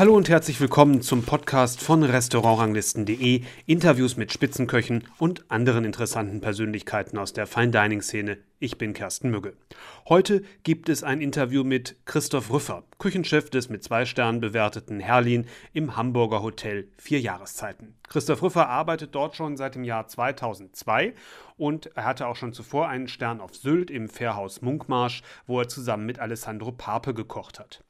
Hallo 0.00 0.16
und 0.16 0.30
herzlich 0.30 0.58
willkommen 0.62 1.02
zum 1.02 1.24
Podcast 1.24 1.82
von 1.82 2.02
Restaurantranglisten.de, 2.02 3.42
Interviews 3.66 4.16
mit 4.16 4.32
Spitzenköchen 4.32 5.04
und 5.18 5.44
anderen 5.50 5.84
interessanten 5.84 6.40
Persönlichkeiten 6.40 7.18
aus 7.18 7.34
der 7.34 7.46
Fine 7.46 7.70
Dining 7.70 8.00
Szene. 8.00 8.38
Ich 8.60 8.78
bin 8.78 8.94
Kersten 8.94 9.28
Mügge. 9.28 9.52
Heute 10.08 10.42
gibt 10.62 10.88
es 10.88 11.02
ein 11.04 11.20
Interview 11.20 11.64
mit 11.64 11.96
Christoph 12.06 12.50
Rüffer, 12.50 12.84
Küchenchef 12.98 13.50
des 13.50 13.68
mit 13.68 13.84
zwei 13.84 14.06
Sternen 14.06 14.40
bewerteten 14.40 15.00
Herlin 15.00 15.46
im 15.74 15.98
Hamburger 15.98 16.40
Hotel 16.40 16.88
Vier 16.96 17.20
Jahreszeiten. 17.20 17.94
Christoph 18.08 18.40
Rüffer 18.40 18.70
arbeitet 18.70 19.14
dort 19.14 19.36
schon 19.36 19.58
seit 19.58 19.74
dem 19.74 19.84
Jahr 19.84 20.08
2002 20.08 21.12
und 21.58 21.94
er 21.94 22.06
hatte 22.06 22.26
auch 22.26 22.36
schon 22.36 22.54
zuvor 22.54 22.88
einen 22.88 23.08
Stern 23.08 23.42
auf 23.42 23.54
Sylt 23.54 23.90
im 23.90 24.08
Fährhaus 24.08 24.62
Munkmarsch, 24.62 25.20
wo 25.46 25.60
er 25.60 25.68
zusammen 25.68 26.06
mit 26.06 26.20
Alessandro 26.20 26.72
Pape 26.72 27.12
gekocht 27.12 27.58
hat. 27.60 27.84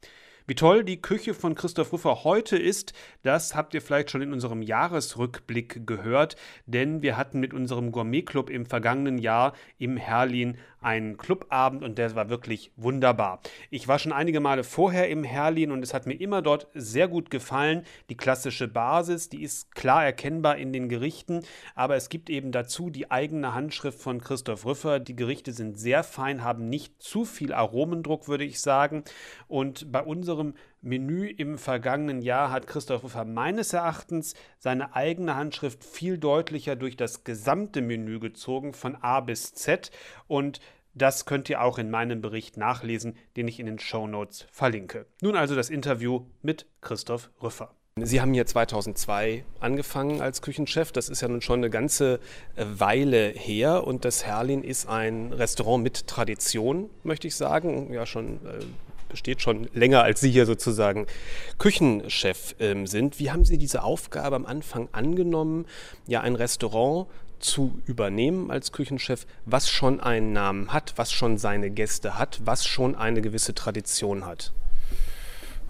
Wie 0.47 0.55
toll 0.55 0.83
die 0.83 0.99
Küche 0.99 1.35
von 1.35 1.53
Christoph 1.53 1.93
Rüffer 1.93 2.23
heute 2.23 2.57
ist, 2.57 2.93
das 3.21 3.53
habt 3.55 3.75
ihr 3.75 3.81
vielleicht 3.81 4.09
schon 4.09 4.23
in 4.23 4.33
unserem 4.33 4.63
Jahresrückblick 4.63 5.85
gehört, 5.85 6.35
denn 6.65 7.03
wir 7.03 7.15
hatten 7.15 7.39
mit 7.39 7.53
unserem 7.53 7.91
Gourmetclub 7.91 8.49
im 8.49 8.65
vergangenen 8.65 9.19
Jahr 9.19 9.53
im 9.77 9.97
Herlin 9.97 10.57
einen 10.81 11.15
Clubabend 11.15 11.83
und 11.83 11.97
der 11.97 12.15
war 12.15 12.29
wirklich 12.29 12.71
wunderbar. 12.75 13.39
Ich 13.69 13.87
war 13.87 13.99
schon 13.99 14.11
einige 14.11 14.39
Male 14.39 14.63
vorher 14.63 15.09
im 15.09 15.23
Herlin 15.23 15.71
und 15.71 15.83
es 15.83 15.93
hat 15.93 16.07
mir 16.07 16.15
immer 16.15 16.41
dort 16.41 16.67
sehr 16.73 17.07
gut 17.07 17.29
gefallen. 17.29 17.83
Die 18.09 18.17
klassische 18.17 18.67
Basis, 18.67 19.29
die 19.29 19.43
ist 19.43 19.75
klar 19.75 20.03
erkennbar 20.03 20.57
in 20.57 20.73
den 20.73 20.89
Gerichten, 20.89 21.41
aber 21.75 21.95
es 21.95 22.09
gibt 22.09 22.29
eben 22.29 22.51
dazu 22.51 22.89
die 22.89 23.11
eigene 23.11 23.53
Handschrift 23.53 23.99
von 23.99 24.21
Christoph 24.21 24.65
Rüffer. 24.65 24.99
Die 24.99 25.15
Gerichte 25.15 25.53
sind 25.53 25.79
sehr 25.79 26.03
fein, 26.03 26.43
haben 26.43 26.67
nicht 26.67 27.01
zu 27.01 27.25
viel 27.25 27.53
Aromendruck, 27.53 28.27
würde 28.27 28.43
ich 28.43 28.59
sagen. 28.59 29.03
Und 29.47 29.91
bei 29.91 30.01
unserem 30.01 30.55
Menü 30.81 31.27
im 31.27 31.59
vergangenen 31.59 32.23
Jahr 32.23 32.49
hat 32.49 32.65
Christoph 32.65 33.03
Rüffer 33.03 33.23
meines 33.23 33.71
Erachtens 33.73 34.33
seine 34.57 34.95
eigene 34.95 35.35
Handschrift 35.35 35.83
viel 35.83 36.17
deutlicher 36.17 36.75
durch 36.75 36.97
das 36.97 37.23
gesamte 37.23 37.81
Menü 37.81 38.19
gezogen, 38.19 38.73
von 38.73 38.95
A 38.95 39.19
bis 39.19 39.53
Z. 39.53 39.91
Und 40.27 40.59
das 40.93 41.25
könnt 41.25 41.49
ihr 41.49 41.61
auch 41.61 41.77
in 41.77 41.89
meinem 41.89 42.21
Bericht 42.21 42.57
nachlesen, 42.57 43.15
den 43.37 43.47
ich 43.47 43.59
in 43.59 43.65
den 43.65 43.79
Show 43.79 44.07
Notes 44.07 44.45
verlinke. 44.51 45.05
Nun 45.21 45.35
also 45.35 45.55
das 45.55 45.69
Interview 45.69 46.25
mit 46.41 46.65
Christoph 46.81 47.29
Rüffer. 47.41 47.73
Sie 47.97 48.21
haben 48.21 48.33
hier 48.33 48.45
2002 48.45 49.43
angefangen 49.59 50.21
als 50.21 50.41
Küchenchef. 50.41 50.93
Das 50.93 51.09
ist 51.09 51.21
ja 51.21 51.27
nun 51.27 51.41
schon 51.41 51.59
eine 51.59 51.69
ganze 51.69 52.19
äh, 52.55 52.65
Weile 52.65 53.27
her. 53.29 53.85
Und 53.85 54.05
das 54.05 54.25
Herlin 54.25 54.63
ist 54.63 54.87
ein 54.87 55.33
Restaurant 55.33 55.83
mit 55.83 56.07
Tradition, 56.07 56.89
möchte 57.03 57.27
ich 57.27 57.35
sagen. 57.35 57.91
Ja, 57.91 58.05
schon 58.05 58.35
äh, 58.45 58.63
besteht 59.11 59.41
schon 59.41 59.67
länger, 59.73 60.03
als 60.03 60.21
Sie 60.21 60.31
hier 60.31 60.45
sozusagen 60.45 61.05
Küchenchef 61.59 62.55
ähm, 62.59 62.87
sind. 62.87 63.19
Wie 63.19 63.29
haben 63.29 63.45
Sie 63.45 63.57
diese 63.57 63.83
Aufgabe 63.83 64.37
am 64.37 64.45
Anfang 64.45 64.87
angenommen, 64.93 65.65
ja 66.07 66.21
ein 66.21 66.35
Restaurant 66.35 67.07
zu 67.41 67.81
übernehmen 67.85 68.51
als 68.51 68.71
Küchenchef, 68.71 69.25
was 69.45 69.69
schon 69.69 69.99
einen 69.99 70.33
Namen 70.33 70.71
hat, 70.73 70.93
was 70.95 71.11
schon 71.11 71.37
seine 71.37 71.69
Gäste 71.69 72.17
hat, 72.17 72.41
was 72.45 72.65
schon 72.65 72.95
eine 72.95 73.21
gewisse 73.21 73.53
Tradition 73.53 74.25
hat? 74.25 74.53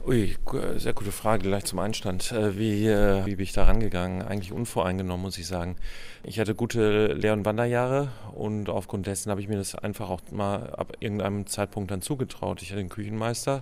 Ui, 0.04 0.36
sehr 0.78 0.94
gute 0.94 1.12
Frage, 1.12 1.44
gleich 1.44 1.66
zum 1.66 1.78
Einstand. 1.78 2.32
Äh, 2.32 2.58
wie, 2.58 2.88
äh, 2.88 3.24
wie 3.28 3.36
bin 3.36 3.44
ich 3.44 3.54
da 3.54 3.66
rangegangen? 3.66 4.24
Eigentlich 4.24 4.52
unvoreingenommen, 4.52 5.22
muss 5.22 5.38
ich 5.38 5.46
sagen. 5.46 5.76
Ich 6.24 6.40
hatte 6.40 6.56
gute 6.56 7.14
Lehr- 7.14 7.34
und 7.34 7.46
Wanderjahre 7.46 8.10
und 8.34 8.68
aufgrund 8.68 9.06
dessen 9.06 9.30
habe 9.30 9.42
ich 9.42 9.48
mir 9.48 9.58
das 9.58 9.76
einfach 9.76 10.10
auch 10.10 10.22
mal 10.32 10.72
ab 10.72 10.94
irgendeinem 11.02 11.46
Zeitpunkt 11.46 11.92
dann 11.92 12.02
zugetraut. 12.02 12.64
Ich 12.64 12.72
hatte 12.72 12.80
den 12.80 12.90
Küchenmeister, 12.90 13.62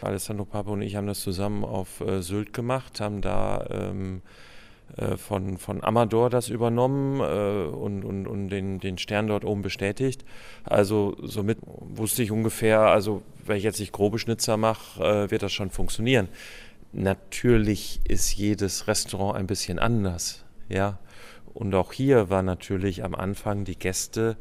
Alessandro 0.00 0.44
Papa 0.44 0.72
und 0.72 0.82
ich 0.82 0.96
haben 0.96 1.06
das 1.06 1.20
zusammen 1.20 1.64
auf 1.64 2.00
äh, 2.00 2.20
Sylt 2.20 2.52
gemacht, 2.52 3.00
haben 3.00 3.20
da 3.20 3.64
ähm, 3.70 4.22
äh, 4.24 4.55
von, 5.16 5.58
von 5.58 5.82
Amador 5.82 6.30
das 6.30 6.48
übernommen 6.48 7.20
äh, 7.20 7.68
und, 7.68 8.04
und, 8.04 8.26
und 8.26 8.48
den, 8.48 8.80
den 8.80 8.98
Stern 8.98 9.26
dort 9.26 9.44
oben 9.44 9.62
bestätigt. 9.62 10.24
Also 10.64 11.16
somit 11.22 11.58
wusste 11.62 12.22
ich 12.22 12.30
ungefähr, 12.30 12.80
also 12.80 13.22
wenn 13.44 13.56
ich 13.56 13.64
jetzt 13.64 13.80
nicht 13.80 13.92
grobe 13.92 14.18
Schnitzer 14.18 14.56
mache, 14.56 15.02
äh, 15.02 15.30
wird 15.30 15.42
das 15.42 15.52
schon 15.52 15.70
funktionieren. 15.70 16.28
Natürlich 16.92 18.00
ist 18.08 18.34
jedes 18.36 18.88
Restaurant 18.88 19.36
ein 19.36 19.46
bisschen 19.46 19.78
anders, 19.78 20.44
ja. 20.68 20.98
Und 21.52 21.74
auch 21.74 21.92
hier 21.92 22.30
war 22.30 22.42
natürlich 22.42 23.02
am 23.02 23.14
Anfang 23.14 23.64
die 23.64 23.78
Gäste 23.78 24.36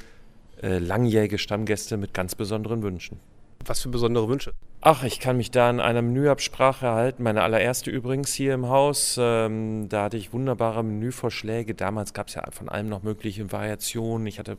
äh, 0.62 0.79
langjährige 0.79 1.38
Stammgäste 1.38 1.97
mit 1.97 2.13
ganz 2.13 2.35
besonderen 2.35 2.83
Wünschen. 2.83 3.19
Was 3.65 3.81
für 3.81 3.89
besondere 3.89 4.27
Wünsche? 4.29 4.53
Ach, 4.81 5.03
ich 5.03 5.19
kann 5.19 5.37
mich 5.37 5.49
da 5.49 5.69
an 5.69 5.79
einer 5.79 6.03
Menüabsprache 6.03 6.85
erhalten, 6.85 7.23
meine 7.23 7.41
allererste 7.41 7.89
übrigens 7.89 8.31
hier 8.35 8.53
im 8.53 8.69
Haus. 8.69 9.17
Ähm, 9.19 9.89
da 9.89 10.03
hatte 10.03 10.17
ich 10.17 10.31
wunderbare 10.31 10.83
Menüvorschläge. 10.83 11.73
Damals 11.73 12.13
gab 12.13 12.27
es 12.27 12.35
ja 12.35 12.43
von 12.51 12.69
allem 12.69 12.89
noch 12.89 13.01
mögliche 13.01 13.51
Variationen. 13.51 14.27
Ich 14.27 14.37
hatte 14.37 14.57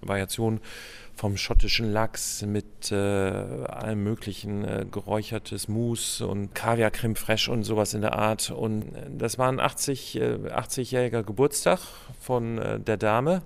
Variationen 0.00 0.60
vom 1.14 1.36
schottischen 1.36 1.92
Lachs 1.92 2.40
mit 2.46 2.90
äh, 2.90 2.94
allem 2.96 4.02
möglichen 4.02 4.64
äh, 4.64 4.86
geräuchertes 4.90 5.68
Mousse 5.68 6.26
und 6.26 6.54
Kaviar 6.54 6.90
Creme 6.90 7.16
Fraiche 7.16 7.52
und 7.52 7.64
sowas 7.64 7.92
in 7.92 8.00
der 8.00 8.14
Art. 8.14 8.50
Und 8.50 8.94
äh, 8.94 9.10
das 9.10 9.36
war 9.36 9.50
ein 9.50 9.60
80, 9.60 10.16
äh, 10.16 10.20
80-jähriger 10.20 11.22
Geburtstag 11.22 11.80
von 12.18 12.56
äh, 12.56 12.80
der 12.80 12.96
Dame. 12.96 13.42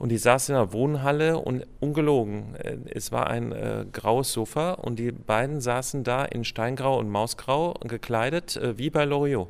Und 0.00 0.08
die 0.08 0.16
saß 0.16 0.48
in 0.48 0.54
der 0.54 0.72
Wohnhalle 0.72 1.36
und 1.36 1.66
ungelogen, 1.78 2.54
äh, 2.54 2.78
es 2.90 3.12
war 3.12 3.26
ein 3.26 3.52
äh, 3.52 3.84
graues 3.92 4.32
Sofa 4.32 4.72
und 4.72 4.98
die 4.98 5.12
beiden 5.12 5.60
saßen 5.60 6.04
da 6.04 6.24
in 6.24 6.42
Steingrau 6.42 6.98
und 6.98 7.10
Mausgrau 7.10 7.74
gekleidet, 7.86 8.56
äh, 8.56 8.78
wie 8.78 8.88
bei 8.88 9.04
Loriot. 9.04 9.48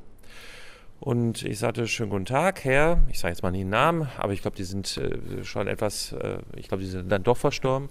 Und 0.99 1.44
ich 1.44 1.60
sagte, 1.60 1.87
schönen 1.87 2.10
guten 2.10 2.25
Tag, 2.25 2.65
Herr, 2.65 2.99
ich 3.09 3.21
sage 3.21 3.33
jetzt 3.33 3.44
mal 3.44 3.53
nicht 3.53 3.62
den 3.62 3.71
Namen, 3.71 4.09
aber 4.19 4.33
ich 4.33 4.43
glaube, 4.43 4.56
die 4.56 4.65
sind 4.65 4.97
äh, 4.97 5.44
schon 5.44 5.69
etwas, 5.69 6.15
äh, 6.15 6.39
ich 6.56 6.66
glaube, 6.66 6.83
die 6.83 6.89
sind 6.89 7.12
dann 7.12 7.22
doch 7.22 7.37
verstorben. 7.37 7.89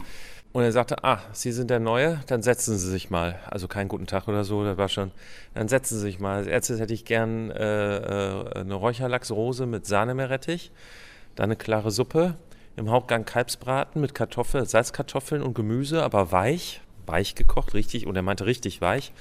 Und 0.52 0.64
er 0.64 0.74
sagte, 0.74 1.02
ah, 1.06 1.19
Sie 1.31 1.53
sind 1.53 1.69
der 1.69 1.80
Neue, 1.80 2.19
dann 2.28 2.42
setzen 2.42 2.78
Sie 2.78 2.90
sich 2.90 3.09
mal. 3.09 3.40
Also 3.50 3.69
keinen 3.69 3.88
guten 3.88 4.06
Tag 4.06 4.28
oder 4.28 4.44
so, 4.44 4.66
das 4.66 4.78
war 4.78 4.90
schon. 4.90 5.12
Dann 5.53 5.69
setzen 5.69 5.96
Sie 5.96 6.02
sich 6.02 6.19
mal. 6.19 6.40
Als 6.40 6.48
erstes 6.48 6.81
hätte 6.81 6.94
ich 6.94 7.06
gern 7.06 7.52
äh, 7.52 7.53
eine 8.53 8.74
Räucherlachsrose 8.74 9.66
mit 9.66 9.86
Sahnemeerrettich, 9.86 10.74
dann 11.36 11.46
eine 11.46 11.56
klare 11.56 11.92
Suppe, 11.92 12.36
im 12.79 12.90
Hauptgang 12.90 13.25
Kalbsbraten 13.25 14.01
mit 14.01 14.16
Kartoffeln, 14.16 14.66
Salzkartoffeln 14.66 15.44
und 15.44 15.53
Gemüse, 15.53 16.01
aber 16.01 16.31
weich, 16.31 16.81
weich 17.06 17.35
gekocht, 17.35 17.73
richtig, 17.73 18.07
und 18.07 18.16
er 18.16 18.22
meinte 18.22 18.45
richtig 18.45 18.81
weich. 18.81 19.12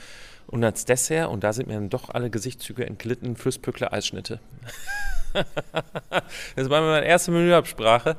Und 0.47 0.65
als 0.65 0.87
Dessert, 0.87 1.29
und 1.29 1.45
da 1.45 1.53
sind 1.53 1.69
mir 1.69 1.75
dann 1.75 1.91
doch 1.91 2.09
alle 2.09 2.31
Gesichtszüge 2.31 2.87
entglitten, 2.87 3.37
Fürstpückler 3.37 3.93
Eisschnitte. 3.93 4.41
das 6.57 6.71
war 6.71 6.81
meine 6.81 7.05
erste 7.05 7.33
Menüabsprache. 7.33 8.17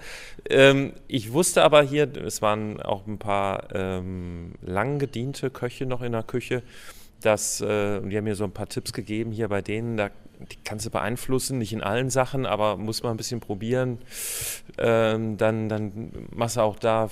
Ähm, 0.47 0.93
ich 1.07 1.33
wusste 1.33 1.63
aber 1.63 1.81
hier, 1.81 2.07
es 2.17 2.43
waren 2.43 2.79
auch 2.81 3.07
ein 3.07 3.17
paar 3.17 3.73
ähm, 3.73 4.53
lang 4.61 4.99
gediente 4.99 5.49
Köche 5.49 5.87
noch 5.87 6.03
in 6.03 6.11
der 6.11 6.23
Küche, 6.23 6.61
dass, 7.21 7.61
äh, 7.61 8.01
die 8.01 8.15
haben 8.15 8.25
mir 8.25 8.35
so 8.35 8.43
ein 8.43 8.51
paar 8.51 8.69
Tipps 8.69 8.93
gegeben 8.93 9.31
hier 9.31 9.47
bei 9.47 9.61
denen, 9.61 9.97
da 9.97 10.11
die 10.39 10.57
kannst 10.63 10.85
du 10.85 10.89
beeinflussen, 10.89 11.57
nicht 11.57 11.73
in 11.73 11.81
allen 11.81 12.09
Sachen, 12.09 12.45
aber 12.45 12.77
muss 12.77 13.03
man 13.03 13.13
ein 13.13 13.17
bisschen 13.17 13.39
probieren. 13.39 13.99
Ähm, 14.77 15.37
dann, 15.37 15.69
dann 15.69 16.27
machst 16.31 16.57
du 16.57 16.61
auch 16.61 16.79
da 16.79 17.09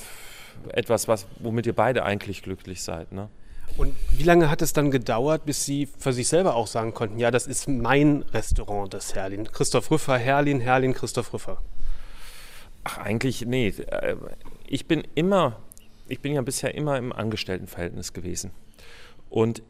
etwas, 0.69 1.07
was, 1.07 1.27
womit 1.39 1.65
ihr 1.65 1.75
beide 1.75 2.03
eigentlich 2.03 2.41
glücklich 2.41 2.81
seid. 2.81 3.11
Ne? 3.11 3.29
Und 3.75 3.93
wie 4.11 4.23
lange 4.23 4.49
hat 4.49 4.61
es 4.61 4.73
dann 4.73 4.91
gedauert, 4.91 5.45
bis 5.45 5.65
Sie 5.65 5.85
für 5.85 6.13
sich 6.13 6.27
selber 6.27 6.55
auch 6.55 6.67
sagen 6.67 6.93
konnten, 6.93 7.19
ja, 7.19 7.29
das 7.29 7.47
ist 7.47 7.67
mein 7.67 8.23
Restaurant, 8.33 8.93
das 8.93 9.13
Herlin. 9.13 9.51
Christoph 9.51 9.91
Rüffer, 9.91 10.17
Herlin, 10.17 10.59
Herlin, 10.61 10.93
Christoph 10.93 11.33
Rüffer. 11.33 11.61
Ach, 12.83 12.97
eigentlich, 12.99 13.45
nee. 13.45 13.67
Äh, 13.67 14.15
ich 14.65 14.87
bin 14.87 15.03
immer, 15.13 15.59
ich 16.07 16.21
bin 16.21 16.33
ja 16.33 16.41
bisher 16.41 16.73
immer 16.73 16.97
im 16.97 17.11
Angestelltenverhältnis 17.11 18.13
gewesen. 18.13 18.51
Und 19.29 19.61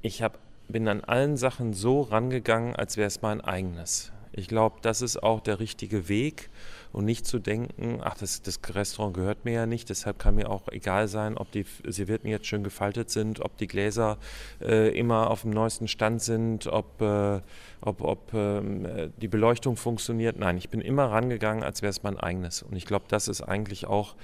ich 0.00 0.22
habe 0.22 0.38
bin 0.72 0.88
an 0.88 1.02
allen 1.02 1.36
Sachen 1.36 1.72
so 1.72 2.00
rangegangen, 2.00 2.74
als 2.74 2.96
wäre 2.96 3.06
es 3.06 3.22
mein 3.22 3.40
eigenes. 3.40 4.12
Ich 4.34 4.48
glaube, 4.48 4.76
das 4.80 5.02
ist 5.02 5.22
auch 5.22 5.40
der 5.40 5.60
richtige 5.60 6.08
Weg 6.08 6.48
und 6.90 7.04
nicht 7.04 7.26
zu 7.26 7.38
denken, 7.38 8.00
ach, 8.02 8.16
das, 8.16 8.40
das, 8.40 8.60
Restaurant 8.74 9.14
gehört 9.14 9.44
mir 9.44 9.52
ja 9.52 9.66
nicht, 9.66 9.90
deshalb 9.90 10.18
kann 10.18 10.36
mir 10.36 10.50
auch 10.50 10.68
egal 10.68 11.06
sein, 11.06 11.36
ob 11.36 11.52
die 11.52 11.66
Servietten 11.86 12.30
jetzt 12.30 12.46
schön 12.46 12.64
gefaltet 12.64 13.10
sind, 13.10 13.40
ob 13.40 13.58
die 13.58 13.66
Gläser 13.66 14.16
äh, 14.62 14.98
immer 14.98 15.30
auf 15.30 15.42
dem 15.42 15.50
neuesten 15.50 15.86
Stand 15.86 16.22
sind, 16.22 16.66
ob, 16.66 17.02
äh, 17.02 17.40
ob, 17.82 18.00
ob 18.00 18.32
äh, 18.32 19.10
die 19.20 19.28
Beleuchtung 19.28 19.76
funktioniert. 19.76 20.38
Nein, 20.38 20.56
ich 20.56 20.70
bin 20.70 20.80
immer 20.80 21.10
rangegangen, 21.10 21.62
als 21.62 21.82
wäre 21.82 21.90
es 21.90 22.02
mein 22.02 22.18
eigenes. 22.18 22.62
Und 22.62 22.74
ich 22.76 22.86
glaube, 22.86 23.04
das 23.08 23.28
ist 23.28 23.42
eigentlich 23.42 23.86
auch 23.86 24.14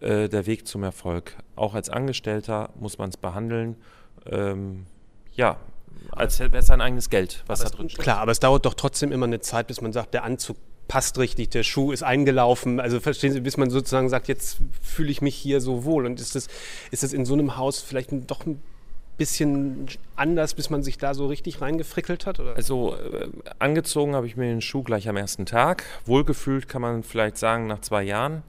äh, 0.00 0.28
der 0.28 0.46
Weg 0.46 0.66
zum 0.66 0.82
Erfolg. 0.82 1.36
Auch 1.54 1.74
als 1.74 1.90
Angestellter 1.90 2.70
muss 2.74 2.98
man 2.98 3.10
es 3.10 3.16
behandeln. 3.16 3.76
Ähm, 4.26 4.86
ja, 5.32 5.58
als 6.12 6.38
wäre 6.40 6.56
es 6.56 6.66
sein 6.66 6.80
eigenes 6.80 7.10
Geld, 7.10 7.42
was 7.46 7.60
aber 7.60 7.70
da 7.70 7.76
drin 7.76 7.88
steht. 7.88 8.00
Klar, 8.00 8.18
aber 8.18 8.32
es 8.32 8.40
dauert 8.40 8.66
doch 8.66 8.74
trotzdem 8.74 9.12
immer 9.12 9.26
eine 9.26 9.40
Zeit, 9.40 9.66
bis 9.66 9.80
man 9.80 9.92
sagt, 9.92 10.14
der 10.14 10.24
Anzug 10.24 10.56
passt 10.88 11.18
richtig, 11.18 11.50
der 11.50 11.62
Schuh 11.62 11.92
ist 11.92 12.02
eingelaufen. 12.02 12.80
Also 12.80 13.00
verstehen 13.00 13.32
Sie, 13.32 13.40
bis 13.40 13.56
man 13.56 13.70
sozusagen 13.70 14.08
sagt, 14.08 14.28
jetzt 14.28 14.58
fühle 14.82 15.10
ich 15.10 15.22
mich 15.22 15.34
hier 15.34 15.60
so 15.60 15.84
wohl. 15.84 16.06
Und 16.06 16.20
ist 16.20 16.34
das, 16.34 16.48
ist 16.90 17.02
das 17.02 17.12
in 17.12 17.24
so 17.24 17.34
einem 17.34 17.56
Haus 17.56 17.80
vielleicht 17.80 18.10
doch 18.28 18.44
ein 18.46 18.62
bisschen 19.16 19.86
anders, 20.16 20.54
bis 20.54 20.70
man 20.70 20.82
sich 20.82 20.98
da 20.98 21.14
so 21.14 21.26
richtig 21.26 21.60
reingefrickelt 21.60 22.26
hat? 22.26 22.40
Oder? 22.40 22.56
Also 22.56 22.96
äh, 22.96 23.28
angezogen 23.58 24.14
habe 24.14 24.26
ich 24.26 24.36
mir 24.36 24.46
den 24.46 24.60
Schuh 24.60 24.82
gleich 24.82 25.08
am 25.08 25.16
ersten 25.16 25.46
Tag. 25.46 25.84
Wohlgefühlt 26.04 26.68
kann 26.68 26.82
man 26.82 27.02
vielleicht 27.02 27.38
sagen 27.38 27.66
nach 27.66 27.80
zwei 27.80 28.02
Jahren. 28.02 28.42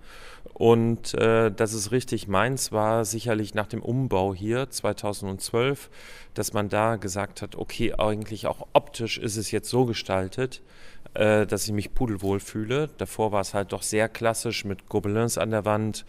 Und 0.54 1.14
äh, 1.16 1.52
dass 1.52 1.74
es 1.74 1.92
richtig 1.92 2.28
meins 2.28 2.72
war, 2.72 3.04
sicherlich 3.04 3.56
nach 3.56 3.68
dem 3.68 3.82
Umbau 3.82 4.34
hier 4.34 4.70
2012, 4.70 5.90
dass 6.34 6.54
man 6.54 6.70
da 6.70 6.96
gesagt 6.96 7.42
hat, 7.42 7.56
okay, 7.56 7.94
eigentlich 7.98 8.48
auch 8.48 8.68
optisch 8.72 9.18
ist 9.18 9.36
es 9.36 9.52
jetzt 9.52 9.70
so 9.70 9.86
gestaltet, 9.86 10.62
äh, 11.16 11.48
dass 11.48 11.66
ich 11.66 11.72
mich 11.72 11.94
pudelwohl 11.94 12.40
fühle. 12.40 12.90
Davor 12.98 13.32
war 13.32 13.42
es 13.42 13.54
halt 13.54 13.72
doch 13.72 13.82
sehr 13.82 14.10
klassisch 14.10 14.66
mit 14.66 14.88
Gobelins 14.88 15.38
an 15.38 15.52
der 15.52 15.66
Wand, 15.66 16.06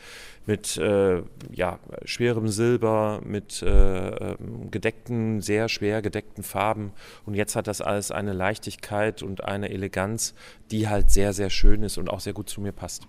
mit 0.47 0.77
äh, 0.77 1.23
ja, 1.53 1.79
schwerem 2.05 2.49
Silber, 2.49 3.21
mit 3.25 3.63
äh, 3.63 4.09
ähm, 4.09 4.71
gedeckten, 4.71 5.41
sehr 5.41 5.69
schwer 5.69 6.03
gedeckten 6.03 6.43
Farben. 6.43 6.93
Und 7.25 7.35
jetzt 7.35 7.57
hat 7.57 7.67
das 7.67 7.81
alles 7.81 8.11
eine 8.11 8.33
Leichtigkeit 8.33 9.23
und 9.23 9.45
eine 9.45 9.71
Eleganz, 9.71 10.35
die 10.71 10.89
halt 10.89 11.11
sehr, 11.11 11.33
sehr 11.33 11.51
schön 11.51 11.83
ist 11.83 11.99
und 11.99 12.11
auch 12.11 12.21
sehr 12.21 12.33
gut 12.33 12.49
zu 12.49 12.61
mir 12.61 12.73
passt. 12.73 13.07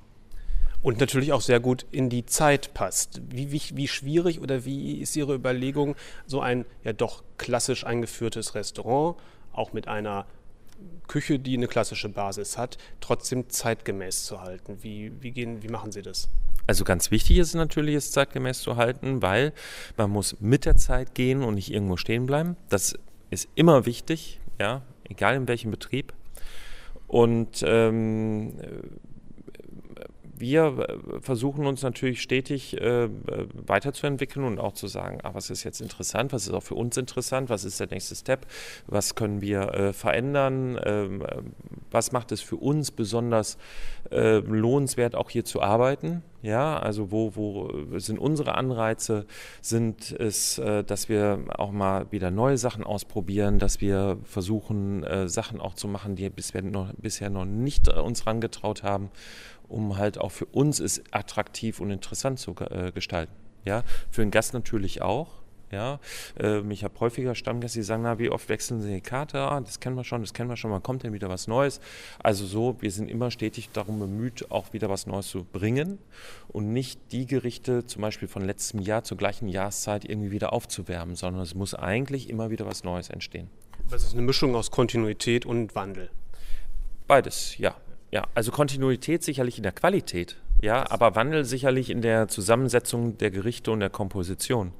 Und 0.81 0.99
natürlich 0.99 1.33
auch 1.33 1.41
sehr 1.41 1.59
gut 1.59 1.85
in 1.91 2.09
die 2.09 2.25
Zeit 2.25 2.73
passt. 2.73 3.21
Wie, 3.29 3.51
wie, 3.51 3.61
wie 3.73 3.87
schwierig 3.87 4.39
oder 4.39 4.63
wie 4.65 5.01
ist 5.01 5.15
Ihre 5.15 5.33
Überlegung, 5.33 5.95
so 6.27 6.41
ein 6.41 6.65
ja 6.83 6.93
doch 6.93 7.23
klassisch 7.37 7.85
eingeführtes 7.85 8.53
Restaurant, 8.53 9.17
auch 9.51 9.73
mit 9.73 9.87
einer 9.87 10.27
Küche, 11.07 11.39
die 11.39 11.55
eine 11.55 11.67
klassische 11.67 12.09
Basis 12.09 12.57
hat, 12.57 12.77
trotzdem 12.99 13.49
zeitgemäß 13.49 14.25
zu 14.25 14.41
halten? 14.41 14.77
Wie, 14.81 15.11
wie, 15.21 15.31
gehen, 15.31 15.63
wie 15.63 15.69
machen 15.69 15.91
Sie 15.91 16.01
das? 16.01 16.29
Also 16.67 16.83
ganz 16.83 17.11
wichtig 17.11 17.37
ist 17.37 17.53
natürlich, 17.53 17.95
es 17.95 18.11
zeitgemäß 18.11 18.59
zu 18.59 18.75
halten, 18.75 19.21
weil 19.21 19.53
man 19.95 20.09
muss 20.09 20.39
mit 20.41 20.65
der 20.65 20.75
Zeit 20.75 21.15
gehen 21.15 21.43
und 21.43 21.55
nicht 21.55 21.71
irgendwo 21.71 21.95
stehen 21.95 22.25
bleiben. 22.25 22.57
Das 22.69 22.95
ist 23.29 23.47
immer 23.55 23.85
wichtig, 23.85 24.41
ja, 24.59 24.81
egal 25.05 25.35
in 25.35 25.47
welchem 25.47 25.71
Betrieb. 25.71 26.13
Und 27.07 27.63
ähm, 27.65 28.59
wir 30.39 30.65
äh, 30.79 31.21
versuchen 31.21 31.65
uns 31.65 31.81
natürlich 31.81 32.21
stetig 32.21 32.79
äh, 32.79 33.09
weiterzuentwickeln 33.65 34.45
und 34.45 34.59
auch 34.59 34.73
zu 34.73 34.87
sagen, 34.87 35.19
ah, 35.23 35.31
was 35.33 35.49
ist 35.49 35.63
jetzt 35.63 35.81
interessant, 35.81 36.33
was 36.33 36.47
ist 36.47 36.53
auch 36.53 36.63
für 36.63 36.75
uns 36.75 36.97
interessant, 36.97 37.49
was 37.49 37.65
ist 37.65 37.79
der 37.79 37.87
nächste 37.87 38.15
Step, 38.15 38.45
was 38.87 39.15
können 39.15 39.41
wir 39.41 39.73
äh, 39.73 39.93
verändern, 39.93 40.79
ähm, 40.83 41.21
äh, 41.21 41.41
was 41.91 42.11
macht 42.11 42.31
es 42.31 42.41
für 42.41 42.57
uns 42.57 42.91
besonders 42.91 43.57
äh, 44.11 44.37
lohnenswert, 44.37 45.15
auch 45.15 45.29
hier 45.29 45.45
zu 45.45 45.61
arbeiten. 45.61 46.23
Ja, 46.43 46.77
also 46.77 47.11
wo, 47.11 47.35
wo 47.35 47.97
sind 47.99 48.19
unsere 48.19 48.55
Anreize? 48.55 49.25
Sind 49.61 50.11
es, 50.11 50.59
äh, 50.59 50.83
dass 50.83 51.09
wir 51.09 51.39
auch 51.57 51.71
mal 51.71 52.05
wieder 52.11 52.31
neue 52.31 52.57
Sachen 52.57 52.83
ausprobieren, 52.83 53.59
dass 53.59 53.81
wir 53.81 54.17
versuchen, 54.23 55.05
Sachen 55.27 55.59
auch 55.59 55.73
zu 55.73 55.87
machen, 55.87 56.15
die 56.15 56.29
bisher 56.29 56.61
noch, 56.61 56.93
bisher 56.93 57.29
noch 57.29 57.45
nicht 57.45 57.89
uns 57.89 58.25
herangetraut 58.25 58.83
haben 58.83 59.09
um 59.69 59.97
halt 59.97 60.17
auch 60.17 60.31
für 60.31 60.45
uns 60.45 60.79
es 60.79 61.01
attraktiv 61.11 61.79
und 61.79 61.91
interessant 61.91 62.39
zu 62.39 62.55
äh, 62.69 62.91
gestalten. 62.91 63.33
Ja, 63.65 63.83
für 64.09 64.21
den 64.21 64.31
Gast 64.31 64.53
natürlich 64.53 65.01
auch. 65.01 65.27
Ja, 65.69 65.99
ähm, 66.39 66.71
ich 66.71 66.85
habe 66.85 66.97
häufiger 67.01 67.35
Stammgäste, 67.35 67.79
die 67.79 67.83
sagen, 67.83 68.03
na, 68.03 68.19
wie 68.19 68.29
oft 68.29 68.47
wechseln 68.47 68.81
sie 68.81 68.93
die 68.93 69.01
Karte? 69.01 69.39
Ah, 69.39 69.59
das 69.59 69.81
kennen 69.81 69.97
wir 69.97 70.05
schon, 70.05 70.21
das 70.21 70.33
kennen 70.33 70.49
wir 70.49 70.55
schon, 70.55 70.71
wann 70.71 70.81
kommt 70.81 71.03
denn 71.03 71.11
wieder 71.11 71.27
was 71.27 71.47
Neues? 71.47 71.81
Also 72.23 72.45
so, 72.45 72.77
wir 72.79 72.89
sind 72.89 73.11
immer 73.11 73.31
stetig 73.31 73.69
darum 73.73 73.99
bemüht, 73.99 74.49
auch 74.49 74.71
wieder 74.71 74.89
was 74.89 75.07
Neues 75.07 75.27
zu 75.27 75.43
bringen 75.43 75.99
und 76.47 76.71
nicht 76.71 77.11
die 77.11 77.25
Gerichte 77.25 77.85
zum 77.85 78.01
Beispiel 78.01 78.29
von 78.29 78.43
letztem 78.45 78.79
Jahr 78.79 79.03
zur 79.03 79.17
gleichen 79.17 79.49
Jahreszeit 79.49 80.05
irgendwie 80.05 80.31
wieder 80.31 80.53
aufzuwärmen, 80.53 81.17
sondern 81.17 81.43
es 81.43 81.53
muss 81.53 81.73
eigentlich 81.73 82.29
immer 82.29 82.49
wieder 82.49 82.65
was 82.65 82.85
Neues 82.85 83.09
entstehen. 83.09 83.49
Das 83.89 84.03
ist 84.03 84.13
eine 84.13 84.21
Mischung 84.21 84.55
aus 84.55 84.71
Kontinuität 84.71 85.45
und 85.45 85.75
Wandel. 85.75 86.09
Beides, 87.07 87.57
ja. 87.57 87.75
Ja, 88.11 88.23
also 88.35 88.51
Kontinuität 88.51 89.23
sicherlich 89.23 89.57
in 89.57 89.63
der 89.63 89.73
Qualität, 89.73 90.37
ja, 90.61 90.89
aber 90.89 91.15
Wandel 91.15 91.45
sicherlich 91.45 91.89
in 91.89 92.01
der 92.01 92.27
Zusammensetzung 92.27 93.17
der 93.17 93.31
Gerichte 93.31 93.71
und 93.71 93.79
der 93.79 93.89
Komposition. 93.89 94.71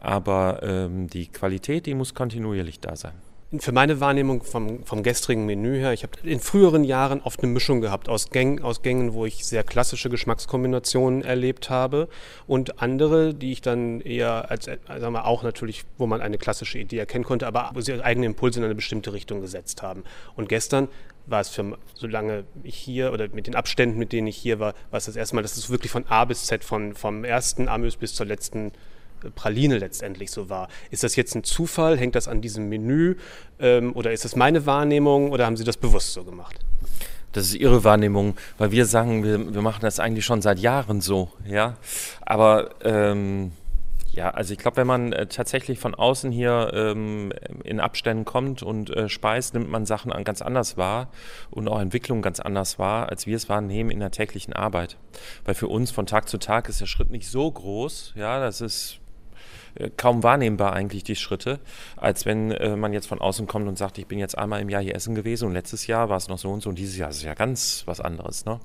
Aber 0.00 0.62
ähm, 0.62 1.08
die 1.08 1.26
Qualität, 1.26 1.86
die 1.86 1.94
muss 1.94 2.14
kontinuierlich 2.14 2.80
da 2.80 2.96
sein. 2.96 3.14
Für 3.56 3.72
meine 3.72 3.98
Wahrnehmung 3.98 4.42
vom, 4.42 4.84
vom 4.84 5.02
gestrigen 5.02 5.46
Menü 5.46 5.78
her, 5.78 5.94
ich 5.94 6.02
habe 6.02 6.18
in 6.22 6.38
früheren 6.38 6.84
Jahren 6.84 7.22
oft 7.22 7.42
eine 7.42 7.50
Mischung 7.50 7.80
gehabt 7.80 8.10
aus 8.10 8.28
Gängen, 8.28 8.62
aus 8.62 8.82
Gängen, 8.82 9.14
wo 9.14 9.24
ich 9.24 9.46
sehr 9.46 9.64
klassische 9.64 10.10
Geschmackskombinationen 10.10 11.22
erlebt 11.22 11.70
habe 11.70 12.10
und 12.46 12.82
andere, 12.82 13.32
die 13.32 13.52
ich 13.52 13.62
dann 13.62 14.02
eher 14.02 14.50
als, 14.50 14.66
sagen 14.66 15.12
wir 15.14 15.24
auch 15.24 15.42
natürlich, 15.42 15.84
wo 15.96 16.06
man 16.06 16.20
eine 16.20 16.36
klassische 16.36 16.78
Idee 16.78 16.98
erkennen 16.98 17.24
konnte, 17.24 17.46
aber 17.46 17.70
wo 17.72 17.80
sie 17.80 17.94
eigene 17.94 18.26
Impulse 18.26 18.58
in 18.58 18.66
eine 18.66 18.74
bestimmte 18.74 19.14
Richtung 19.14 19.40
gesetzt 19.40 19.80
haben. 19.80 20.04
Und 20.36 20.50
gestern 20.50 20.88
war 21.24 21.40
es 21.40 21.48
für, 21.48 21.78
solange 21.94 22.44
ich 22.64 22.76
hier 22.76 23.14
oder 23.14 23.28
mit 23.30 23.46
den 23.46 23.54
Abständen, 23.54 23.98
mit 23.98 24.12
denen 24.12 24.26
ich 24.26 24.36
hier 24.36 24.58
war, 24.58 24.74
war 24.90 24.98
es 24.98 25.06
das 25.06 25.16
erste 25.16 25.36
Mal, 25.36 25.42
dass 25.42 25.56
es 25.56 25.70
wirklich 25.70 25.90
von 25.90 26.06
A 26.08 26.26
bis 26.26 26.44
Z, 26.44 26.64
von, 26.64 26.94
vom 26.94 27.24
ersten 27.24 27.66
Amüs 27.66 27.96
bis 27.96 28.14
zur 28.14 28.26
letzten 28.26 28.68
äh, 28.68 28.72
Praline 29.34 29.78
letztendlich 29.78 30.30
so 30.30 30.48
war. 30.48 30.68
Ist 30.90 31.02
das 31.02 31.16
jetzt 31.16 31.34
ein 31.34 31.44
Zufall? 31.44 31.98
Hängt 31.98 32.14
das 32.14 32.28
an 32.28 32.40
diesem 32.40 32.68
Menü? 32.68 33.16
Ähm, 33.58 33.94
oder 33.94 34.12
ist 34.12 34.24
das 34.24 34.36
meine 34.36 34.66
Wahrnehmung? 34.66 35.30
Oder 35.30 35.46
haben 35.46 35.56
Sie 35.56 35.64
das 35.64 35.76
bewusst 35.76 36.12
so 36.12 36.24
gemacht? 36.24 36.58
Das 37.32 37.44
ist 37.46 37.54
Ihre 37.54 37.84
Wahrnehmung, 37.84 38.36
weil 38.56 38.70
wir 38.70 38.86
sagen, 38.86 39.22
wir, 39.22 39.54
wir 39.54 39.62
machen 39.62 39.82
das 39.82 40.00
eigentlich 40.00 40.24
schon 40.24 40.40
seit 40.40 40.58
Jahren 40.58 41.00
so, 41.00 41.30
ja. 41.46 41.76
Aber 42.22 42.70
ähm, 42.82 43.52
ja, 44.12 44.30
also 44.30 44.52
ich 44.52 44.58
glaube, 44.58 44.78
wenn 44.78 44.86
man 44.86 45.12
äh, 45.12 45.26
tatsächlich 45.26 45.78
von 45.78 45.94
außen 45.94 46.32
hier 46.32 46.72
ähm, 46.74 47.32
in 47.62 47.78
Abständen 47.78 48.24
kommt 48.24 48.62
und 48.62 48.90
äh, 48.90 49.08
speist, 49.08 49.54
nimmt 49.54 49.70
man 49.70 49.86
Sachen 49.86 50.10
an, 50.10 50.24
ganz 50.24 50.42
anders 50.42 50.76
wahr 50.76 51.10
und 51.50 51.68
auch 51.68 51.80
Entwicklungen 51.80 52.22
ganz 52.22 52.40
anders 52.40 52.78
wahr, 52.78 53.10
als 53.10 53.26
wir 53.26 53.36
es 53.36 53.48
wahrnehmen 53.48 53.90
in 53.90 54.00
der 54.00 54.10
täglichen 54.10 54.54
Arbeit. 54.54 54.96
Weil 55.44 55.54
für 55.54 55.68
uns 55.68 55.90
von 55.90 56.06
Tag 56.06 56.28
zu 56.28 56.38
Tag 56.38 56.68
ist 56.68 56.80
der 56.80 56.86
Schritt 56.86 57.10
nicht 57.10 57.28
so 57.28 57.48
groß, 57.50 58.14
ja, 58.16 58.40
das 58.40 58.60
ist 58.60 58.98
kaum 59.96 60.22
wahrnehmbar 60.22 60.72
eigentlich 60.72 61.04
die 61.04 61.16
Schritte, 61.16 61.60
als 61.96 62.26
wenn 62.26 62.50
äh, 62.50 62.76
man 62.76 62.92
jetzt 62.92 63.06
von 63.06 63.20
außen 63.20 63.46
kommt 63.46 63.68
und 63.68 63.78
sagt, 63.78 63.98
ich 63.98 64.06
bin 64.06 64.18
jetzt 64.18 64.36
einmal 64.36 64.60
im 64.60 64.68
Jahr 64.68 64.82
hier 64.82 64.94
essen 64.94 65.14
gewesen 65.14 65.46
und 65.46 65.52
letztes 65.52 65.86
Jahr 65.86 66.08
war 66.08 66.16
es 66.16 66.28
noch 66.28 66.38
so 66.38 66.50
und 66.50 66.62
so 66.62 66.68
und 66.68 66.78
dieses 66.78 66.96
Jahr 66.96 67.10
ist 67.10 67.22
ja 67.22 67.34
ganz 67.34 67.82
was 67.86 68.00
anderes. 68.00 68.44
Ne? 68.44 68.60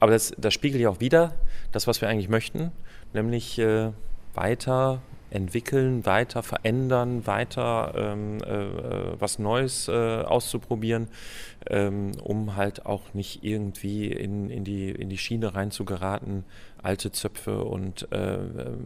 Aber 0.00 0.12
das, 0.12 0.32
das 0.36 0.54
spiegelt 0.54 0.82
ja 0.82 0.88
auch 0.88 1.00
wieder 1.00 1.34
das, 1.70 1.86
was 1.86 2.00
wir 2.00 2.08
eigentlich 2.08 2.28
möchten, 2.28 2.72
nämlich 3.12 3.58
äh, 3.58 3.90
weiter 4.34 5.00
entwickeln, 5.32 6.04
weiter 6.06 6.42
verändern, 6.42 7.26
weiter 7.26 7.94
ähm, 7.96 8.38
äh, 8.42 9.20
was 9.20 9.38
Neues 9.38 9.88
äh, 9.88 9.92
auszuprobieren, 9.92 11.08
ähm, 11.68 12.12
um 12.22 12.56
halt 12.56 12.86
auch 12.86 13.14
nicht 13.14 13.42
irgendwie 13.42 14.12
in, 14.12 14.50
in, 14.50 14.64
die, 14.64 14.90
in 14.90 15.08
die 15.08 15.18
Schiene 15.18 15.54
reinzugeraten, 15.54 16.44
alte 16.82 17.12
Zöpfe 17.12 17.64
und 17.64 18.10
äh, 18.12 18.38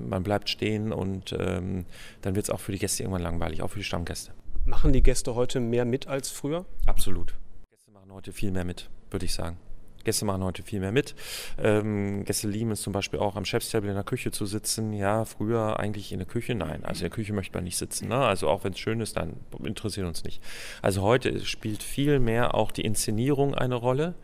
man 0.08 0.22
bleibt 0.22 0.48
stehen 0.48 0.92
und 0.92 1.34
ähm, 1.38 1.86
dann 2.22 2.34
wird 2.34 2.46
es 2.46 2.50
auch 2.50 2.60
für 2.60 2.72
die 2.72 2.78
Gäste 2.78 3.02
irgendwann 3.02 3.22
langweilig, 3.22 3.62
auch 3.62 3.68
für 3.68 3.78
die 3.78 3.84
Stammgäste. 3.84 4.32
Machen 4.64 4.92
die 4.92 5.02
Gäste 5.02 5.34
heute 5.34 5.60
mehr 5.60 5.84
mit 5.84 6.08
als 6.08 6.30
früher? 6.30 6.64
Absolut. 6.86 7.34
Die 7.64 7.76
Gäste 7.76 7.90
machen 7.92 8.12
heute 8.12 8.32
viel 8.32 8.50
mehr 8.50 8.64
mit, 8.64 8.88
würde 9.10 9.26
ich 9.26 9.34
sagen. 9.34 9.58
Gäste 10.06 10.24
machen 10.24 10.42
heute 10.42 10.62
viel 10.62 10.80
mehr 10.80 10.92
mit. 10.92 11.14
Ähm, 11.62 12.24
Gäste 12.24 12.48
lieben 12.48 12.70
es 12.70 12.80
zum 12.80 12.92
Beispiel 12.92 13.18
auch 13.18 13.36
am 13.36 13.44
Chefstable 13.44 13.90
in 13.90 13.96
der 13.96 14.04
Küche 14.04 14.30
zu 14.30 14.46
sitzen. 14.46 14.92
Ja, 14.92 15.24
früher 15.24 15.78
eigentlich 15.78 16.12
in 16.12 16.18
der 16.18 16.26
Küche, 16.26 16.54
nein. 16.54 16.84
Also 16.84 17.00
in 17.00 17.10
der 17.10 17.14
Küche 17.16 17.32
möchte 17.32 17.56
man 17.58 17.64
nicht 17.64 17.76
sitzen. 17.76 18.08
Ne? 18.08 18.16
Also 18.16 18.48
auch 18.48 18.64
wenn 18.64 18.72
es 18.72 18.78
schön 18.78 19.00
ist, 19.00 19.16
dann 19.16 19.34
interessiert 19.62 20.06
uns 20.06 20.24
nicht. 20.24 20.42
Also 20.80 21.02
heute 21.02 21.44
spielt 21.44 21.82
viel 21.82 22.20
mehr 22.20 22.54
auch 22.54 22.70
die 22.70 22.82
Inszenierung 22.82 23.54
eine 23.54 23.74
Rolle. 23.74 24.14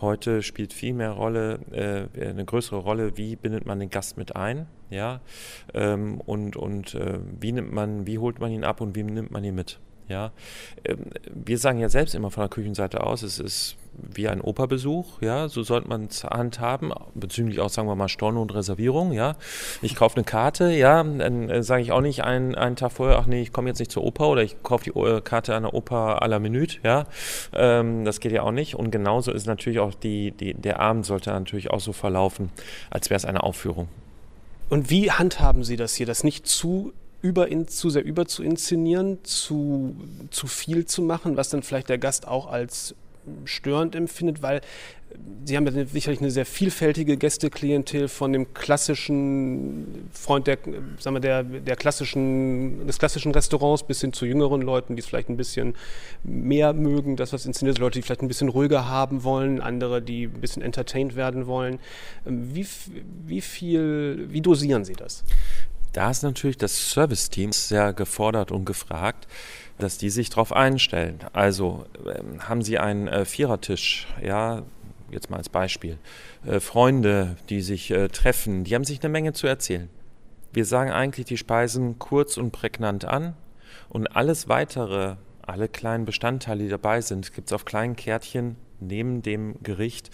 Heute 0.00 0.42
spielt 0.42 0.72
viel 0.72 0.92
mehr 0.92 1.12
Rolle, 1.12 1.60
äh, 1.70 2.28
eine 2.28 2.44
größere 2.44 2.78
Rolle, 2.78 3.16
wie 3.16 3.36
bindet 3.36 3.64
man 3.64 3.78
den 3.78 3.90
Gast 3.90 4.16
mit 4.16 4.36
ein. 4.36 4.66
Ja, 4.90 5.20
ähm, 5.74 6.20
und, 6.20 6.56
und 6.56 6.94
äh, 6.94 7.18
wie 7.38 7.52
nimmt 7.52 7.72
man, 7.72 8.06
wie 8.06 8.18
holt 8.18 8.40
man 8.40 8.50
ihn 8.50 8.64
ab 8.64 8.80
und 8.80 8.96
wie 8.96 9.02
nimmt 9.02 9.30
man 9.30 9.44
ihn 9.44 9.54
mit? 9.54 9.78
Ja, 10.08 10.32
ähm, 10.84 11.06
wir 11.32 11.58
sagen 11.58 11.78
ja 11.78 11.88
selbst 11.88 12.14
immer 12.14 12.30
von 12.30 12.42
der 12.42 12.48
Küchenseite 12.48 13.02
aus, 13.04 13.22
es 13.22 13.38
ist 13.38 13.76
wie 14.00 14.28
ein 14.28 14.40
Operbesuch, 14.40 15.20
ja, 15.22 15.48
so 15.48 15.62
sollte 15.62 15.88
man 15.88 16.06
es 16.06 16.24
handhaben, 16.24 16.92
bezüglich 17.14 17.60
auch, 17.60 17.68
sagen 17.68 17.88
wir 17.88 17.96
mal, 17.96 18.08
Storno 18.08 18.40
und 18.42 18.54
Reservierung, 18.54 19.12
ja. 19.12 19.36
Ich 19.82 19.96
kaufe 19.96 20.16
eine 20.16 20.24
Karte, 20.24 20.70
ja, 20.70 21.02
dann 21.02 21.50
äh, 21.50 21.62
sage 21.62 21.82
ich 21.82 21.92
auch 21.92 22.00
nicht 22.00 22.22
einen, 22.22 22.54
einen 22.54 22.76
Tag 22.76 22.92
vorher, 22.92 23.18
ach 23.18 23.26
nee, 23.26 23.42
ich 23.42 23.52
komme 23.52 23.68
jetzt 23.68 23.80
nicht 23.80 23.90
zur 23.90 24.04
Oper 24.04 24.28
oder 24.28 24.42
ich 24.42 24.62
kaufe 24.62 24.84
die 24.84 24.98
äh, 24.98 25.20
Karte 25.20 25.54
einer 25.54 25.74
Oper 25.74 26.22
à 26.22 26.28
la 26.28 26.38
Minute, 26.38 26.78
ja. 26.84 27.06
Ähm, 27.52 28.04
das 28.04 28.20
geht 28.20 28.32
ja 28.32 28.42
auch 28.42 28.52
nicht. 28.52 28.76
Und 28.76 28.90
genauso 28.90 29.32
ist 29.32 29.46
natürlich 29.46 29.80
auch 29.80 29.94
die, 29.94 30.30
die, 30.30 30.54
der 30.54 30.80
Abend 30.80 31.04
sollte 31.04 31.30
natürlich 31.30 31.70
auch 31.70 31.80
so 31.80 31.92
verlaufen, 31.92 32.50
als 32.90 33.10
wäre 33.10 33.16
es 33.16 33.24
eine 33.24 33.42
Aufführung. 33.42 33.88
Und 34.68 34.90
wie 34.90 35.10
handhaben 35.10 35.64
Sie 35.64 35.76
das 35.76 35.94
hier, 35.94 36.06
das 36.06 36.24
nicht 36.24 36.46
zu 36.46 36.92
über, 37.22 37.48
zu 37.66 37.90
sehr 37.90 38.04
über 38.04 38.26
zu 38.26 38.42
inszenieren, 38.42 39.18
zu, 39.24 39.96
zu 40.30 40.46
viel 40.46 40.86
zu 40.86 41.02
machen, 41.02 41.36
was 41.36 41.48
dann 41.50 41.62
vielleicht 41.62 41.88
der 41.88 41.98
Gast 41.98 42.28
auch 42.28 42.46
als 42.46 42.94
störend 43.44 43.94
empfindet, 43.94 44.42
weil 44.42 44.60
Sie 45.44 45.56
haben 45.56 45.66
ja 45.66 45.86
sicherlich 45.86 46.20
eine 46.20 46.30
sehr 46.30 46.44
vielfältige 46.44 47.16
Gästeklientel 47.16 48.08
von 48.08 48.32
dem 48.32 48.52
klassischen 48.52 50.10
Freund 50.12 50.46
der, 50.46 50.58
sagen 50.98 51.16
wir, 51.16 51.20
der, 51.20 51.42
der 51.42 51.76
klassischen, 51.76 52.86
des 52.86 52.98
klassischen 52.98 53.32
Restaurants 53.32 53.84
bis 53.84 54.02
hin 54.02 54.12
zu 54.12 54.26
jüngeren 54.26 54.60
Leuten, 54.60 54.96
die 54.96 55.00
es 55.00 55.06
vielleicht 55.06 55.30
ein 55.30 55.38
bisschen 55.38 55.74
mehr 56.24 56.74
mögen, 56.74 57.16
das 57.16 57.32
was 57.32 57.46
inszeniert, 57.46 57.78
Leute, 57.78 57.98
die 57.98 58.02
vielleicht 58.02 58.20
ein 58.20 58.28
bisschen 58.28 58.50
ruhiger 58.50 58.88
haben 58.88 59.24
wollen, 59.24 59.62
andere, 59.62 60.02
die 60.02 60.24
ein 60.24 60.40
bisschen 60.40 60.62
entertained 60.62 61.16
werden 61.16 61.46
wollen. 61.46 61.78
Wie, 62.26 62.66
wie 63.26 63.40
viel, 63.40 64.26
wie 64.28 64.42
dosieren 64.42 64.84
Sie 64.84 64.94
das? 64.94 65.24
Da 65.98 66.12
ist 66.12 66.22
natürlich 66.22 66.56
das 66.56 66.92
Service-Team 66.92 67.50
sehr 67.50 67.92
gefordert 67.92 68.52
und 68.52 68.64
gefragt 68.64 69.26
dass 69.78 69.96
die 69.96 70.10
sich 70.10 70.28
darauf 70.28 70.52
einstellen. 70.52 71.20
Also 71.32 71.86
ähm, 72.04 72.48
haben 72.48 72.62
Sie 72.62 72.78
einen 72.78 73.08
äh, 73.08 73.24
Vierertisch, 73.24 74.08
ja, 74.20 74.62
jetzt 75.10 75.30
mal 75.30 75.36
als 75.36 75.48
Beispiel. 75.48 75.98
Äh, 76.44 76.60
Freunde, 76.60 77.36
die 77.48 77.62
sich 77.62 77.90
äh, 77.90 78.08
treffen, 78.08 78.64
die 78.64 78.74
haben 78.74 78.84
sich 78.84 79.00
eine 79.02 79.08
Menge 79.08 79.32
zu 79.32 79.46
erzählen. 79.46 79.88
Wir 80.52 80.64
sagen 80.64 80.90
eigentlich 80.90 81.26
die 81.26 81.36
Speisen 81.36 81.98
kurz 81.98 82.36
und 82.36 82.50
prägnant 82.50 83.04
an 83.04 83.34
und 83.88 84.08
alles 84.16 84.48
weitere, 84.48 85.16
alle 85.42 85.68
kleinen 85.68 86.04
Bestandteile, 86.04 86.64
die 86.64 86.70
dabei 86.70 87.00
sind, 87.00 87.32
gibt 87.32 87.48
es 87.48 87.52
auf 87.52 87.64
kleinen 87.64 87.94
Kärtchen 87.96 88.56
neben 88.80 89.22
dem 89.22 89.62
Gericht, 89.62 90.10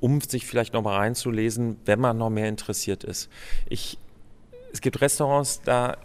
um 0.00 0.20
sich 0.20 0.46
vielleicht 0.46 0.74
noch 0.74 0.82
mal 0.82 0.96
reinzulesen, 0.96 1.78
wenn 1.86 1.98
man 2.00 2.18
noch 2.18 2.30
mehr 2.30 2.48
interessiert 2.48 3.04
ist. 3.04 3.30
Ich, 3.68 3.98
es 4.72 4.80
gibt 4.80 5.00
Restaurants, 5.00 5.62
da 5.62 5.96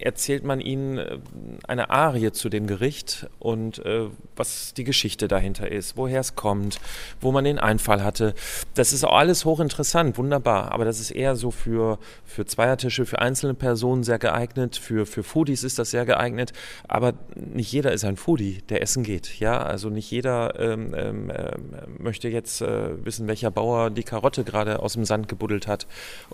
erzählt 0.00 0.44
man 0.44 0.60
ihnen 0.60 0.98
äh, 0.98 1.18
eine 1.66 1.90
Arie 1.90 2.32
zu 2.32 2.48
dem 2.48 2.66
Gericht 2.66 3.28
und 3.38 3.84
äh, 3.84 4.06
was 4.36 4.74
die 4.74 4.84
Geschichte 4.84 5.28
dahinter 5.28 5.70
ist, 5.70 5.96
woher 5.96 6.20
es 6.20 6.34
kommt, 6.34 6.80
wo 7.20 7.32
man 7.32 7.44
den 7.44 7.58
Einfall 7.58 8.02
hatte. 8.02 8.34
Das 8.74 8.92
ist 8.92 9.04
auch 9.04 9.16
alles 9.16 9.44
hochinteressant, 9.44 10.16
wunderbar, 10.18 10.72
aber 10.72 10.84
das 10.84 11.00
ist 11.00 11.10
eher 11.10 11.36
so 11.36 11.50
für, 11.50 11.98
für 12.24 12.46
Zweiertische, 12.46 13.04
für 13.06 13.20
einzelne 13.20 13.54
Personen 13.54 14.02
sehr 14.02 14.18
geeignet, 14.18 14.76
für, 14.76 15.06
für 15.06 15.22
Foodies 15.22 15.64
ist 15.64 15.78
das 15.78 15.90
sehr 15.90 16.06
geeignet, 16.06 16.52
aber 16.88 17.14
nicht 17.34 17.70
jeder 17.72 17.92
ist 17.92 18.04
ein 18.04 18.16
Foodie, 18.16 18.62
der 18.68 18.82
essen 18.82 19.02
geht. 19.02 19.38
Ja, 19.38 19.58
also 19.62 19.90
nicht 19.90 20.10
jeder 20.10 20.58
ähm, 20.58 20.94
ähm, 20.96 21.30
äh, 21.30 21.52
möchte 21.98 22.28
jetzt 22.28 22.62
äh, 22.62 23.04
wissen, 23.04 23.28
welcher 23.28 23.50
Bauer 23.50 23.90
die 23.90 24.02
Karotte 24.02 24.44
gerade 24.44 24.80
aus 24.80 24.94
dem 24.94 25.04
Sand 25.04 25.28
gebuddelt 25.28 25.66
hat 25.66 25.86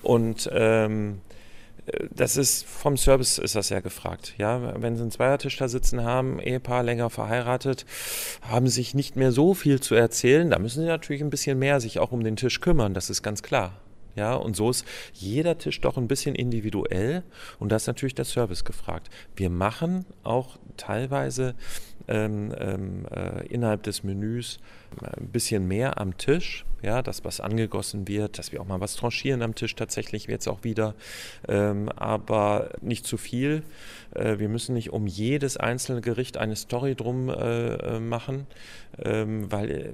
und 0.03 0.49
ähm, 0.53 1.21
das 2.11 2.37
ist 2.37 2.65
vom 2.65 2.97
Service 2.97 3.39
ist 3.39 3.55
das 3.55 3.69
ja 3.69 3.81
gefragt. 3.81 4.35
Ja, 4.39 4.81
wenn 4.83 4.97
Sie 4.97 5.03
einen 5.03 5.11
Zweiertisch 5.11 5.57
da 5.57 5.69
sitzen 5.69 6.03
haben, 6.03 6.41
Ehepaar 6.41 6.83
länger 6.83 7.11
verheiratet, 7.11 7.87
haben 8.43 8.69
sich 8.69 8.95
nicht 8.95 9.17
mehr 9.17 9.33
so 9.33 9.55
viel 9.55 9.81
zu 9.81 9.95
erzählen. 9.95 10.51
Da 10.51 10.59
müssen 10.59 10.83
Sie 10.83 10.89
natürlich 10.89 11.23
ein 11.23 11.31
bisschen 11.31 11.59
mehr 11.59 11.81
sich 11.81 11.99
auch 11.99 12.13
um 12.13 12.25
den 12.25 12.37
Tisch 12.37 12.61
kümmern. 12.61 12.95
Das 12.95 13.11
ist 13.11 13.23
ganz 13.23 13.43
klar. 13.43 13.81
Ja, 14.17 14.35
und 14.35 14.57
so 14.57 14.71
ist 14.71 14.87
jeder 15.13 15.59
Tisch 15.59 15.81
doch 15.83 15.99
ein 15.99 16.09
bisschen 16.09 16.35
individuell 16.35 17.23
und 17.59 17.71
da 17.71 17.77
ist 17.77 17.87
natürlich 17.87 18.15
der 18.15 18.25
Service 18.25 18.65
gefragt. 18.65 19.11
Wir 19.37 19.51
machen 19.51 20.07
auch 20.25 20.59
teilweise 20.79 21.55
ähm, 22.09 22.55
ähm, 22.59 23.07
äh, 23.15 23.47
innerhalb 23.49 23.83
des 23.83 24.05
Menüs 24.05 24.59
ein 25.03 25.29
bisschen 25.29 25.67
mehr 25.69 26.01
am 26.01 26.17
Tisch, 26.17 26.65
ja, 26.83 27.03
dass 27.03 27.25
was 27.25 27.41
angegossen 27.41 28.07
wird, 28.09 28.39
dass 28.39 28.53
wir 28.53 28.61
auch 28.61 28.67
mal 28.67 28.81
was 28.81 28.97
tranchieren 28.97 29.43
am 29.43 29.55
Tisch 29.55 29.75
tatsächlich 29.75 30.27
jetzt 30.27 30.47
auch 30.49 30.63
wieder, 30.63 30.95
ähm, 31.49 31.89
aber 31.91 32.71
nicht 32.81 33.07
zu 33.07 33.17
viel. 33.17 33.63
Äh, 34.15 34.39
wir 34.39 34.49
müssen 34.49 34.75
nicht 34.75 34.93
um 34.93 35.07
jedes 35.07 35.57
einzelne 35.57 36.01
Gericht 36.01 36.37
eine 36.37 36.57
Story 36.57 36.95
drum 36.95 37.29
äh, 37.29 37.99
machen, 37.99 38.47
ähm, 39.03 39.51
weil 39.51 39.71
äh, 39.71 39.93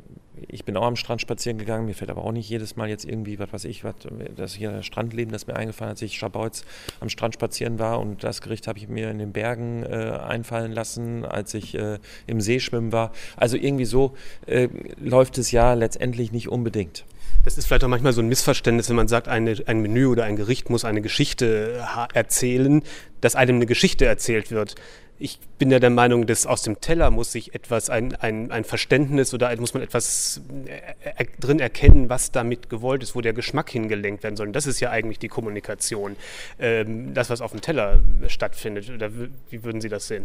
ich 0.49 0.65
bin 0.65 0.77
auch 0.77 0.87
am 0.87 0.97
Strand 0.97 1.21
spazieren 1.21 1.59
gegangen, 1.59 1.87
mir 1.87 1.95
fällt 1.95 2.11
aber 2.11 2.25
auch 2.25 2.33
nicht 2.33 2.49
jedes 2.49 2.77
Mal 2.77 2.89
jetzt 2.89 3.05
irgendwie, 3.05 3.39
was 3.39 3.53
weiß 3.53 3.65
ich, 3.67 3.85
was, 3.85 3.95
das 4.35 4.55
hier 4.55 4.73
das 4.73 4.87
Strandleben, 4.87 5.33
das 5.33 5.47
mir 5.47 5.57
eingefallen 5.57 5.91
hat, 5.91 5.97
als 5.97 6.03
ich 6.03 6.17
Schabauz 6.19 6.65
am 7.01 7.09
Strand 7.09 7.35
spazieren 7.35 7.79
war 7.79 8.01
und 8.01 8.25
das 8.25 8.41
Gericht 8.41 8.67
habe 8.67 8.79
ich 8.79 8.89
mir 8.89 9.11
in 9.11 9.19
den 9.19 9.33
Bergen 9.33 9.83
äh, 9.85 10.19
einfallen 10.23 10.73
lassen, 10.73 11.25
als 11.25 11.55
ich 11.55 11.75
äh, 11.75 11.99
im 12.27 12.41
See 12.41 12.61
schwimmen 12.61 12.93
war. 12.93 13.13
Also 13.37 13.57
irgendwie 13.57 13.85
so 13.85 14.15
äh, 14.47 14.69
läuft 14.99 15.39
es 15.39 15.51
ja 15.53 15.75
letztendlich 15.75 16.33
nicht 16.33 16.49
unbedingt. 16.49 17.05
Das 17.45 17.59
ist 17.59 17.67
vielleicht 17.67 17.83
auch 17.83 17.89
manchmal 17.89 18.13
so 18.13 18.21
ein 18.21 18.29
Missverständnis, 18.29 18.89
wenn 18.89 18.97
man 18.97 19.09
sagt, 19.09 19.27
eine, 19.27 19.57
ein 19.67 19.81
Menü 19.81 20.07
oder 20.07 20.25
ein 20.25 20.37
Gericht 20.37 20.71
muss 20.71 20.85
eine 20.85 21.01
Geschichte 21.01 21.85
erzählen, 22.15 22.83
dass 23.21 23.35
einem 23.35 23.57
eine 23.57 23.67
Geschichte 23.67 24.05
erzählt 24.07 24.51
wird 24.51 24.77
ich 25.23 25.39
bin 25.59 25.71
ja 25.71 25.79
der 25.79 25.91
Meinung, 25.91 26.27
dass 26.27 26.47
aus 26.47 26.63
dem 26.63 26.81
Teller 26.81 27.11
muss 27.11 27.31
sich 27.31 27.55
etwas, 27.55 27.91
ein, 27.91 28.15
ein, 28.17 28.51
ein 28.51 28.65
Verständnis 28.65 29.33
oder 29.33 29.55
muss 29.57 29.73
man 29.73 29.83
etwas 29.83 30.41
äh, 30.67 31.23
äh, 31.23 31.27
drin 31.39 31.61
erkennen, 31.61 32.09
was 32.09 32.33
damit 32.33 32.69
gewollt 32.69 33.05
ist, 33.05 33.15
wo 33.15 33.21
der 33.21 33.33
Geschmack 33.33 33.71
hingelenkt 33.71 34.25
werden 34.25 34.37
soll. 34.37 34.49
Und 34.49 34.53
das 34.53 34.67
ist 34.67 34.81
ja 34.81 34.91
eigentlich 34.91 35.21
die 35.21 35.29
Kommunikation, 35.29 36.17
ähm, 36.59 37.15
das, 37.15 37.31
was 37.31 37.41
auf 37.41 37.53
dem 37.53 37.61
Teller 37.61 38.01
stattfindet. 38.27 38.91
Oder 38.91 39.11
wie 39.51 39.63
würden 39.63 39.81
Sie 39.81 39.89
das 39.89 40.09
sehen? 40.09 40.25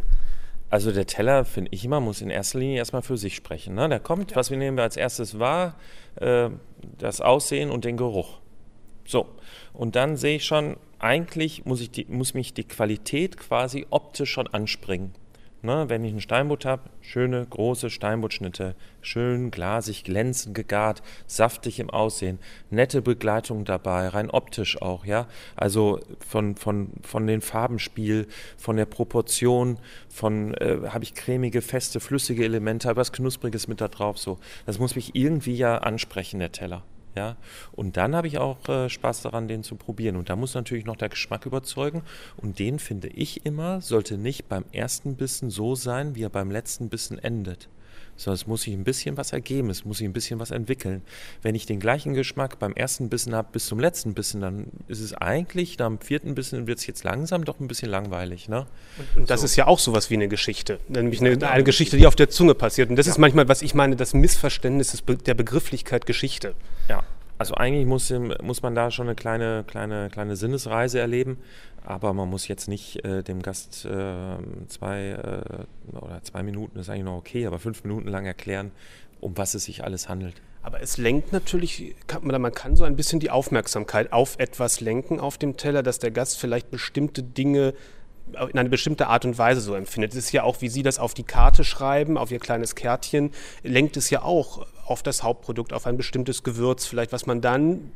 Also 0.70 0.92
der 0.92 1.06
Teller, 1.06 1.46
finde 1.46 1.72
ich 1.74 1.86
immer, 1.86 2.00
muss 2.00 2.22
in 2.22 2.30
erster 2.30 2.60
Linie 2.60 2.78
erstmal 2.78 3.02
für 3.02 3.18
sich 3.18 3.36
sprechen. 3.36 3.76
Ne? 3.76 3.88
Der 3.88 4.00
kommt, 4.00 4.36
was 4.36 4.52
wir 4.52 4.58
nehmen 4.58 4.76
wir 4.76 4.84
als 4.84 4.98
erstes 4.98 5.40
wahr, 5.40 5.76
äh, 6.16 6.50
das 6.98 7.22
Aussehen 7.22 7.70
und 7.70 7.86
den 7.86 7.96
Geruch. 7.96 8.40
So, 9.06 9.28
und 9.72 9.96
dann 9.96 10.18
sehe 10.18 10.36
ich 10.36 10.46
schon, 10.46 10.76
eigentlich 11.00 11.64
muss, 11.66 11.80
ich 11.80 11.92
die, 11.92 12.06
muss 12.06 12.34
mich 12.34 12.54
die 12.54 12.66
Qualität 12.66 13.38
quasi 13.38 13.88
optisch 13.90 14.32
schon 14.32 14.48
anspringen. 14.48 15.14
Ne, 15.68 15.90
wenn 15.90 16.06
ich 16.06 16.14
ein 16.14 16.22
Steinbutt 16.22 16.64
habe, 16.64 16.84
schöne 17.02 17.46
große 17.46 17.90
Steinbuttschnitte, 17.90 18.74
schön 19.02 19.52
glasig, 19.52 20.06
glänzend 20.06 20.56
gegart, 20.56 21.04
saftig 21.26 21.82
im 21.82 21.90
Aussehen, 21.90 22.40
nette 22.70 23.02
Begleitung 23.02 23.66
dabei, 23.66 24.08
rein 24.08 24.30
optisch 24.30 24.82
auch, 24.82 25.04
ja. 25.04 25.28
Also 25.58 26.00
von, 26.26 26.56
von, 26.56 26.92
von 27.02 27.28
den 27.28 27.42
Farbenspiel, 27.42 28.28
von 28.56 28.78
der 28.78 28.86
Proportion, 28.86 29.78
von 30.08 30.54
äh, 30.54 30.88
habe 30.88 31.04
ich 31.04 31.14
cremige, 31.14 31.62
feste, 31.62 32.00
flüssige 32.00 32.46
Elemente, 32.46 32.88
habe 32.88 33.02
was 33.02 33.12
Knuspriges 33.12 33.68
mit 33.68 33.82
da 33.82 33.90
drauf, 33.90 34.18
so. 34.18 34.40
Das 34.66 34.80
muss 34.80 34.96
mich 34.96 35.16
irgendwie 35.16 35.58
ja 35.58 35.80
ansprechen, 35.80 36.40
der 36.40 36.54
Teller. 36.54 36.84
Ja? 37.18 37.36
Und 37.74 37.98
dann 37.98 38.16
habe 38.16 38.28
ich 38.28 38.38
auch 38.38 38.70
äh, 38.70 38.90
Spaß 38.90 39.24
daran, 39.24 39.48
den 39.48 39.64
zu 39.64 39.76
probieren. 39.76 40.16
Und 40.16 40.30
da 40.30 40.36
muss 40.36 40.54
natürlich 40.54 40.86
noch 40.86 40.96
der 40.96 41.10
Geschmack 41.10 41.46
überzeugen. 41.46 42.04
Und 42.38 42.60
den 42.60 42.80
finde 42.80 43.08
ich 43.08 43.46
immer, 43.46 43.82
sollte 43.82 44.18
nicht 44.18 44.48
beim 44.48 44.66
ersten 44.72 45.16
Bissen 45.16 45.50
so 45.50 45.76
sein, 45.76 46.16
wie 46.16 46.24
er 46.24 46.30
beim 46.30 46.52
letzten 46.52 46.90
Bissen 46.90 47.18
endet 47.20 47.68
sondern 48.16 48.36
es 48.36 48.48
muss 48.48 48.64
sich 48.64 48.74
ein 48.74 48.84
bisschen 48.84 49.16
was 49.16 49.32
ergeben, 49.32 49.70
es 49.70 49.86
muss 49.86 50.00
sich 50.00 50.08
ein 50.08 50.14
bisschen 50.14 50.40
was 50.40 50.52
entwickeln. 50.52 51.02
Wenn 51.42 51.56
ich 51.56 51.66
den 51.66 51.80
gleichen 51.80 52.14
Geschmack 52.14 52.60
beim 52.60 52.74
ersten 52.74 53.10
Bissen 53.10 53.36
habe 53.36 53.50
bis 53.52 53.68
zum 53.68 53.80
letzten 53.80 54.14
Bissen, 54.14 54.42
dann 54.42 54.68
ist 54.88 55.02
es 55.02 55.14
eigentlich, 55.14 55.80
am 55.82 56.00
vierten 56.00 56.36
Bissen 56.36 56.68
wird 56.68 56.80
es 56.80 56.88
jetzt 56.88 57.04
langsam 57.04 57.46
doch 57.46 57.60
ein 57.60 57.68
bisschen 57.68 57.90
langweilig. 57.90 58.50
Ne? 58.50 58.66
Und, 58.98 59.22
und 59.22 59.30
das 59.30 59.42
so. 59.42 59.46
ist 59.46 59.56
ja 59.56 59.68
auch 59.68 59.80
sowas 59.80 60.10
wie 60.10 60.16
eine 60.16 60.28
Geschichte, 60.28 60.80
nämlich 60.88 61.22
eine, 61.22 61.48
eine, 61.48 61.64
Geschichte, 61.64 61.98
die 61.98 62.08
auf 62.08 62.16
der 62.16 62.30
Zunge 62.30 62.56
passiert. 62.56 62.90
Und 62.90 62.96
das 62.96 63.06
ja. 63.06 63.12
ist 63.12 63.18
manchmal, 63.20 63.48
was 63.48 63.62
ich 63.62 63.74
meine, 63.76 63.96
das 63.96 64.14
Missverständnis 64.14 65.04
der 65.26 65.34
Begrifflichkeit 65.36 66.06
Geschichte. 66.06 66.56
Ja, 66.90 67.04
also 67.38 67.56
eigentlich 67.56 67.86
muss, 67.86 68.12
muss 68.42 68.62
man 68.62 68.76
da 68.76 68.92
schon 68.92 69.08
eine 69.08 69.16
kleine, 69.16 69.64
kleine, 69.68 70.10
kleine 70.10 70.36
Sinnesreise 70.36 71.00
erleben, 71.00 71.38
aber 71.86 72.14
man 72.14 72.30
muss 72.30 72.48
jetzt 72.48 72.68
nicht 72.68 73.04
äh, 73.06 73.24
dem 73.24 73.42
Gast 73.42 73.86
äh, 73.86 74.38
zwei 74.68 75.10
äh, 75.12 75.96
oder 75.96 76.22
zwei 76.24 76.44
Minuten, 76.44 76.80
ist 76.80 76.90
eigentlich 76.90 77.06
noch 77.06 77.18
okay, 77.18 77.46
aber 77.46 77.60
fünf 77.60 77.84
Minuten 77.84 78.08
lang 78.08 78.26
erklären, 78.26 78.72
um 79.20 79.38
was 79.38 79.54
es 79.54 79.66
sich 79.66 79.84
alles 79.84 80.10
handelt. 80.10 80.42
Aber 80.64 80.82
es 80.82 80.98
lenkt 80.98 81.32
natürlich, 81.32 81.96
man 82.22 82.52
kann 82.52 82.76
so 82.76 82.84
ein 82.84 82.98
bisschen 82.98 83.22
die 83.22 83.30
Aufmerksamkeit 83.30 84.12
auf 84.12 84.38
etwas 84.38 84.82
lenken 84.82 85.20
auf 85.20 85.38
dem 85.38 85.56
Teller, 85.56 85.82
dass 85.82 86.00
der 86.00 86.12
Gast 86.12 86.40
vielleicht 86.40 86.72
bestimmte 86.72 87.24
Dinge 87.24 87.74
in 88.52 88.60
eine 88.60 88.70
bestimmte 88.70 89.08
Art 89.08 89.26
und 89.26 89.38
Weise 89.38 89.62
so 89.62 89.74
empfindet. 89.74 90.12
Es 90.12 90.18
ist 90.18 90.32
ja 90.32 90.44
auch, 90.44 90.62
wie 90.62 90.70
Sie 90.70 90.84
das 90.84 91.00
auf 91.00 91.14
die 91.14 91.24
Karte 91.24 91.64
schreiben, 91.64 92.18
auf 92.18 92.32
Ihr 92.32 92.40
kleines 92.40 92.76
Kärtchen, 92.76 93.32
lenkt 93.64 93.98
es 93.98 94.10
ja 94.10 94.22
auch 94.22 94.66
auf 94.86 95.04
das 95.04 95.24
Hauptprodukt, 95.24 95.74
auf 95.74 95.86
ein 95.86 95.98
bestimmtes 95.98 96.44
Gewürz, 96.44 96.86
vielleicht 96.86 97.12
was 97.12 97.26
man 97.26 97.42
dann 97.42 97.92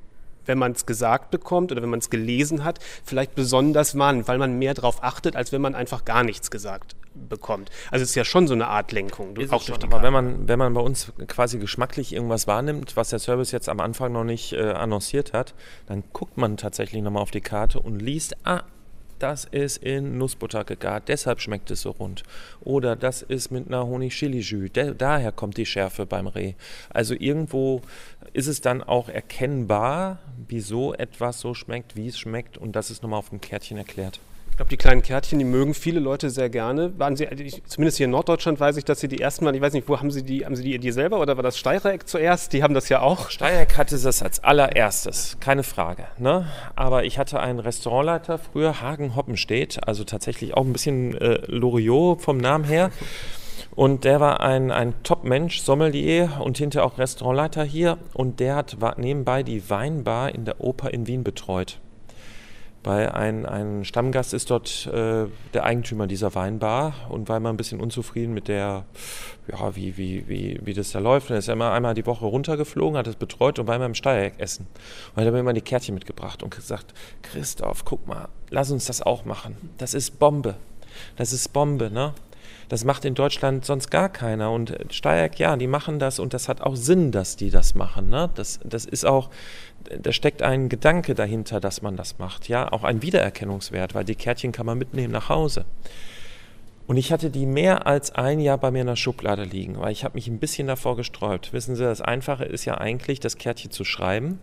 wenn 0.45 0.57
man 0.57 0.71
es 0.71 0.85
gesagt 0.85 1.31
bekommt 1.31 1.71
oder 1.71 1.81
wenn 1.81 1.89
man 1.89 1.99
es 1.99 2.09
gelesen 2.09 2.63
hat, 2.63 2.79
vielleicht 3.03 3.35
besonders 3.35 3.97
wahrnimmt, 3.97 4.27
weil 4.27 4.37
man 4.37 4.57
mehr 4.57 4.73
darauf 4.73 5.03
achtet, 5.03 5.35
als 5.35 5.51
wenn 5.51 5.61
man 5.61 5.75
einfach 5.75 6.05
gar 6.05 6.23
nichts 6.23 6.51
gesagt 6.51 6.95
bekommt. 7.13 7.69
Also 7.91 8.03
es 8.03 8.09
ist 8.09 8.15
ja 8.15 8.23
schon 8.23 8.47
so 8.47 8.53
eine 8.53 8.67
Art 8.67 8.91
Lenkung, 8.91 9.35
ist 9.35 9.51
auch 9.51 9.63
durch 9.63 9.77
die 9.77 9.85
Aber 9.85 10.01
wenn 10.01 10.13
man, 10.13 10.47
wenn 10.47 10.57
man 10.57 10.73
bei 10.73 10.81
uns 10.81 11.11
quasi 11.27 11.59
geschmacklich 11.59 12.13
irgendwas 12.13 12.47
wahrnimmt, 12.47 12.95
was 12.95 13.09
der 13.09 13.19
Service 13.19 13.51
jetzt 13.51 13.69
am 13.69 13.79
Anfang 13.79 14.13
noch 14.13 14.23
nicht 14.23 14.53
äh, 14.53 14.71
annonciert 14.71 15.33
hat, 15.33 15.53
dann 15.87 16.03
guckt 16.13 16.37
man 16.37 16.57
tatsächlich 16.57 17.01
nochmal 17.01 17.21
auf 17.21 17.31
die 17.31 17.41
Karte 17.41 17.79
und 17.79 17.99
liest, 17.99 18.35
ah, 18.45 18.63
das 19.21 19.45
ist 19.45 19.77
in 19.77 20.17
Nussbutter 20.17 20.63
gegart, 20.63 21.07
deshalb 21.07 21.41
schmeckt 21.41 21.71
es 21.71 21.81
so 21.81 21.91
rund. 21.91 22.23
Oder 22.61 22.95
das 22.95 23.21
ist 23.21 23.51
mit 23.51 23.67
einer 23.67 23.85
Honig-Chili-Jus, 23.85 24.71
daher 24.97 25.31
kommt 25.31 25.57
die 25.57 25.65
Schärfe 25.65 26.05
beim 26.05 26.27
Reh. 26.27 26.53
Also 26.89 27.13
irgendwo 27.13 27.81
ist 28.33 28.47
es 28.47 28.61
dann 28.61 28.81
auch 28.81 29.09
erkennbar, 29.09 30.19
wieso 30.47 30.93
etwas 30.93 31.39
so 31.39 31.53
schmeckt, 31.53 31.95
wie 31.95 32.07
es 32.07 32.19
schmeckt 32.19 32.57
und 32.57 32.75
das 32.75 32.91
ist 32.91 33.03
nochmal 33.03 33.19
auf 33.19 33.29
dem 33.29 33.41
Kärtchen 33.41 33.77
erklärt. 33.77 34.19
Glaube, 34.61 34.69
die 34.69 34.77
kleinen 34.77 35.01
Kärtchen, 35.01 35.39
die 35.39 35.45
mögen 35.45 35.73
viele 35.73 35.99
Leute 35.99 36.29
sehr 36.29 36.51
gerne. 36.51 36.93
Waren 36.99 37.15
sie, 37.15 37.27
zumindest 37.65 37.97
hier 37.97 38.05
in 38.05 38.11
Norddeutschland 38.11 38.59
weiß 38.59 38.77
ich, 38.77 38.85
dass 38.85 38.99
sie 38.99 39.07
die 39.07 39.19
ersten 39.19 39.43
Mal, 39.43 39.55
ich 39.55 39.61
weiß 39.61 39.73
nicht, 39.73 39.89
wo 39.89 39.99
haben 39.99 40.11
sie 40.11 40.21
die, 40.21 40.45
haben 40.45 40.55
sie 40.55 40.61
die 40.61 40.75
Idee 40.75 40.91
selber 40.91 41.19
oder 41.19 41.35
war 41.35 41.41
das 41.41 41.57
Steireck 41.57 42.07
zuerst? 42.07 42.53
Die 42.53 42.61
haben 42.61 42.75
das 42.75 42.87
ja 42.87 43.01
auch. 43.01 43.31
Steireck 43.31 43.75
hatte 43.75 43.97
das 43.97 44.21
als 44.21 44.43
allererstes, 44.43 45.37
keine 45.39 45.63
Frage. 45.63 46.05
Ne? 46.19 46.45
Aber 46.75 47.05
ich 47.05 47.17
hatte 47.17 47.39
einen 47.39 47.57
Restaurantleiter 47.57 48.37
früher, 48.37 48.81
Hagen 48.81 49.15
Hoppenstedt, 49.15 49.79
also 49.87 50.03
tatsächlich 50.03 50.53
auch 50.53 50.63
ein 50.63 50.73
bisschen 50.73 51.17
äh, 51.19 51.39
Loriot 51.47 52.21
vom 52.21 52.37
Namen 52.37 52.65
her. 52.65 52.91
Und 53.71 54.03
der 54.03 54.19
war 54.19 54.41
ein, 54.41 54.69
ein 54.69 54.93
Top-Mensch, 55.01 55.61
Sommelier 55.61 56.39
und 56.39 56.59
hinterher 56.59 56.85
auch 56.85 56.99
Restaurantleiter 56.99 57.63
hier. 57.63 57.97
Und 58.13 58.39
der 58.39 58.57
hat 58.57 58.77
nebenbei 58.99 59.41
die 59.41 59.67
Weinbar 59.71 60.35
in 60.35 60.45
der 60.45 60.61
Oper 60.61 60.93
in 60.93 61.07
Wien 61.07 61.23
betreut. 61.23 61.79
Weil 62.83 63.09
ein, 63.09 63.45
ein 63.45 63.85
Stammgast 63.85 64.33
ist 64.33 64.49
dort 64.49 64.87
äh, 64.87 65.25
der 65.53 65.63
Eigentümer 65.63 66.07
dieser 66.07 66.33
Weinbar 66.33 66.93
und 67.09 67.29
war 67.29 67.37
immer 67.37 67.49
ein 67.49 67.57
bisschen 67.57 67.79
unzufrieden 67.79 68.33
mit 68.33 68.47
der, 68.47 68.85
ja, 69.47 69.75
wie, 69.75 69.97
wie, 69.97 70.27
wie, 70.27 70.59
wie 70.63 70.73
das 70.73 70.91
da 70.91 70.99
läuft. 70.99 71.29
Und 71.29 71.35
er 71.35 71.39
ist 71.39 71.49
immer 71.49 71.71
einmal 71.73 71.93
die 71.93 72.07
Woche 72.07 72.25
runtergeflogen, 72.25 72.97
hat 72.97 73.05
es 73.05 73.15
betreut 73.15 73.59
und 73.59 73.67
war 73.67 73.75
immer 73.75 73.85
im 73.85 73.93
Steiereck 73.93 74.39
essen. 74.39 74.65
Und 75.15 75.23
hat 75.23 75.31
mir 75.31 75.39
immer 75.39 75.53
die 75.53 75.61
Kärtchen 75.61 75.93
mitgebracht 75.93 76.41
und 76.41 76.55
gesagt, 76.55 76.93
Christoph, 77.21 77.85
guck 77.85 78.07
mal, 78.07 78.29
lass 78.49 78.71
uns 78.71 78.85
das 78.85 79.03
auch 79.03 79.25
machen. 79.25 79.55
Das 79.77 79.93
ist 79.93 80.17
Bombe. 80.17 80.55
Das 81.17 81.33
ist 81.33 81.53
Bombe, 81.53 81.91
ne? 81.91 82.13
Das 82.71 82.85
macht 82.85 83.03
in 83.03 83.15
Deutschland 83.15 83.65
sonst 83.65 83.91
gar 83.91 84.07
keiner. 84.07 84.49
Und 84.49 84.73
Steierk, 84.91 85.37
ja, 85.39 85.57
die 85.57 85.67
machen 85.67 85.99
das 85.99 86.19
und 86.19 86.33
das 86.33 86.47
hat 86.47 86.61
auch 86.61 86.77
Sinn, 86.77 87.11
dass 87.11 87.35
die 87.35 87.49
das 87.49 87.75
machen. 87.75 88.09
Ne? 88.09 88.29
Das, 88.35 88.61
das 88.63 88.85
ist 88.85 89.05
auch, 89.05 89.29
da 90.01 90.13
steckt 90.13 90.41
ein 90.41 90.69
Gedanke 90.69 91.13
dahinter, 91.13 91.59
dass 91.59 91.81
man 91.81 91.97
das 91.97 92.17
macht. 92.17 92.47
Ja, 92.47 92.71
auch 92.71 92.85
ein 92.85 93.01
Wiedererkennungswert, 93.01 93.93
weil 93.93 94.05
die 94.05 94.15
Kärtchen 94.15 94.53
kann 94.53 94.65
man 94.65 94.77
mitnehmen 94.77 95.11
nach 95.11 95.27
Hause. 95.27 95.65
Und 96.87 96.95
ich 96.95 97.11
hatte 97.11 97.29
die 97.29 97.45
mehr 97.45 97.87
als 97.87 98.15
ein 98.15 98.39
Jahr 98.39 98.57
bei 98.57 98.71
mir 98.71 98.81
in 98.81 98.87
der 98.87 98.95
Schublade 98.95 99.43
liegen, 99.43 99.77
weil 99.77 99.91
ich 99.91 100.05
habe 100.05 100.15
mich 100.15 100.29
ein 100.29 100.39
bisschen 100.39 100.67
davor 100.67 100.95
gesträubt. 100.95 101.51
Wissen 101.51 101.75
Sie, 101.75 101.83
das 101.83 101.99
Einfache 101.99 102.45
ist 102.45 102.63
ja 102.63 102.77
eigentlich, 102.77 103.19
das 103.19 103.35
Kärtchen 103.35 103.71
zu 103.71 103.83
schreiben. 103.83 104.39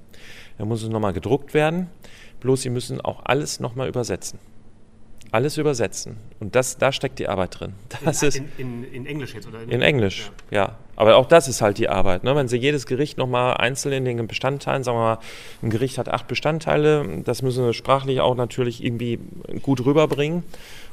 Dann 0.58 0.68
muss 0.68 0.82
es 0.82 0.90
nochmal 0.90 1.14
gedruckt 1.14 1.54
werden. 1.54 1.86
Bloß 2.40 2.60
Sie 2.60 2.68
müssen 2.68 3.00
auch 3.00 3.22
alles 3.24 3.58
nochmal 3.58 3.88
übersetzen 3.88 4.38
alles 5.30 5.58
übersetzen. 5.58 6.16
Und 6.40 6.54
das, 6.54 6.78
da 6.78 6.92
steckt 6.92 7.18
die 7.18 7.28
Arbeit 7.28 7.60
drin. 7.60 7.72
Das 8.04 8.22
in, 8.22 8.28
ist 8.28 8.36
in, 8.36 8.48
in, 8.58 8.84
in 8.92 9.06
Englisch 9.06 9.34
jetzt, 9.34 9.46
oder? 9.46 9.62
In, 9.62 9.70
in 9.70 9.82
Englisch, 9.82 10.30
ja. 10.50 10.58
ja. 10.58 10.76
Aber 10.96 11.16
auch 11.16 11.26
das 11.26 11.46
ist 11.46 11.62
halt 11.62 11.78
die 11.78 11.88
Arbeit. 11.88 12.24
Ne? 12.24 12.34
Wenn 12.34 12.48
Sie 12.48 12.56
jedes 12.56 12.84
Gericht 12.84 13.18
nochmal 13.18 13.56
einzeln 13.56 13.92
in 13.92 14.16
den 14.16 14.26
Bestandteilen, 14.26 14.82
sagen 14.82 14.98
wir 14.98 15.02
mal, 15.02 15.18
ein 15.62 15.70
Gericht 15.70 15.96
hat 15.96 16.08
acht 16.08 16.26
Bestandteile, 16.26 17.22
das 17.24 17.42
müssen 17.42 17.64
Sie 17.64 17.72
sprachlich 17.72 18.20
auch 18.20 18.34
natürlich 18.34 18.82
irgendwie 18.82 19.20
gut 19.62 19.84
rüberbringen. 19.84 20.42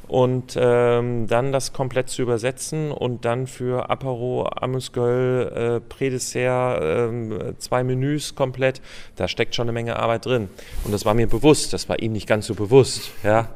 Und 0.08 0.56
ähm, 0.56 1.26
dann 1.26 1.50
das 1.50 1.72
komplett 1.72 2.08
zu 2.08 2.22
übersetzen 2.22 2.92
und 2.92 3.24
dann 3.24 3.48
für 3.48 3.90
Apero, 3.90 4.48
Amüsgöl, 4.48 5.48
äh, 5.48 5.80
Prädessert, 5.80 6.80
äh, 6.80 7.58
zwei 7.58 7.82
Menüs 7.82 8.36
komplett, 8.36 8.80
da 9.16 9.26
steckt 9.26 9.56
schon 9.56 9.64
eine 9.64 9.72
Menge 9.72 9.98
Arbeit 9.98 10.26
drin. 10.26 10.48
Und 10.84 10.92
das 10.92 11.04
war 11.04 11.14
mir 11.14 11.26
bewusst, 11.26 11.72
das 11.72 11.88
war 11.88 11.98
ihm 11.98 12.12
nicht 12.12 12.28
ganz 12.28 12.46
so 12.46 12.54
bewusst. 12.54 13.10
Ja? 13.24 13.48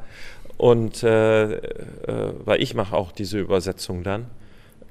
Und 0.61 1.01
äh, 1.01 1.53
äh, 1.53 2.33
weil 2.45 2.61
ich 2.61 2.75
mache 2.75 2.95
auch 2.95 3.11
diese 3.11 3.39
Übersetzung 3.39 4.03
dann. 4.03 4.27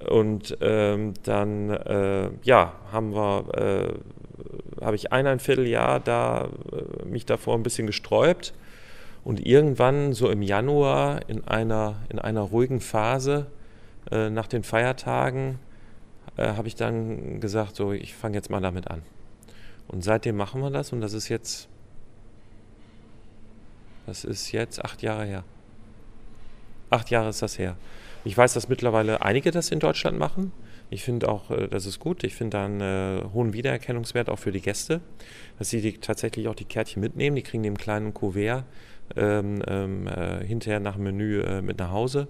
Und 0.04 0.58
ähm, 0.60 1.14
dann, 1.22 1.70
äh, 1.70 2.28
ja, 2.42 2.72
haben 2.90 3.14
wir, 3.14 3.44
äh, 3.54 4.84
habe 4.84 4.96
ich 4.96 5.12
eineinviertel 5.12 5.68
Jahr 5.68 6.00
da 6.00 6.48
äh, 6.72 7.04
mich 7.04 7.24
davor 7.24 7.54
ein 7.54 7.62
bisschen 7.62 7.86
gesträubt. 7.86 8.52
Und 9.22 9.46
irgendwann, 9.46 10.12
so 10.12 10.28
im 10.28 10.42
Januar, 10.42 11.20
in 11.28 11.46
einer, 11.46 12.00
in 12.08 12.18
einer 12.18 12.40
ruhigen 12.40 12.80
Phase 12.80 13.46
äh, 14.10 14.28
nach 14.28 14.48
den 14.48 14.64
Feiertagen, 14.64 15.60
habe 16.36 16.68
ich 16.68 16.74
dann 16.74 17.40
gesagt, 17.40 17.76
so, 17.76 17.92
ich 17.92 18.14
fange 18.14 18.34
jetzt 18.34 18.50
mal 18.50 18.60
damit 18.60 18.90
an. 18.90 19.02
Und 19.88 20.02
seitdem 20.02 20.36
machen 20.36 20.62
wir 20.62 20.70
das 20.70 20.92
und 20.92 21.00
das 21.00 21.12
ist 21.12 21.28
jetzt, 21.28 21.68
das 24.06 24.24
ist 24.24 24.50
jetzt 24.52 24.82
acht 24.82 25.02
Jahre 25.02 25.26
her. 25.26 25.44
Acht 26.90 27.10
Jahre 27.10 27.30
ist 27.30 27.42
das 27.42 27.58
her. 27.58 27.76
Ich 28.24 28.36
weiß, 28.36 28.52
dass 28.52 28.68
mittlerweile 28.68 29.22
einige 29.22 29.50
das 29.50 29.70
in 29.70 29.78
Deutschland 29.78 30.18
machen. 30.18 30.52
Ich 30.90 31.04
finde 31.04 31.28
auch, 31.28 31.50
äh, 31.50 31.68
das 31.68 31.86
ist 31.86 32.00
gut. 32.00 32.24
Ich 32.24 32.34
finde 32.34 32.58
da 32.58 32.64
einen 32.64 32.80
äh, 32.80 33.24
hohen 33.32 33.52
Wiedererkennungswert 33.52 34.28
auch 34.28 34.38
für 34.38 34.52
die 34.52 34.60
Gäste, 34.60 35.00
dass 35.58 35.70
sie 35.70 35.80
die, 35.80 35.98
tatsächlich 35.98 36.48
auch 36.48 36.54
die 36.54 36.64
Kärtchen 36.64 37.00
mitnehmen. 37.00 37.36
Die 37.36 37.42
kriegen 37.42 37.62
den 37.62 37.78
kleinen 37.78 38.12
Kuvert 38.12 38.64
ähm, 39.16 39.62
ähm, 39.66 40.06
äh, 40.06 40.44
hinterher 40.44 40.80
nach 40.80 40.94
dem 40.94 41.04
Menü 41.04 41.40
äh, 41.40 41.62
mit 41.62 41.78
nach 41.78 41.90
Hause. 41.90 42.28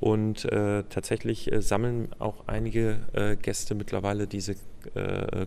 Und 0.00 0.44
äh, 0.46 0.84
tatsächlich 0.88 1.52
äh, 1.52 1.62
sammeln 1.62 2.08
auch 2.18 2.46
einige 2.46 3.36
Gäste 3.42 3.74
mittlerweile 3.74 4.26
diese 4.26 4.56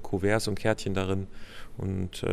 Kuverts 0.02 0.48
und 0.48 0.60
Kärtchen 0.60 0.94
darin 0.94 1.28
und 1.78 2.24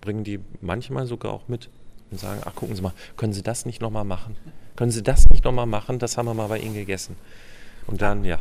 bringen 0.00 0.24
die 0.24 0.40
manchmal 0.60 1.06
sogar 1.06 1.32
auch 1.32 1.48
mit 1.48 1.68
und 2.10 2.18
sagen, 2.18 2.40
ach 2.44 2.54
gucken 2.54 2.76
Sie 2.76 2.82
mal, 2.82 2.92
können 3.16 3.32
Sie 3.32 3.42
das 3.42 3.66
nicht 3.66 3.80
nochmal 3.80 4.04
machen? 4.04 4.36
Können 4.76 4.90
Sie 4.90 5.02
das 5.02 5.28
nicht 5.28 5.44
nochmal 5.44 5.66
machen? 5.66 5.98
Das 5.98 6.16
haben 6.16 6.26
wir 6.26 6.34
mal 6.34 6.48
bei 6.48 6.58
Ihnen 6.58 6.74
gegessen. 6.74 7.16
Und 7.86 8.02
dann, 8.02 8.24
ja. 8.24 8.38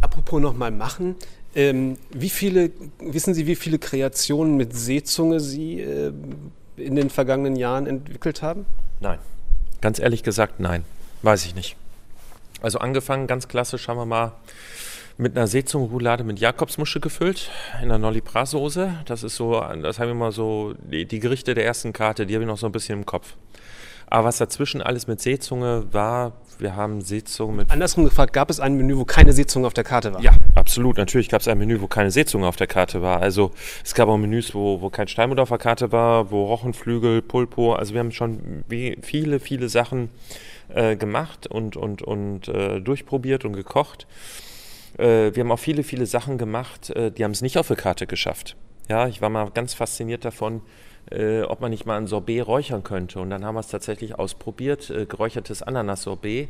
Apropos 0.00 0.40
nochmal 0.40 0.70
machen. 0.70 1.16
Ähm, 1.54 1.98
wie 2.10 2.30
viele, 2.30 2.70
wissen 2.98 3.34
Sie, 3.34 3.46
wie 3.46 3.56
viele 3.56 3.78
Kreationen 3.78 4.56
mit 4.56 4.74
Seezunge 4.74 5.40
Sie 5.40 5.80
äh, 5.80 6.12
in 6.76 6.96
den 6.96 7.10
vergangenen 7.10 7.56
Jahren 7.56 7.86
entwickelt 7.86 8.42
haben? 8.42 8.66
Nein. 9.00 9.18
Ganz 9.80 9.98
ehrlich 9.98 10.22
gesagt, 10.22 10.60
nein. 10.60 10.84
Weiß 11.22 11.44
ich 11.46 11.54
nicht. 11.54 11.76
Also 12.62 12.78
angefangen, 12.78 13.26
ganz 13.26 13.48
klassisch 13.48 13.88
haben 13.88 13.98
wir 13.98 14.06
mal 14.06 14.32
mit 15.18 15.36
einer 15.36 15.46
Seezungenroulade 15.46 16.24
mit 16.24 16.38
Jakobsmuschel 16.38 17.00
gefüllt, 17.00 17.50
in 17.78 17.84
einer 17.84 17.98
Nolli 17.98 18.22
Soße. 18.44 18.92
Das 19.06 19.22
ist 19.22 19.36
so, 19.36 19.60
das 19.82 19.98
haben 19.98 20.08
wir 20.08 20.14
mal 20.14 20.32
so, 20.32 20.74
die, 20.78 21.06
die 21.06 21.20
Gerichte 21.20 21.54
der 21.54 21.64
ersten 21.64 21.92
Karte, 21.92 22.26
die 22.26 22.34
habe 22.34 22.44
ich 22.44 22.48
noch 22.48 22.58
so 22.58 22.66
ein 22.66 22.72
bisschen 22.72 22.98
im 22.98 23.06
Kopf. 23.06 23.34
Aber 24.08 24.28
was 24.28 24.38
dazwischen 24.38 24.82
alles 24.82 25.08
mit 25.08 25.20
Seezunge 25.20 25.86
war, 25.90 26.32
wir 26.58 26.76
haben 26.76 27.00
Seezunge 27.00 27.56
mit. 27.56 27.70
Andersrum 27.70 28.04
gefragt, 28.04 28.32
gab 28.32 28.50
es 28.50 28.60
ein 28.60 28.76
Menü, 28.76 28.96
wo 28.96 29.04
keine 29.04 29.32
Seezunge 29.32 29.66
auf 29.66 29.74
der 29.74 29.82
Karte 29.84 30.14
war? 30.14 30.22
Ja, 30.22 30.32
absolut. 30.54 30.96
Natürlich 30.96 31.28
gab 31.28 31.40
es 31.40 31.48
ein 31.48 31.58
Menü, 31.58 31.80
wo 31.80 31.88
keine 31.88 32.10
Seezunge 32.10 32.46
auf 32.46 32.56
der 32.56 32.68
Karte 32.68 33.02
war. 33.02 33.20
Also 33.20 33.50
es 33.84 33.94
gab 33.94 34.08
auch 34.08 34.16
Menüs, 34.16 34.54
wo, 34.54 34.80
wo 34.80 34.90
kein 34.90 35.08
Steinbutt 35.08 35.40
auf 35.40 35.48
der 35.48 35.58
Karte 35.58 35.90
war, 35.90 36.30
wo 36.30 36.44
Rochenflügel, 36.46 37.20
Pulpo. 37.20 37.74
Also 37.74 37.94
wir 37.94 38.00
haben 38.00 38.12
schon 38.12 38.64
viele, 39.02 39.40
viele 39.40 39.68
Sachen 39.68 40.10
äh, 40.68 40.94
gemacht 40.94 41.48
und, 41.48 41.76
und, 41.76 42.02
und 42.02 42.48
äh, 42.48 42.80
durchprobiert 42.80 43.44
und 43.44 43.54
gekocht. 43.54 44.06
Äh, 44.98 45.34
wir 45.34 45.42
haben 45.42 45.52
auch 45.52 45.58
viele, 45.58 45.82
viele 45.82 46.06
Sachen 46.06 46.38
gemacht, 46.38 46.90
äh, 46.90 47.10
die 47.10 47.24
haben 47.24 47.32
es 47.32 47.42
nicht 47.42 47.58
auf 47.58 47.68
der 47.68 47.76
Karte 47.76 48.06
geschafft. 48.06 48.56
Ja, 48.88 49.08
ich 49.08 49.20
war 49.20 49.30
mal 49.30 49.50
ganz 49.50 49.74
fasziniert 49.74 50.24
davon, 50.24 50.62
äh, 51.10 51.42
ob 51.42 51.60
man 51.60 51.70
nicht 51.70 51.86
mal 51.86 51.96
ein 51.96 52.06
Sorbet 52.06 52.46
räuchern 52.46 52.82
könnte. 52.82 53.20
Und 53.20 53.30
dann 53.30 53.44
haben 53.44 53.54
wir 53.54 53.60
es 53.60 53.68
tatsächlich 53.68 54.18
ausprobiert, 54.18 54.90
äh, 54.90 55.06
geräuchertes 55.06 55.62
Ananas-Sorbet 55.62 56.48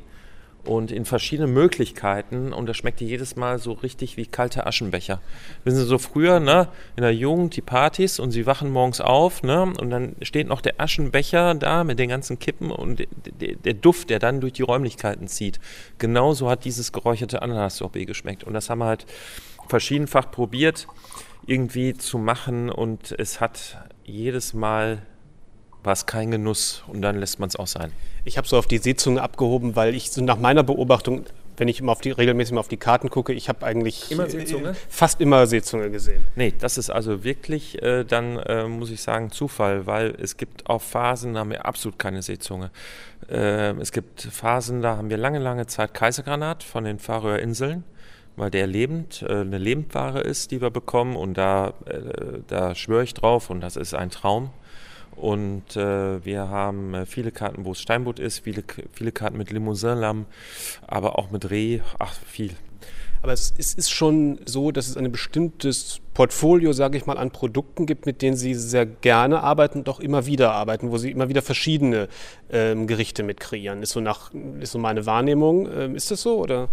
und 0.66 0.90
in 0.90 1.04
verschiedenen 1.04 1.52
Möglichkeiten 1.52 2.52
und 2.52 2.66
das 2.66 2.76
schmeckte 2.76 3.04
jedes 3.04 3.36
Mal 3.36 3.58
so 3.58 3.72
richtig 3.72 4.16
wie 4.16 4.26
kalte 4.26 4.66
Aschenbecher. 4.66 5.20
Wissen 5.64 5.78
Sie, 5.78 5.84
so 5.84 5.98
früher, 5.98 6.40
ne, 6.40 6.68
in 6.96 7.02
der 7.02 7.14
Jugend 7.14 7.56
die 7.56 7.62
Partys 7.62 8.18
und 8.18 8.30
Sie 8.32 8.46
wachen 8.46 8.70
morgens 8.70 9.00
auf, 9.00 9.42
ne, 9.42 9.62
und 9.62 9.90
dann 9.90 10.16
steht 10.22 10.48
noch 10.48 10.60
der 10.60 10.80
Aschenbecher 10.80 11.54
da 11.54 11.84
mit 11.84 11.98
den 11.98 12.08
ganzen 12.08 12.38
Kippen 12.38 12.70
und 12.70 12.98
der, 12.98 13.54
der 13.56 13.74
Duft, 13.74 14.10
der 14.10 14.18
dann 14.18 14.40
durch 14.40 14.52
die 14.52 14.62
Räumlichkeiten 14.62 15.28
zieht. 15.28 15.60
Genauso 15.98 16.50
hat 16.50 16.64
dieses 16.64 16.92
geräucherte 16.92 17.42
Ananas-Sorbet 17.42 18.06
geschmeckt 18.06 18.44
und 18.44 18.54
das 18.54 18.68
haben 18.70 18.80
wir 18.80 18.86
halt 18.86 19.06
verschiedenfach 19.68 20.30
probiert 20.30 20.86
irgendwie 21.46 21.94
zu 21.94 22.18
machen 22.18 22.70
und 22.70 23.14
es 23.18 23.40
hat 23.40 23.78
jedes 24.04 24.52
Mal 24.52 25.02
war 25.86 25.92
es 25.92 26.06
kein 26.06 26.30
Genuss 26.30 26.82
und 26.88 27.02
dann 27.02 27.16
lässt 27.16 27.38
man 27.38 27.48
es 27.48 27.56
auch 27.56 27.66
sein. 27.66 27.92
Ich 28.24 28.36
habe 28.36 28.46
so 28.46 28.58
auf 28.58 28.66
die 28.66 28.78
Seezunge 28.78 29.22
abgehoben, 29.22 29.76
weil 29.76 29.94
ich 29.94 30.10
so 30.10 30.22
nach 30.22 30.38
meiner 30.38 30.62
Beobachtung, 30.62 31.24
wenn 31.56 31.68
ich 31.68 31.80
immer 31.80 31.92
auf 31.92 32.00
die, 32.00 32.10
regelmäßig 32.10 32.52
mal 32.52 32.60
auf 32.60 32.68
die 32.68 32.76
Karten 32.76 33.08
gucke, 33.08 33.32
ich 33.32 33.48
habe 33.48 33.64
eigentlich 33.64 34.10
immer 34.10 34.28
Seezunge? 34.28 34.74
fast 34.88 35.20
immer 35.20 35.46
Seezunge 35.46 35.90
gesehen. 35.90 36.24
Nee, 36.34 36.52
das 36.58 36.76
ist 36.76 36.90
also 36.90 37.24
wirklich 37.24 37.80
äh, 37.82 38.04
dann, 38.04 38.36
äh, 38.38 38.66
muss 38.66 38.90
ich 38.90 39.00
sagen, 39.00 39.30
Zufall, 39.30 39.86
weil 39.86 40.14
es 40.20 40.36
gibt 40.36 40.68
auch 40.68 40.82
Phasen, 40.82 41.34
da 41.34 41.40
haben 41.40 41.50
wir 41.50 41.64
absolut 41.64 41.98
keine 41.98 42.20
Seezunge. 42.20 42.70
Äh, 43.30 43.70
es 43.80 43.92
gibt 43.92 44.20
Phasen, 44.20 44.82
da 44.82 44.96
haben 44.96 45.08
wir 45.08 45.16
lange, 45.16 45.38
lange 45.38 45.66
Zeit 45.66 45.94
Kaisergranat 45.94 46.62
von 46.62 46.84
den 46.84 46.98
Färöer 46.98 47.38
Inseln 47.38 47.84
weil 48.36 48.50
der 48.50 48.66
lebend, 48.66 49.24
äh, 49.26 49.40
eine 49.40 49.58
Lebendware 49.58 50.20
ist, 50.20 50.50
die 50.50 50.60
wir 50.60 50.70
bekommen 50.70 51.16
und 51.16 51.34
da, 51.34 51.72
äh, 51.86 52.40
da 52.46 52.74
schwöre 52.74 53.02
ich 53.02 53.14
drauf 53.14 53.50
und 53.50 53.60
das 53.60 53.76
ist 53.76 53.94
ein 53.94 54.10
Traum. 54.10 54.50
Und 55.16 55.76
äh, 55.76 56.24
wir 56.24 56.48
haben 56.48 56.94
äh, 56.94 57.06
viele 57.06 57.32
Karten, 57.32 57.64
wo 57.64 57.72
es 57.72 57.80
Steinbutt 57.80 58.18
ist, 58.18 58.40
viele, 58.40 58.62
viele 58.92 59.12
Karten 59.12 59.38
mit 59.38 59.50
Limousinlamm, 59.50 60.26
aber 60.86 61.18
auch 61.18 61.30
mit 61.30 61.50
Reh, 61.50 61.80
ach 61.98 62.12
viel. 62.12 62.52
Aber 63.22 63.32
es, 63.32 63.52
es 63.56 63.74
ist 63.74 63.90
schon 63.90 64.38
so, 64.44 64.70
dass 64.70 64.88
es 64.88 64.96
ein 64.96 65.10
bestimmtes 65.10 66.00
Portfolio, 66.14 66.72
sage 66.72 66.96
ich 66.98 67.06
mal, 67.06 67.18
an 67.18 67.30
Produkten 67.30 67.86
gibt, 67.86 68.06
mit 68.06 68.22
denen 68.22 68.36
Sie 68.36 68.54
sehr 68.54 68.86
gerne 68.86 69.42
arbeiten 69.42 69.84
auch 69.88 70.00
immer 70.00 70.26
wieder 70.26 70.52
arbeiten, 70.52 70.92
wo 70.92 70.98
Sie 70.98 71.10
immer 71.10 71.28
wieder 71.28 71.42
verschiedene 71.42 72.08
ähm, 72.50 72.86
Gerichte 72.86 73.22
mit 73.22 73.40
kreieren. 73.40 73.82
Ist 73.82 73.90
so, 73.92 74.00
nach, 74.00 74.32
ist 74.60 74.72
so 74.72 74.78
meine 74.78 75.06
Wahrnehmung. 75.06 75.68
Ähm, 75.72 75.96
ist 75.96 76.10
das 76.10 76.22
so? 76.22 76.38
Oder? 76.38 76.68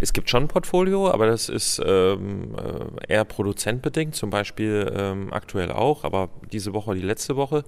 Es 0.00 0.12
gibt 0.12 0.30
schon 0.30 0.44
ein 0.44 0.48
Portfolio, 0.48 1.10
aber 1.10 1.26
das 1.26 1.48
ist 1.48 1.82
ähm, 1.84 2.54
äh, 2.56 3.12
eher 3.12 3.24
produzentbedingt, 3.24 4.14
zum 4.14 4.30
Beispiel 4.30 4.92
ähm, 4.96 5.32
aktuell 5.32 5.72
auch, 5.72 6.04
aber 6.04 6.28
diese 6.52 6.72
Woche, 6.72 6.94
die 6.94 7.02
letzte 7.02 7.34
Woche, 7.34 7.64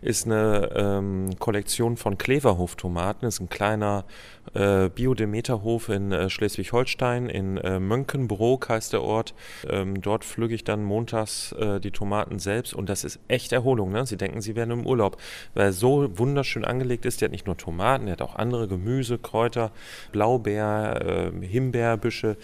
ist 0.00 0.24
eine 0.24 0.70
ähm, 0.74 1.30
Kollektion 1.38 1.98
von 1.98 2.16
Kleverhof-Tomaten. 2.16 3.26
Ist 3.26 3.40
ein 3.40 3.50
kleiner 3.50 4.06
äh, 4.54 4.88
Biodemeterhof 4.88 5.90
in 5.90 6.10
äh, 6.12 6.30
Schleswig-Holstein, 6.30 7.28
in 7.28 7.58
äh, 7.58 7.78
Mönckenbrook 7.80 8.68
heißt 8.70 8.94
der 8.94 9.02
Ort. 9.02 9.34
Ähm, 9.68 10.00
dort 10.00 10.24
pflüge 10.24 10.54
ich 10.54 10.64
dann 10.64 10.84
montags 10.84 11.52
äh, 11.52 11.80
die 11.80 11.90
Tomaten 11.90 12.38
selbst 12.38 12.72
und 12.72 12.88
das 12.88 13.04
ist 13.04 13.20
echt 13.28 13.52
Erholung. 13.52 13.92
Ne? 13.92 14.06
Sie 14.06 14.16
denken, 14.16 14.40
sie 14.40 14.56
wären 14.56 14.70
im 14.70 14.86
Urlaub, 14.86 15.18
weil 15.54 15.72
so 15.72 16.08
wunderschön 16.18 16.64
angelegt 16.64 17.04
ist. 17.04 17.20
Der 17.20 17.26
hat 17.26 17.32
nicht 17.32 17.46
nur 17.46 17.58
Tomaten, 17.58 18.06
der 18.06 18.12
hat 18.12 18.22
auch 18.22 18.36
andere 18.36 18.68
Gemüse, 18.68 19.18
Kräuter, 19.18 19.70
Blaubeer, 20.12 21.00
äh, 21.04 21.30
Himbeerbüsche. 21.74 22.36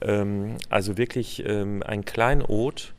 Ähm, 0.00 0.56
also 0.70 0.96
wirklich 0.96 1.44
ähm, 1.46 1.82
ein 1.84 2.04
Kleinod 2.04 2.94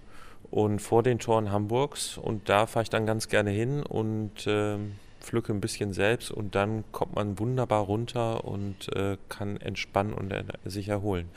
und 0.52 0.80
vor 0.80 1.04
den 1.04 1.20
Toren 1.20 1.52
Hamburgs 1.52 2.18
und 2.18 2.50
da 2.50 2.66
fahre 2.66 2.84
ich 2.84 2.90
dann 2.90 3.06
ganz 3.06 3.28
gerne 3.28 3.50
hin 3.50 3.84
und 3.84 4.46
ähm, 4.48 4.94
pflücke 5.20 5.52
ein 5.54 5.62
bisschen 5.62 5.94
selbst 5.94 6.32
und 6.32 6.56
dann 6.56 6.84
kommt 6.92 7.16
man 7.16 7.38
wunderbar 7.40 7.84
runter 7.84 8.46
und 8.46 8.96
äh, 8.96 9.18
kann 9.28 9.58
entspannen 9.58 10.14
und 10.14 10.32
äh, 10.32 10.44
sich 10.66 10.88
erholen. 10.88 11.30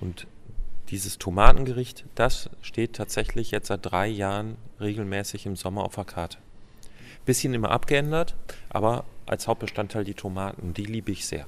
Und 0.00 0.26
dieses 0.90 1.18
Tomatengericht, 1.18 2.04
das 2.14 2.50
steht 2.62 2.94
tatsächlich 2.94 3.50
jetzt 3.50 3.68
seit 3.68 3.80
drei 3.82 4.06
Jahren 4.06 4.56
regelmäßig 4.80 5.46
im 5.46 5.56
Sommer 5.56 5.84
auf 5.84 5.94
der 5.94 6.04
Karte. 6.04 6.38
Bisschen 7.24 7.54
immer 7.54 7.70
abgeändert, 7.70 8.36
aber 8.68 9.04
als 9.26 9.48
Hauptbestandteil 9.48 10.04
die 10.04 10.14
Tomaten, 10.14 10.74
die 10.74 10.84
liebe 10.84 11.10
ich 11.10 11.26
sehr. 11.26 11.46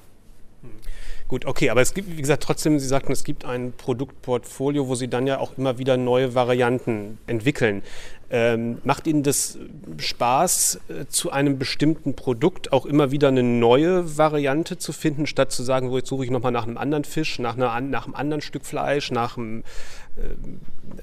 Gut, 1.27 1.45
okay, 1.45 1.69
aber 1.69 1.81
es 1.81 1.93
gibt, 1.93 2.15
wie 2.15 2.21
gesagt, 2.21 2.43
trotzdem, 2.43 2.79
Sie 2.79 2.87
sagten, 2.87 3.11
es 3.11 3.25
gibt 3.25 3.43
ein 3.43 3.73
Produktportfolio, 3.73 4.87
wo 4.87 4.95
Sie 4.95 5.09
dann 5.09 5.27
ja 5.27 5.39
auch 5.39 5.57
immer 5.57 5.77
wieder 5.77 5.97
neue 5.97 6.35
Varianten 6.35 7.17
entwickeln. 7.27 7.83
Ähm, 8.29 8.77
macht 8.85 9.07
Ihnen 9.07 9.23
das 9.23 9.57
Spaß, 9.97 10.79
äh, 10.87 11.05
zu 11.07 11.31
einem 11.31 11.59
bestimmten 11.59 12.13
Produkt 12.13 12.71
auch 12.71 12.85
immer 12.85 13.11
wieder 13.11 13.27
eine 13.27 13.43
neue 13.43 14.17
Variante 14.17 14.77
zu 14.77 14.93
finden, 14.93 15.27
statt 15.27 15.51
zu 15.51 15.63
sagen, 15.63 15.91
jetzt 15.91 16.07
suche 16.07 16.23
ich 16.23 16.31
nochmal 16.31 16.53
nach 16.53 16.65
einem 16.65 16.77
anderen 16.77 17.03
Fisch, 17.03 17.39
nach, 17.39 17.57
einer, 17.57 17.79
nach 17.81 18.05
einem 18.05 18.15
anderen 18.15 18.41
Stück 18.41 18.65
Fleisch, 18.65 19.11
nach, 19.11 19.37
einem, 19.37 19.63
äh, 20.15 20.35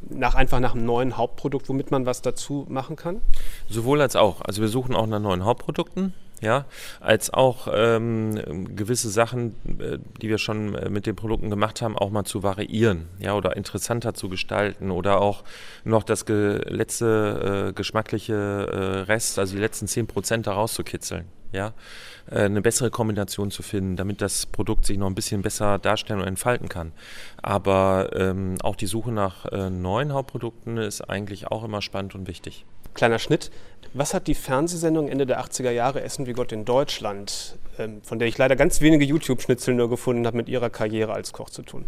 nach 0.09 0.35
einfach 0.35 0.61
nach 0.61 0.75
einem 0.75 0.87
neuen 0.87 1.19
Hauptprodukt, 1.19 1.69
womit 1.69 1.91
man 1.91 2.07
was 2.07 2.23
dazu 2.23 2.65
machen 2.71 2.97
kann? 2.97 3.21
Sowohl 3.69 4.01
als 4.01 4.17
auch. 4.17 4.41
Also 4.41 4.63
wir 4.63 4.69
suchen 4.69 4.95
auch 4.95 5.07
nach 5.07 5.21
neuen 5.21 5.45
Hauptprodukten 5.45 6.15
ja, 6.45 6.67
als 7.01 7.33
auch 7.33 7.69
ähm, 7.73 8.77
gewisse 8.77 9.09
Sachen, 9.09 9.55
äh, 9.81 9.99
die 10.21 10.29
wir 10.29 10.39
schon 10.39 10.75
äh, 10.75 10.91
mit 10.91 11.07
den 11.07 11.17
Produkten 11.17 11.49
gemacht 11.49 11.81
haben, 11.81 11.97
auch 11.97 12.11
mal 12.11 12.25
zu 12.25 12.43
variieren, 12.43 13.07
ja, 13.19 13.35
oder 13.35 13.57
interessanter 13.57 14.13
zu 14.13 14.29
gestalten 14.29 14.91
oder 14.91 15.21
auch 15.21 15.43
noch 15.85 16.03
das 16.03 16.27
ge 16.27 16.61
letzte 16.69 17.71
äh, 17.71 17.73
geschmackliche 17.73 18.35
äh, 18.35 19.11
Rest, 19.11 19.39
also 19.39 19.55
die 19.55 19.61
letzten 19.61 19.89
10 19.89 20.07
Prozent 20.07 20.47
da 20.47 20.53
rauszukitzeln, 20.53 21.25
ja, 21.53 21.73
äh, 22.31 22.41
eine 22.41 22.61
bessere 22.61 22.91
Kombination 22.91 23.51
zu 23.51 23.63
finden, 23.63 23.97
damit 23.97 24.21
das 24.21 24.45
Produkt 24.45 24.85
sich 24.85 24.99
noch 24.99 25.07
ein 25.07 25.15
bisschen 25.15 25.41
besser 25.41 25.79
darstellen 25.79 26.21
und 26.21 26.27
entfalten 26.27 26.69
kann. 26.69 26.93
Aber 27.43 28.11
ähm, 28.15 28.57
auch 28.63 28.77
die 28.77 28.87
Suche 28.87 29.13
nach 29.13 29.51
neuen 29.71 30.13
Hauptprodukten 30.13 30.77
ist 30.77 31.01
eigentlich 31.03 31.47
auch 31.49 31.65
immer 31.65 31.81
spannend 31.81 32.15
und 32.15 32.29
wichtig. 32.29 32.67
Kleiner 32.95 33.19
Schnitt. 33.19 33.51
Was 33.93 34.13
hat 34.13 34.27
die 34.27 34.35
Fernsehsendung 34.35 35.09
Ende 35.09 35.27
der 35.27 35.41
80er 35.41 35.71
Jahre 35.71 36.03
Essen 36.03 36.27
wie 36.27 36.33
Gott 36.33 36.51
in 36.51 36.65
Deutschland, 36.65 37.57
ähm, 37.79 38.03
von 38.03 38.19
der 38.19 38.27
ich 38.27 38.39
leider 38.39 38.57
ganz 38.57 38.81
wenige 38.81 39.05
YouTube-Schnitzel 39.05 39.75
nur 39.75 39.89
gefunden 39.89 40.27
habe, 40.27 40.37
mit 40.37 40.49
Ihrer 40.49 40.71
Karriere 40.71 41.13
als 41.13 41.33
Koch 41.33 41.51
zu 41.51 41.63
tun? 41.63 41.85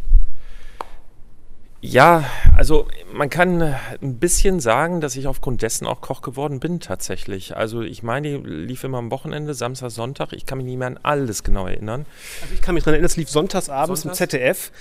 Ja, 1.81 2.25
also 2.57 2.89
man 3.13 3.29
kann 3.29 3.63
ein 3.63 4.19
bisschen 4.19 4.61
sagen, 4.61 5.01
dass 5.01 5.15
ich 5.15 5.27
aufgrund 5.27 5.63
dessen 5.63 5.87
auch 5.87 6.01
Koch 6.01 6.23
geworden 6.23 6.59
bin 6.59 6.81
tatsächlich. 6.81 7.57
Also 7.57 7.83
ich 7.83 8.03
meine, 8.03 8.41
die 8.41 8.49
lief 8.49 8.83
immer 8.83 8.99
am 8.99 9.11
Wochenende, 9.11 9.53
Samstag, 9.55 9.91
Sonntag. 9.91 10.33
Ich 10.33 10.47
kann 10.47 10.59
mich 10.59 10.67
nicht 10.67 10.79
mehr 10.79 10.89
an 10.89 10.99
alles 11.03 11.45
genau 11.45 11.67
erinnern. 11.67 12.07
Also 12.43 12.55
ich 12.55 12.63
kann 12.63 12.75
mich 12.75 12.83
daran 12.83 12.95
erinnern, 12.95 13.07
es 13.07 13.17
lief 13.17 13.31
sonntags 13.31 13.69
abends 13.69 14.05
im 14.05 14.15
ZDF. 14.15 14.73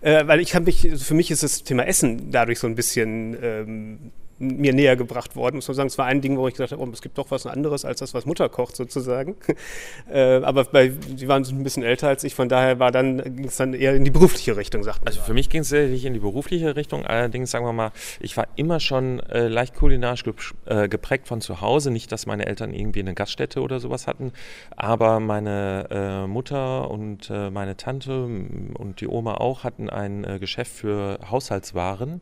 Äh, 0.00 0.26
weil 0.26 0.40
ich 0.40 0.50
kann 0.50 0.64
mich, 0.64 0.88
für 0.96 1.14
mich 1.14 1.30
ist 1.30 1.42
das 1.42 1.64
Thema 1.64 1.84
Essen 1.84 2.30
dadurch 2.30 2.60
so 2.60 2.66
ein 2.66 2.76
bisschen 2.76 3.36
ähm, 3.42 4.12
mir 4.38 4.72
näher 4.72 4.96
gebracht 4.96 5.36
worden, 5.36 5.56
muss 5.56 5.68
man 5.68 5.74
sagen. 5.74 5.86
Es 5.88 5.98
war 5.98 6.06
ein 6.06 6.20
Ding, 6.20 6.38
wo 6.38 6.46
ich 6.48 6.54
gesagt 6.54 6.72
habe, 6.72 6.82
oh, 6.82 6.88
es 6.92 7.02
gibt 7.02 7.18
doch 7.18 7.30
was 7.30 7.46
anderes 7.46 7.84
als 7.84 8.00
das, 8.00 8.14
was 8.14 8.26
Mutter 8.26 8.48
kocht 8.48 8.76
sozusagen. 8.76 9.36
äh, 10.10 10.36
aber 10.36 10.64
bei, 10.64 10.92
sie 11.16 11.28
waren 11.28 11.44
ein 11.44 11.62
bisschen 11.62 11.82
älter 11.82 12.08
als 12.08 12.24
ich, 12.24 12.34
von 12.34 12.48
daher 12.48 12.78
war 12.78 12.92
dann, 12.92 13.18
ging 13.36 13.46
es 13.46 13.56
dann 13.56 13.74
eher 13.74 13.94
in 13.94 14.04
die 14.04 14.10
berufliche 14.10 14.56
Richtung, 14.56 14.82
sagt 14.82 15.00
man. 15.00 15.08
Also 15.08 15.20
für 15.20 15.34
mich 15.34 15.48
ging 15.48 15.62
es 15.62 15.68
sicherlich 15.68 16.04
in 16.04 16.14
die 16.14 16.20
berufliche 16.20 16.76
Richtung, 16.76 17.04
allerdings 17.04 17.50
sagen 17.50 17.64
wir 17.64 17.72
mal, 17.72 17.92
ich 18.20 18.36
war 18.36 18.46
immer 18.56 18.80
schon 18.80 19.20
äh, 19.20 19.48
leicht 19.48 19.74
kulinarisch 19.74 20.24
äh, 20.66 20.88
geprägt 20.88 21.28
von 21.28 21.40
zu 21.40 21.60
Hause. 21.60 21.90
Nicht, 21.90 22.12
dass 22.12 22.26
meine 22.26 22.46
Eltern 22.46 22.72
irgendwie 22.72 23.00
eine 23.00 23.14
Gaststätte 23.14 23.60
oder 23.60 23.80
sowas 23.80 24.06
hatten, 24.06 24.32
aber 24.76 25.20
meine 25.20 25.88
äh, 25.90 26.26
Mutter 26.26 26.90
und 26.90 27.30
äh, 27.30 27.50
meine 27.50 27.76
Tante 27.76 28.24
und 28.24 29.00
die 29.00 29.08
Oma 29.08 29.34
auch 29.34 29.64
hatten 29.64 29.90
ein 29.90 30.24
äh, 30.24 30.38
Geschäft 30.38 30.72
für 30.72 31.18
Haushaltswaren 31.30 32.20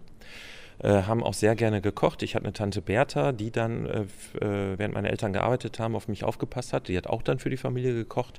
äh, 0.78 1.02
haben 1.02 1.22
auch 1.22 1.34
sehr 1.34 1.54
gerne 1.54 1.80
gekocht. 1.80 2.22
Ich 2.22 2.34
hatte 2.34 2.44
eine 2.44 2.52
Tante 2.52 2.82
Bertha, 2.82 3.32
die 3.32 3.50
dann, 3.50 3.86
äh, 3.86 4.00
äh, 4.44 4.78
während 4.78 4.94
meine 4.94 5.10
Eltern 5.10 5.32
gearbeitet 5.32 5.78
haben, 5.78 5.96
auf 5.96 6.08
mich 6.08 6.24
aufgepasst 6.24 6.72
hat. 6.72 6.88
Die 6.88 6.96
hat 6.96 7.06
auch 7.06 7.22
dann 7.22 7.38
für 7.38 7.50
die 7.50 7.56
Familie 7.56 7.94
gekocht. 7.94 8.38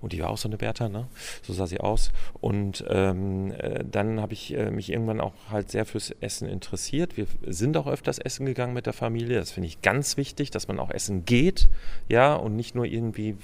Und 0.00 0.12
die 0.12 0.20
war 0.20 0.30
auch 0.30 0.38
so 0.38 0.48
eine 0.48 0.56
Bertha, 0.56 0.88
ne? 0.88 1.06
So 1.42 1.52
sah 1.52 1.66
sie 1.66 1.80
aus. 1.80 2.12
Und 2.40 2.84
ähm, 2.88 3.52
äh, 3.52 3.84
dann 3.88 4.20
habe 4.20 4.32
ich 4.32 4.56
mich 4.70 4.90
irgendwann 4.90 5.20
auch 5.20 5.32
halt 5.50 5.70
sehr 5.70 5.86
fürs 5.86 6.10
Essen 6.20 6.48
interessiert. 6.48 7.16
Wir 7.16 7.26
sind 7.46 7.76
auch 7.76 7.86
öfters 7.86 8.18
essen 8.18 8.46
gegangen 8.46 8.74
mit 8.74 8.86
der 8.86 8.92
Familie. 8.92 9.38
Das 9.38 9.52
finde 9.52 9.68
ich 9.68 9.82
ganz 9.82 10.16
wichtig, 10.16 10.50
dass 10.50 10.68
man 10.68 10.78
auch 10.78 10.90
essen 10.90 11.24
geht, 11.24 11.68
ja, 12.08 12.34
und 12.34 12.56
nicht 12.56 12.74
nur 12.74 12.84
irgendwie 12.84 13.36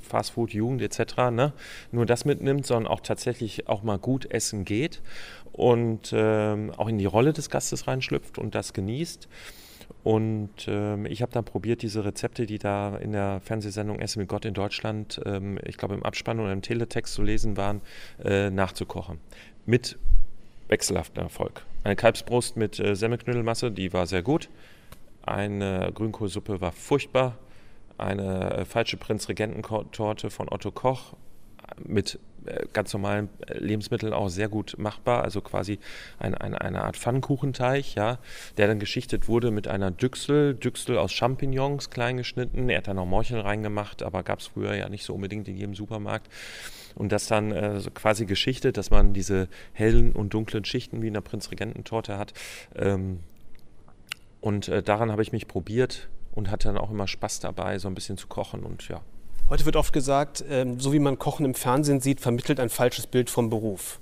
Fastfood, 0.00 0.52
Jugend 0.52 0.82
etc. 0.82 1.16
Ne? 1.30 1.52
nur 1.92 2.06
das 2.06 2.24
mitnimmt, 2.24 2.66
sondern 2.66 2.90
auch 2.90 3.00
tatsächlich 3.00 3.68
auch 3.68 3.82
mal 3.82 3.98
gut 3.98 4.30
essen 4.30 4.64
geht 4.64 5.02
und 5.52 6.12
ähm, 6.12 6.72
auch 6.76 6.88
in 6.88 6.98
die 6.98 7.06
Rolle 7.06 7.32
des 7.32 7.50
Gastes 7.50 7.86
reinschlüpft 7.86 8.38
und 8.38 8.54
das 8.54 8.72
genießt. 8.72 9.28
Und 10.02 10.68
ähm, 10.68 11.06
ich 11.06 11.22
habe 11.22 11.32
dann 11.32 11.44
probiert, 11.44 11.82
diese 11.82 12.04
Rezepte, 12.04 12.46
die 12.46 12.58
da 12.58 12.96
in 12.96 13.12
der 13.12 13.40
Fernsehsendung 13.40 13.98
Essen 13.98 14.20
mit 14.20 14.28
Gott 14.28 14.44
in 14.44 14.54
Deutschland, 14.54 15.20
ähm, 15.24 15.58
ich 15.64 15.76
glaube 15.76 15.94
im 15.94 16.02
Abspann 16.04 16.38
oder 16.38 16.52
im 16.52 16.62
Teletext 16.62 17.14
zu 17.14 17.22
lesen 17.22 17.56
waren, 17.56 17.80
äh, 18.24 18.50
nachzukochen. 18.50 19.18
Mit 19.64 19.98
wechselhaftem 20.68 21.24
Erfolg. 21.24 21.64
Eine 21.82 21.96
Kalbsbrust 21.96 22.56
mit 22.56 22.78
äh, 22.78 22.94
Semmelknödelmasse, 22.94 23.70
die 23.70 23.92
war 23.92 24.06
sehr 24.06 24.22
gut. 24.22 24.48
Eine 25.22 25.90
Grünkohlsuppe 25.92 26.60
war 26.60 26.72
furchtbar. 26.72 27.36
Eine 27.98 28.52
äh, 28.52 28.64
falsche 28.64 28.96
Prinzregententorte 28.96 30.30
von 30.30 30.48
Otto 30.50 30.70
Koch 30.70 31.14
mit 31.84 32.18
äh, 32.46 32.66
ganz 32.72 32.92
normalen 32.92 33.28
äh, 33.46 33.58
Lebensmitteln 33.58 34.12
auch 34.12 34.28
sehr 34.28 34.48
gut 34.48 34.76
machbar. 34.78 35.22
Also 35.24 35.40
quasi 35.40 35.78
ein, 36.18 36.34
ein, 36.34 36.54
eine 36.54 36.82
Art 36.82 36.96
Pfannkuchenteig, 36.96 37.94
ja, 37.94 38.18
der 38.56 38.68
dann 38.68 38.78
geschichtet 38.78 39.28
wurde 39.28 39.50
mit 39.50 39.68
einer 39.68 39.90
Düchsel, 39.90 40.54
Düchsel 40.54 40.98
aus 40.98 41.12
Champignons 41.12 41.90
klein 41.90 42.16
geschnitten. 42.16 42.68
Er 42.68 42.78
hat 42.78 42.88
da 42.88 42.94
noch 42.94 43.06
Morcheln 43.06 43.40
reingemacht, 43.40 44.02
aber 44.02 44.22
gab 44.22 44.40
es 44.40 44.46
früher 44.46 44.74
ja 44.74 44.88
nicht 44.88 45.04
so 45.04 45.14
unbedingt 45.14 45.48
in 45.48 45.56
jedem 45.56 45.74
Supermarkt. 45.74 46.28
Und 46.94 47.12
das 47.12 47.26
dann 47.26 47.52
äh, 47.52 47.80
so 47.80 47.90
quasi 47.90 48.26
geschichtet, 48.26 48.76
dass 48.76 48.90
man 48.90 49.12
diese 49.12 49.48
hellen 49.72 50.12
und 50.12 50.32
dunklen 50.32 50.64
Schichten 50.64 51.02
wie 51.02 51.08
in 51.08 51.14
der 51.14 51.20
Prinzregententorte 51.20 52.16
hat. 52.16 52.32
Ähm, 52.74 53.20
und 54.40 54.68
äh, 54.68 54.82
daran 54.82 55.10
habe 55.10 55.22
ich 55.22 55.32
mich 55.32 55.48
probiert 55.48 56.08
und 56.36 56.50
hatte 56.52 56.68
dann 56.68 56.78
auch 56.78 56.90
immer 56.92 57.08
Spaß 57.08 57.40
dabei, 57.40 57.80
so 57.80 57.88
ein 57.88 57.94
bisschen 57.94 58.16
zu 58.16 58.28
kochen 58.28 58.62
und 58.62 58.86
ja, 58.88 59.00
Heute 59.48 59.64
wird 59.64 59.76
oft 59.76 59.92
gesagt, 59.92 60.44
ähm, 60.50 60.80
so 60.80 60.92
wie 60.92 60.98
man 60.98 61.20
Kochen 61.20 61.46
im 61.46 61.54
Fernsehen 61.54 62.00
sieht, 62.00 62.20
vermittelt 62.20 62.58
ein 62.58 62.68
falsches 62.68 63.06
Bild 63.06 63.30
vom 63.30 63.48
Beruf. 63.48 64.00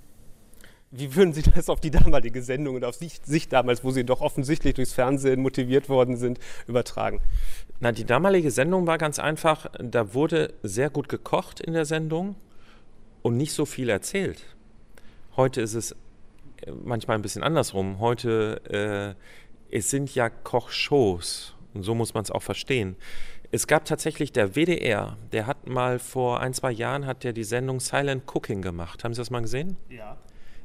Wie 0.90 1.14
würden 1.14 1.34
Sie 1.34 1.42
das 1.54 1.68
auf 1.68 1.80
die 1.80 1.90
damalige 1.90 2.40
Sendung 2.40 2.76
und 2.76 2.84
auf 2.84 2.94
sich, 2.94 3.20
sich, 3.22 3.50
damals, 3.50 3.84
wo 3.84 3.90
Sie 3.90 4.04
doch 4.04 4.22
offensichtlich 4.22 4.72
durchs 4.72 4.94
Fernsehen 4.94 5.42
motiviert 5.42 5.90
worden 5.90 6.16
sind, 6.16 6.38
übertragen? 6.66 7.20
Na, 7.78 7.92
die 7.92 8.06
damalige 8.06 8.50
Sendung 8.50 8.86
war 8.86 8.96
ganz 8.96 9.18
einfach. 9.18 9.66
Da 9.78 10.14
wurde 10.14 10.54
sehr 10.62 10.88
gut 10.88 11.10
gekocht 11.10 11.60
in 11.60 11.74
der 11.74 11.84
Sendung 11.84 12.36
und 13.20 13.36
nicht 13.36 13.52
so 13.52 13.66
viel 13.66 13.90
erzählt. 13.90 14.40
Heute 15.36 15.60
ist 15.60 15.74
es 15.74 15.92
äh, 16.62 16.70
manchmal 16.70 17.18
ein 17.18 17.22
bisschen 17.22 17.42
andersrum. 17.42 17.98
Heute 17.98 19.16
äh, 19.70 19.76
es 19.76 19.90
sind 19.90 20.14
ja 20.14 20.30
Kochshows 20.30 21.54
und 21.74 21.82
so 21.82 21.94
muss 21.94 22.14
man 22.14 22.22
es 22.22 22.30
auch 22.30 22.42
verstehen. 22.42 22.96
Es 23.50 23.66
gab 23.66 23.84
tatsächlich 23.84 24.32
der 24.32 24.54
WDR, 24.54 25.16
der 25.32 25.46
hat 25.46 25.68
mal 25.68 25.98
vor 25.98 26.40
ein, 26.40 26.54
zwei 26.54 26.72
Jahren 26.72 27.06
hat 27.06 27.24
der 27.24 27.32
die 27.32 27.44
Sendung 27.44 27.80
Silent 27.80 28.24
Cooking 28.32 28.62
gemacht. 28.62 29.04
Haben 29.04 29.14
Sie 29.14 29.20
das 29.20 29.30
mal 29.30 29.42
gesehen? 29.42 29.76
Ja. 29.88 30.16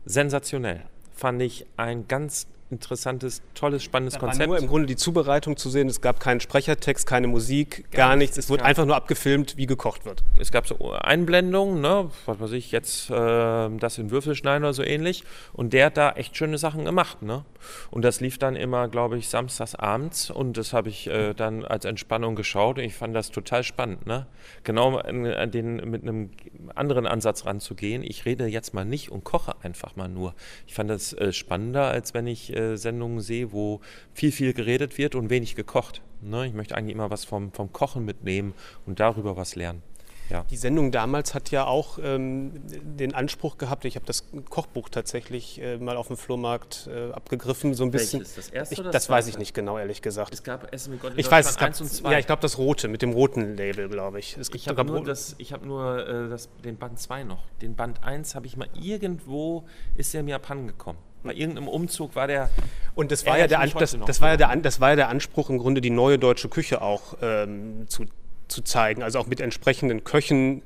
sensationell. 0.05 0.83
Fand 1.11 1.41
ich 1.41 1.65
ein 1.77 2.07
ganz 2.07 2.47
interessantes, 2.71 3.41
tolles, 3.55 3.83
spannendes 3.83 4.15
da 4.15 4.19
Konzept. 4.19 4.39
War 4.39 4.47
nur 4.47 4.57
im 4.57 4.67
Grunde 4.67 4.87
die 4.87 4.95
Zubereitung 4.95 5.57
zu 5.57 5.69
sehen. 5.69 5.87
Es 5.87 6.01
gab 6.01 6.19
keinen 6.19 6.39
Sprechertext, 6.39 7.07
keine 7.07 7.27
Musik, 7.27 7.89
gar, 7.91 8.09
gar 8.09 8.15
nichts. 8.15 8.37
Es 8.37 8.49
wurde 8.49 8.63
einfach 8.63 8.85
nur 8.85 8.95
abgefilmt, 8.95 9.57
wie 9.57 9.65
gekocht 9.65 10.05
wird. 10.05 10.23
Es 10.37 10.51
gab 10.51 10.67
so 10.67 10.91
Einblendungen, 10.91 11.81
ne? 11.81 12.09
was 12.25 12.39
weiß 12.39 12.51
ich, 12.51 12.71
jetzt 12.71 13.09
äh, 13.09 13.13
das 13.13 13.97
in 13.97 14.11
Würfel 14.11 14.35
schneiden 14.35 14.63
oder 14.63 14.73
so 14.73 14.83
ähnlich. 14.83 15.23
Und 15.53 15.73
der 15.73 15.87
hat 15.87 15.97
da 15.97 16.11
echt 16.11 16.37
schöne 16.37 16.57
Sachen 16.57 16.85
gemacht. 16.85 17.21
Ne? 17.21 17.43
Und 17.89 18.03
das 18.03 18.21
lief 18.21 18.37
dann 18.37 18.55
immer, 18.55 18.87
glaube 18.87 19.17
ich, 19.17 19.29
samstags 19.29 19.75
abends. 19.75 20.29
Und 20.29 20.57
das 20.57 20.73
habe 20.73 20.89
ich 20.89 21.07
äh, 21.07 21.33
dann 21.33 21.65
als 21.65 21.85
Entspannung 21.85 22.35
geschaut. 22.35 22.77
Und 22.77 22.83
ich 22.83 22.95
fand 22.95 23.15
das 23.15 23.31
total 23.31 23.63
spannend. 23.63 24.05
Ne? 24.05 24.27
Genau 24.63 24.97
an 24.97 25.51
den, 25.51 25.77
mit 25.89 26.03
einem 26.03 26.29
anderen 26.75 27.07
Ansatz 27.07 27.45
ranzugehen. 27.45 28.03
Ich 28.03 28.25
rede 28.25 28.45
jetzt 28.45 28.73
mal 28.73 28.85
nicht 28.85 29.11
und 29.11 29.23
koche 29.23 29.53
einfach 29.63 29.95
mal 29.95 30.07
nur. 30.07 30.35
Ich 30.67 30.75
fand 30.75 30.89
das 30.89 31.13
äh, 31.13 31.33
spannender, 31.33 31.85
als 31.85 32.13
wenn 32.13 32.27
ich 32.27 32.55
äh, 32.59 32.77
Sendungen 32.77 33.21
sehe, 33.21 33.51
wo 33.51 33.81
viel, 34.13 34.31
viel 34.31 34.53
geredet 34.53 34.97
wird 34.97 35.15
und 35.15 35.29
wenig 35.29 35.55
gekocht. 35.55 36.01
Ne? 36.21 36.47
Ich 36.47 36.53
möchte 36.53 36.75
eigentlich 36.75 36.95
immer 36.95 37.09
was 37.09 37.25
vom, 37.25 37.51
vom 37.51 37.71
Kochen 37.71 38.05
mitnehmen 38.05 38.53
und 38.85 38.99
darüber 38.99 39.37
was 39.37 39.55
lernen. 39.55 39.81
Ja. 40.29 40.45
Die 40.49 40.57
Sendung 40.57 40.91
damals 40.91 41.33
hat 41.33 41.49
ja 41.49 41.65
auch 41.65 41.97
ähm, 42.01 42.51
den 42.63 43.15
Anspruch 43.15 43.57
gehabt, 43.57 43.85
ich 43.85 43.95
habe 43.95 44.05
das 44.05 44.25
Kochbuch 44.49 44.89
tatsächlich 44.89 45.59
äh, 45.59 45.77
mal 45.77 45.97
auf 45.97 46.07
dem 46.07 46.17
Flohmarkt 46.17 46.87
äh, 46.87 47.11
abgegriffen, 47.11 47.73
so 47.73 47.83
ein 47.83 47.91
bisschen. 47.91 48.19
Welches, 48.19 48.35
das 48.35 48.49
erste 48.49 48.73
ich, 48.75 48.79
oder 48.79 48.91
das, 48.91 49.03
das 49.03 49.09
weiß 49.09 49.27
ich 49.27 49.39
nicht 49.39 49.55
genau, 49.55 49.79
ehrlich 49.79 50.01
gesagt. 50.01 50.33
Es 50.33 50.43
gab 50.43 50.71
Essen 50.71 50.91
mit 50.91 51.01
Gott 51.01 51.13
ich 51.15 51.29
weiß, 51.29 51.49
es 51.49 51.57
gab, 51.57 51.69
1 51.69 51.81
und 51.81 51.87
2. 51.87 52.11
Ja, 52.11 52.19
ich 52.19 52.27
glaube 52.27 52.43
das 52.43 52.59
rote, 52.59 52.87
mit 52.87 53.01
dem 53.01 53.11
roten 53.11 53.55
Label, 53.55 53.89
glaube 53.89 54.19
ich. 54.19 54.37
Es 54.37 54.49
ich 54.53 54.67
habe 54.67 54.85
nur, 54.85 55.03
das, 55.03 55.35
ich 55.39 55.51
hab 55.51 55.65
nur 55.65 56.07
äh, 56.07 56.29
das, 56.29 56.49
den 56.63 56.77
Band 56.77 56.99
2 56.99 57.23
noch. 57.23 57.43
Den 57.61 57.75
Band 57.75 58.03
1 58.03 58.35
habe 58.35 58.45
ich 58.45 58.55
mal 58.55 58.69
irgendwo, 58.79 59.65
ist 59.95 60.13
der 60.13 60.21
mir 60.21 60.35
abhanden 60.35 60.67
gekommen 60.67 60.99
bei 61.23 61.33
irgendeinem 61.33 61.67
Umzug 61.67 62.15
war 62.15 62.27
der. 62.27 62.49
Und 62.95 63.11
das 63.11 63.25
war 63.25 63.37
ja 63.37 63.47
der, 63.47 63.65
das, 63.67 63.97
das, 64.05 64.21
war 64.21 64.29
ja 64.29 64.37
der, 64.37 64.55
das 64.57 64.79
war 64.79 64.91
ja 64.91 64.95
der 64.95 65.09
Anspruch 65.09 65.49
im 65.49 65.57
Grunde 65.57 65.81
die 65.81 65.89
neue 65.89 66.19
deutsche 66.19 66.49
Küche 66.49 66.81
auch 66.81 67.17
ähm, 67.21 67.85
zu, 67.87 68.05
zu 68.47 68.61
zeigen, 68.61 69.03
also 69.03 69.19
auch 69.19 69.27
mit 69.27 69.39
entsprechenden 69.41 70.03
Köchen 70.03 70.63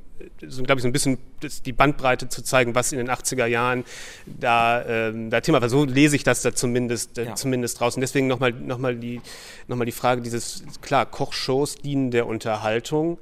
so, 0.47 0.63
glaube 0.63 0.79
ich, 0.79 0.83
so 0.83 0.87
ein 0.87 0.93
bisschen 0.93 1.17
die 1.65 1.73
Bandbreite 1.73 2.29
zu 2.29 2.43
zeigen, 2.43 2.75
was 2.75 2.91
in 2.91 2.97
den 2.97 3.09
80er 3.09 3.45
Jahren 3.45 3.83
da, 4.25 4.83
ähm, 4.85 5.29
da 5.29 5.41
Thema 5.41 5.61
war. 5.61 5.69
So 5.69 5.85
lese 5.85 6.15
ich 6.15 6.23
das 6.23 6.41
da 6.41 6.53
zumindest, 6.53 7.17
äh, 7.17 7.25
ja. 7.25 7.35
zumindest 7.35 7.81
raus. 7.81 7.95
Und 7.95 8.01
deswegen 8.01 8.27
nochmal 8.27 8.51
noch 8.51 8.77
mal 8.77 8.95
die, 8.95 9.21
noch 9.67 9.83
die 9.83 9.91
Frage, 9.91 10.21
dieses, 10.21 10.63
klar, 10.81 11.05
Kochshows 11.05 11.75
dienen 11.75 12.11
der 12.11 12.27
Unterhaltung. 12.27 13.17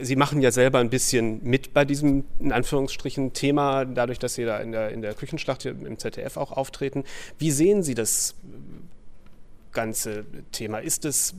Sie 0.00 0.16
machen 0.16 0.40
ja 0.40 0.50
selber 0.50 0.78
ein 0.78 0.90
bisschen 0.90 1.42
mit 1.42 1.72
bei 1.72 1.84
diesem, 1.84 2.24
in 2.38 2.52
Anführungsstrichen, 2.52 3.32
Thema, 3.32 3.84
dadurch, 3.84 4.18
dass 4.18 4.34
Sie 4.34 4.44
da 4.44 4.58
in 4.58 4.72
der, 4.72 4.90
in 4.90 5.02
der 5.02 5.14
Küchenschlacht 5.14 5.64
im 5.64 5.98
ZDF 5.98 6.36
auch 6.36 6.52
auftreten. 6.52 7.04
Wie 7.38 7.50
sehen 7.50 7.82
Sie 7.82 7.94
das 7.94 8.34
ganze 9.72 10.24
Thema? 10.52 10.78
Ist 10.78 11.04
es, 11.04 11.34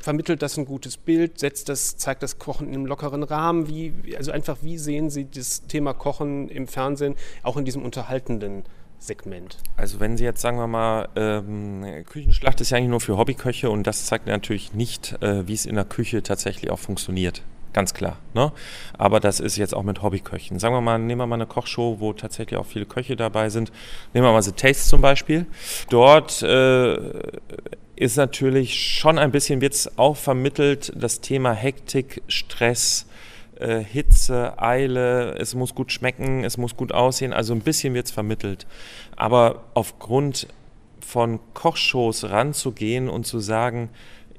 vermittelt 0.00 0.42
das 0.42 0.56
ein 0.56 0.64
gutes 0.64 0.96
Bild? 0.96 1.38
Setzt 1.38 1.68
das, 1.68 1.96
zeigt 1.96 2.22
das 2.22 2.38
Kochen 2.38 2.68
in 2.68 2.74
einem 2.74 2.86
lockeren 2.86 3.22
Rahmen? 3.22 3.68
Wie, 3.68 3.92
also 4.16 4.32
einfach, 4.32 4.58
wie 4.62 4.78
sehen 4.78 5.10
Sie 5.10 5.30
das 5.30 5.66
Thema 5.66 5.92
Kochen 5.92 6.48
im 6.48 6.68
Fernsehen, 6.68 7.16
auch 7.42 7.56
in 7.56 7.64
diesem 7.64 7.82
unterhaltenden 7.82 8.64
Segment? 8.98 9.58
Also 9.76 10.00
wenn 10.00 10.16
Sie 10.16 10.24
jetzt 10.24 10.40
sagen 10.40 10.56
wir 10.58 10.68
mal, 10.68 11.08
ähm, 11.16 11.84
Küchenschlacht 12.06 12.60
ist 12.60 12.70
ja 12.70 12.78
eigentlich 12.78 12.90
nur 12.90 13.00
für 13.00 13.18
Hobbyköche 13.18 13.68
und 13.68 13.86
das 13.86 14.06
zeigt 14.06 14.26
natürlich 14.26 14.72
nicht, 14.72 15.16
äh, 15.20 15.46
wie 15.46 15.54
es 15.54 15.66
in 15.66 15.74
der 15.74 15.84
Küche 15.84 16.22
tatsächlich 16.22 16.70
auch 16.70 16.78
funktioniert 16.78 17.42
ganz 17.72 17.94
klar. 17.94 18.18
Ne? 18.34 18.52
Aber 18.96 19.20
das 19.20 19.40
ist 19.40 19.56
jetzt 19.56 19.74
auch 19.74 19.82
mit 19.82 20.02
Hobbyköchen. 20.02 20.58
Sagen 20.58 20.74
wir 20.74 20.80
mal, 20.80 20.98
nehmen 20.98 21.20
wir 21.20 21.26
mal 21.26 21.36
eine 21.36 21.46
Kochshow, 21.46 21.96
wo 21.98 22.12
tatsächlich 22.12 22.58
auch 22.58 22.66
viele 22.66 22.86
Köche 22.86 23.16
dabei 23.16 23.48
sind. 23.48 23.72
Nehmen 24.12 24.26
wir 24.26 24.32
mal 24.32 24.42
The 24.42 24.52
Taste 24.52 24.88
zum 24.88 25.00
Beispiel. 25.00 25.46
Dort 25.90 26.42
äh, 26.42 26.96
ist 27.96 28.16
natürlich 28.16 28.98
schon 28.98 29.18
ein 29.18 29.30
bisschen, 29.30 29.60
wird 29.60 29.74
es 29.74 29.98
auch 29.98 30.16
vermittelt, 30.16 30.92
das 30.96 31.20
Thema 31.20 31.52
Hektik, 31.52 32.22
Stress, 32.28 33.06
äh, 33.58 33.78
Hitze, 33.78 34.60
Eile, 34.60 35.34
es 35.38 35.54
muss 35.54 35.74
gut 35.74 35.92
schmecken, 35.92 36.44
es 36.44 36.58
muss 36.58 36.76
gut 36.76 36.92
aussehen. 36.92 37.32
Also 37.32 37.54
ein 37.54 37.60
bisschen 37.60 37.94
wird 37.94 38.06
es 38.06 38.12
vermittelt. 38.12 38.66
Aber 39.16 39.64
aufgrund 39.74 40.48
von 41.00 41.40
Kochshows 41.54 42.24
ranzugehen 42.30 43.08
und 43.08 43.26
zu 43.26 43.38
sagen, 43.38 43.90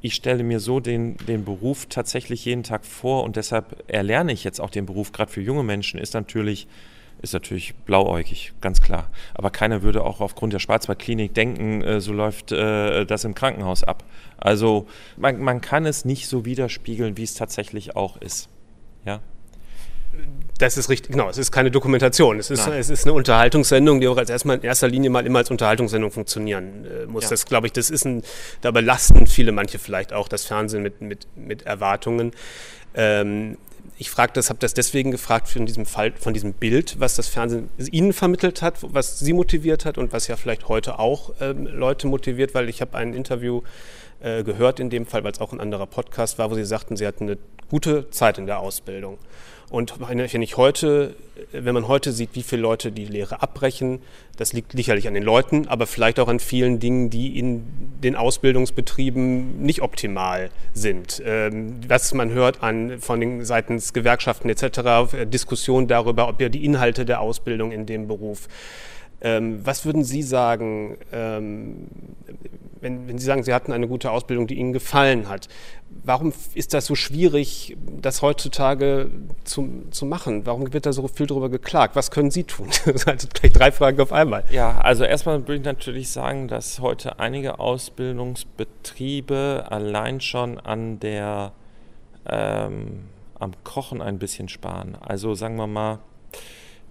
ich 0.04 0.16
stelle 0.16 0.44
mir 0.44 0.60
so 0.60 0.82
den, 0.82 1.16
den 1.30 1.46
Beruf 1.46 1.86
tatsächlich 1.86 2.44
jeden 2.44 2.64
Tag 2.64 2.86
vor 2.86 3.24
und 3.24 3.38
deshalb 3.38 3.86
erlerne 3.88 4.34
ich 4.34 4.44
jetzt 4.44 4.60
auch 4.60 4.70
den 4.70 4.86
Beruf, 4.86 5.14
gerade 5.14 5.32
für 5.32 5.40
junge 5.40 5.64
Menschen, 5.64 5.98
ist 5.98 6.14
natürlich, 6.14 6.68
ist 7.22 7.32
natürlich 7.32 7.74
blauäugig, 7.74 8.52
ganz 8.60 8.82
klar. 8.82 9.10
Aber 9.34 9.50
keiner 9.50 9.82
würde 9.82 10.04
auch 10.04 10.20
aufgrund 10.20 10.52
der 10.52 10.60
Schwarzwaldklinik 10.60 11.34
denken, 11.34 11.82
äh, 11.82 12.02
so 12.02 12.12
läuft 12.12 12.52
äh, 12.52 13.06
das 13.06 13.24
im 13.24 13.34
Krankenhaus 13.34 13.86
ab. 13.86 14.04
Also 14.36 14.88
man, 15.16 15.40
man 15.40 15.62
kann 15.62 15.86
es 15.86 16.04
nicht 16.04 16.28
so 16.28 16.44
widerspiegeln, 16.44 17.16
wie 17.16 17.24
es 17.24 17.36
tatsächlich 17.36 17.96
auch 17.96 18.18
ist. 18.18 18.50
Ja. 19.06 19.22
Das 20.64 20.78
ist 20.78 20.90
richtig, 20.90 21.12
genau. 21.12 21.30
Es 21.30 21.38
ist 21.38 21.52
keine 21.52 21.72
Dokumentation. 21.72 22.40
Es 22.40 22.50
ist, 22.50 22.66
es 22.66 22.90
ist 22.90 23.04
eine 23.04 23.12
Unterhaltungssendung, 23.12 24.00
die 24.00 24.08
auch 24.08 24.16
als 24.16 24.30
erstmal 24.30 24.56
in 24.56 24.64
erster 24.64 24.88
Linie 24.88 25.10
mal 25.10 25.26
immer 25.26 25.40
als 25.40 25.52
Unterhaltungssendung 25.52 26.10
funktionieren 26.10 26.86
äh, 26.86 27.06
muss. 27.06 27.26
Ja. 27.26 27.32
Das 27.32 27.46
glaube 27.46 27.68
ich, 27.68 27.74
das 27.74 27.90
ist 27.90 28.06
ein, 28.06 28.24
da 28.62 28.72
belasten 28.72 29.28
viele 29.28 29.52
manche 29.52 29.78
vielleicht 29.78 30.14
auch 30.14 30.30
das 30.30 30.46
Fernsehen 30.46 30.82
mit, 30.82 31.02
mit, 31.02 31.28
mit 31.36 31.64
Erwartungen. 31.64 32.32
Ähm, 32.96 33.58
ich 33.98 34.10
frage 34.10 34.32
das, 34.32 34.48
habe 34.48 34.60
das 34.60 34.74
deswegen 34.74 35.12
gefragt 35.12 35.50
von 35.50 35.66
diesem 35.66 35.86
Fall, 35.86 36.14
von 36.18 36.34
diesem 36.34 36.54
Bild, 36.54 36.98
was 36.98 37.18
das 37.18 37.28
Fernsehen 37.28 37.70
Ihnen 37.92 38.14
vermittelt 38.14 38.62
hat, 38.62 38.76
was 38.82 39.20
Sie 39.20 39.34
motiviert 39.34 39.84
hat 39.84 39.98
und 39.98 40.14
was 40.14 40.30
ja 40.30 40.38
vielleicht 40.38 40.70
heute 40.70 40.98
auch 40.98 41.34
ähm, 41.42 41.68
Leute 41.68 42.08
motiviert, 42.08 42.54
weil 42.54 42.70
ich 42.70 42.80
habe 42.80 42.98
ein 42.98 43.14
Interview 43.14 43.64
äh, 44.22 44.46
gehört 44.46 44.80
in 44.80 44.90
dem 44.90 45.08
Fall, 45.08 45.26
weil 45.26 45.34
es 45.34 45.42
auch 45.42 45.52
ein 45.52 45.60
anderer 45.60 45.88
Podcast 45.88 46.38
war, 46.38 46.50
wo 46.50 46.56
Sie 46.56 46.64
sagten, 46.64 46.96
Sie 46.96 47.06
hatten 47.06 47.26
eine 47.26 47.38
gute 47.70 48.10
Zeit 48.12 48.38
in 48.38 48.46
der 48.46 48.60
Ausbildung. 48.60 49.18
Und 49.70 49.96
wenn 50.00 50.42
ich 50.42 50.58
heute, 50.58 51.16
wenn 51.52 51.74
man 51.74 51.88
heute 51.88 52.12
sieht, 52.12 52.32
wie 52.34 52.44
viele 52.44 52.62
Leute 52.62 52.92
die 52.92 53.06
Lehre 53.06 53.42
abbrechen, 53.42 54.02
das 54.38 54.54
liegt 54.54 54.74
sicherlich 54.74 55.08
an 55.08 55.14
den 55.14 55.24
Leuten, 55.24 55.68
aber 55.68 55.88
vielleicht 55.88 56.20
auch 56.20 56.28
an 56.28 56.40
vielen 56.40 56.80
Dingen, 56.80 57.10
die 57.10 57.38
in 57.40 57.64
den 58.04 58.16
Ausbildungsbetrieben 58.16 59.62
nicht 59.62 59.82
optimal 59.82 60.50
sind. 60.74 61.22
Ähm, 61.26 61.80
was 61.88 62.14
man 62.14 62.32
hört 62.32 62.62
an, 62.62 63.00
von 63.00 63.20
den 63.20 63.46
seitens 63.46 63.94
Gewerkschaften 63.94 64.50
etc., 64.50 65.26
Diskussionen 65.26 65.88
darüber, 65.88 66.28
ob 66.28 66.42
ja 66.42 66.50
die 66.50 66.66
Inhalte 66.66 67.06
der 67.06 67.22
Ausbildung 67.22 67.72
in 67.72 67.86
dem 67.86 68.08
Beruf 68.08 68.48
ähm, 69.24 69.66
was 69.66 69.86
würden 69.86 70.04
Sie 70.04 70.22
sagen, 70.22 70.98
ähm, 71.12 71.88
wenn, 72.82 73.08
wenn, 73.08 73.18
Sie 73.18 73.26
sagen, 73.26 73.42
Sie 73.44 73.54
hatten 73.54 73.72
eine 73.72 73.88
gute 73.88 74.12
Ausbildung, 74.12 74.46
die 74.48 74.56
Ihnen 74.56 74.74
gefallen 74.74 75.30
hat? 75.30 75.48
Warum 76.04 76.34
ist 76.54 76.74
das 76.74 76.86
so 76.86 76.96
schwierig, 76.96 77.78
das 78.02 78.22
heutzutage 78.22 79.10
zu, 79.46 79.86
zu 79.92 80.06
machen? 80.06 80.46
Warum 80.46 80.74
wird 80.74 80.86
da 80.86 80.92
so 80.92 81.08
viel 81.08 81.28
darüber 81.28 81.48
geklagt? 81.48 81.96
Was 81.96 82.12
können 82.12 82.32
Sie 82.32 82.44
tun? 82.44 82.68
Das 82.86 83.04
sind 83.04 83.34
gleich 83.34 83.54
drei 83.54 83.72
Fragen 83.72 84.02
auf 84.02 84.12
einmal. 84.12 84.44
Ja, 84.52 84.80
also 84.80 85.06
erstmal 85.06 85.48
würde 85.48 85.56
ich 85.56 85.64
natürlich 85.64 86.10
sagen, 86.10 86.50
dass 86.50 86.82
heute 86.82 87.20
einige 87.20 87.60
Ausbildungsbetriebe 87.60 89.68
allein 89.70 90.20
schon 90.20 90.60
an 90.60 91.00
der 91.00 91.54
ähm, 92.30 93.06
am 93.40 93.54
Kochen 93.64 94.02
ein 94.02 94.20
bisschen 94.20 94.50
sparen. 94.50 94.98
Also 95.00 95.36
sagen 95.36 95.56
wir 95.56 95.68
mal, 95.68 96.00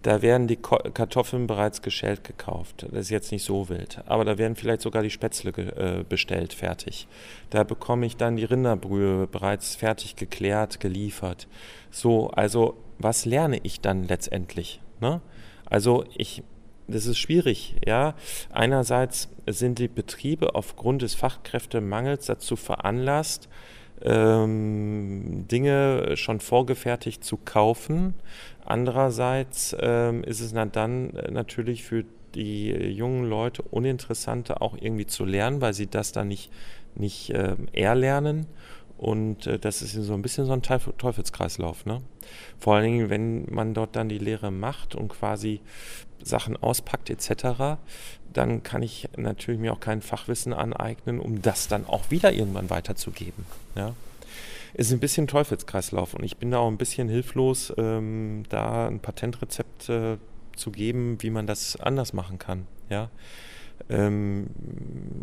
da 0.03 0.21
werden 0.21 0.49
die 0.49 0.57
Kartoffeln 0.57 1.47
bereits 1.47 1.81
geschält 1.81 2.25
gekauft. 2.25 2.87
Das 2.91 3.03
ist 3.03 3.11
jetzt 3.11 3.31
nicht 3.31 3.45
so 3.45 3.69
wild. 3.69 4.03
Aber 4.07 4.25
da 4.25 4.37
werden 4.37 4.57
vielleicht 4.57 4.83
sogar 4.83 5.03
die 5.03 5.11
Spätzle 5.11 5.51
äh, 5.51 6.05
bestellt, 6.09 6.53
fertig. 6.53 7.07
Da 7.51 7.63
bekomme 7.63 8.07
ich 8.07 8.17
dann 8.17 8.37
die 8.37 8.45
Rinderbrühe 8.45 9.29
bereits 9.29 9.77
fertig 9.77 10.17
geklärt, 10.17 10.81
geliefert. 10.81 11.47
So, 11.91 12.31
also 12.31 12.77
was 12.99 13.25
lerne 13.25 13.61
ich 13.63 13.81
dann 13.81 14.09
letztendlich? 14.09 14.81
Ne? 15.01 15.21
Also 15.67 16.05
ich, 16.17 16.43
das 16.89 17.07
ist 17.07 17.19
schwierig, 17.19 17.77
ja. 17.87 18.15
Einerseits 18.51 19.29
sind 19.47 19.79
die 19.79 19.89
Betriebe 19.89 20.57
aufgrund 20.57 21.03
des 21.03 21.15
Fachkräftemangels 21.15 22.27
dazu 22.27 22.57
veranlasst, 22.57 23.49
ähm, 24.05 25.47
Dinge 25.51 26.17
schon 26.17 26.41
vorgefertigt 26.41 27.25
zu 27.25 27.37
kaufen. 27.37 28.15
Andererseits 28.65 29.77
ähm, 29.81 30.25
ist 30.25 30.41
es 30.41 30.53
dann 30.53 31.15
äh, 31.15 31.31
natürlich 31.31 31.85
für 31.85 32.05
die 32.35 32.71
jungen 32.71 33.29
Leute 33.29 33.63
uninteressanter 33.63 34.63
auch 34.63 34.77
irgendwie 34.81 35.07
zu 35.07 35.25
lernen, 35.25 35.61
weil 35.61 35.75
sie 35.75 35.87
das 35.87 36.13
dann 36.13 36.29
nicht, 36.29 36.51
nicht 36.95 37.31
äh, 37.31 37.57
erlernen. 37.73 38.47
Und 39.03 39.49
äh, 39.49 39.59
das 39.59 39.83
ist 39.83 39.95
so 39.95 40.15
ein 40.15 40.23
bisschen 40.23 40.47
so 40.47 40.53
ein 40.53 40.63
Teufelskreislauf. 40.63 41.87
Ne? 41.87 42.03
Vor 42.61 42.77
allen 42.77 42.85
Dingen, 42.85 43.11
wenn 43.11 43.53
man 43.53 43.75
dort 43.75 43.97
dann 43.97 44.09
die 44.09 44.19
Lehre 44.19 44.53
macht 44.53 44.95
und 44.95 45.09
quasi 45.09 45.61
Sachen 46.23 46.57
auspackt 46.57 47.11
etc., 47.11 47.81
dann 48.33 48.63
kann 48.63 48.81
ich 48.81 49.09
natürlich 49.17 49.61
mir 49.61 49.73
auch 49.73 49.81
kein 49.81 50.03
Fachwissen 50.03 50.53
aneignen, 50.53 51.19
um 51.19 51.43
das 51.43 51.67
dann 51.67 51.85
auch 51.85 52.13
wieder 52.13 52.33
irgendwann 52.33 52.71
weiterzugeben. 52.71 53.45
Ja? 53.75 53.97
Ist 54.75 54.93
ein 54.93 55.01
bisschen 55.01 55.27
Teufelskreislauf 55.27 56.15
und 56.15 56.23
ich 56.23 56.37
bin 56.37 56.53
da 56.53 56.59
auch 56.59 56.69
ein 56.69 56.79
bisschen 56.79 57.09
hilflos, 57.09 57.73
ähm, 57.79 58.45
da 58.51 58.87
ein 58.87 59.01
Patentrezept 59.01 59.89
äh, 59.89 60.17
zu 60.55 60.71
geben, 60.71 61.17
wie 61.19 61.31
man 61.31 61.49
das 61.49 61.75
anders 61.75 62.13
machen 62.13 62.39
kann. 62.39 62.69
Ja? 62.89 63.11
Ähm, 63.91 64.47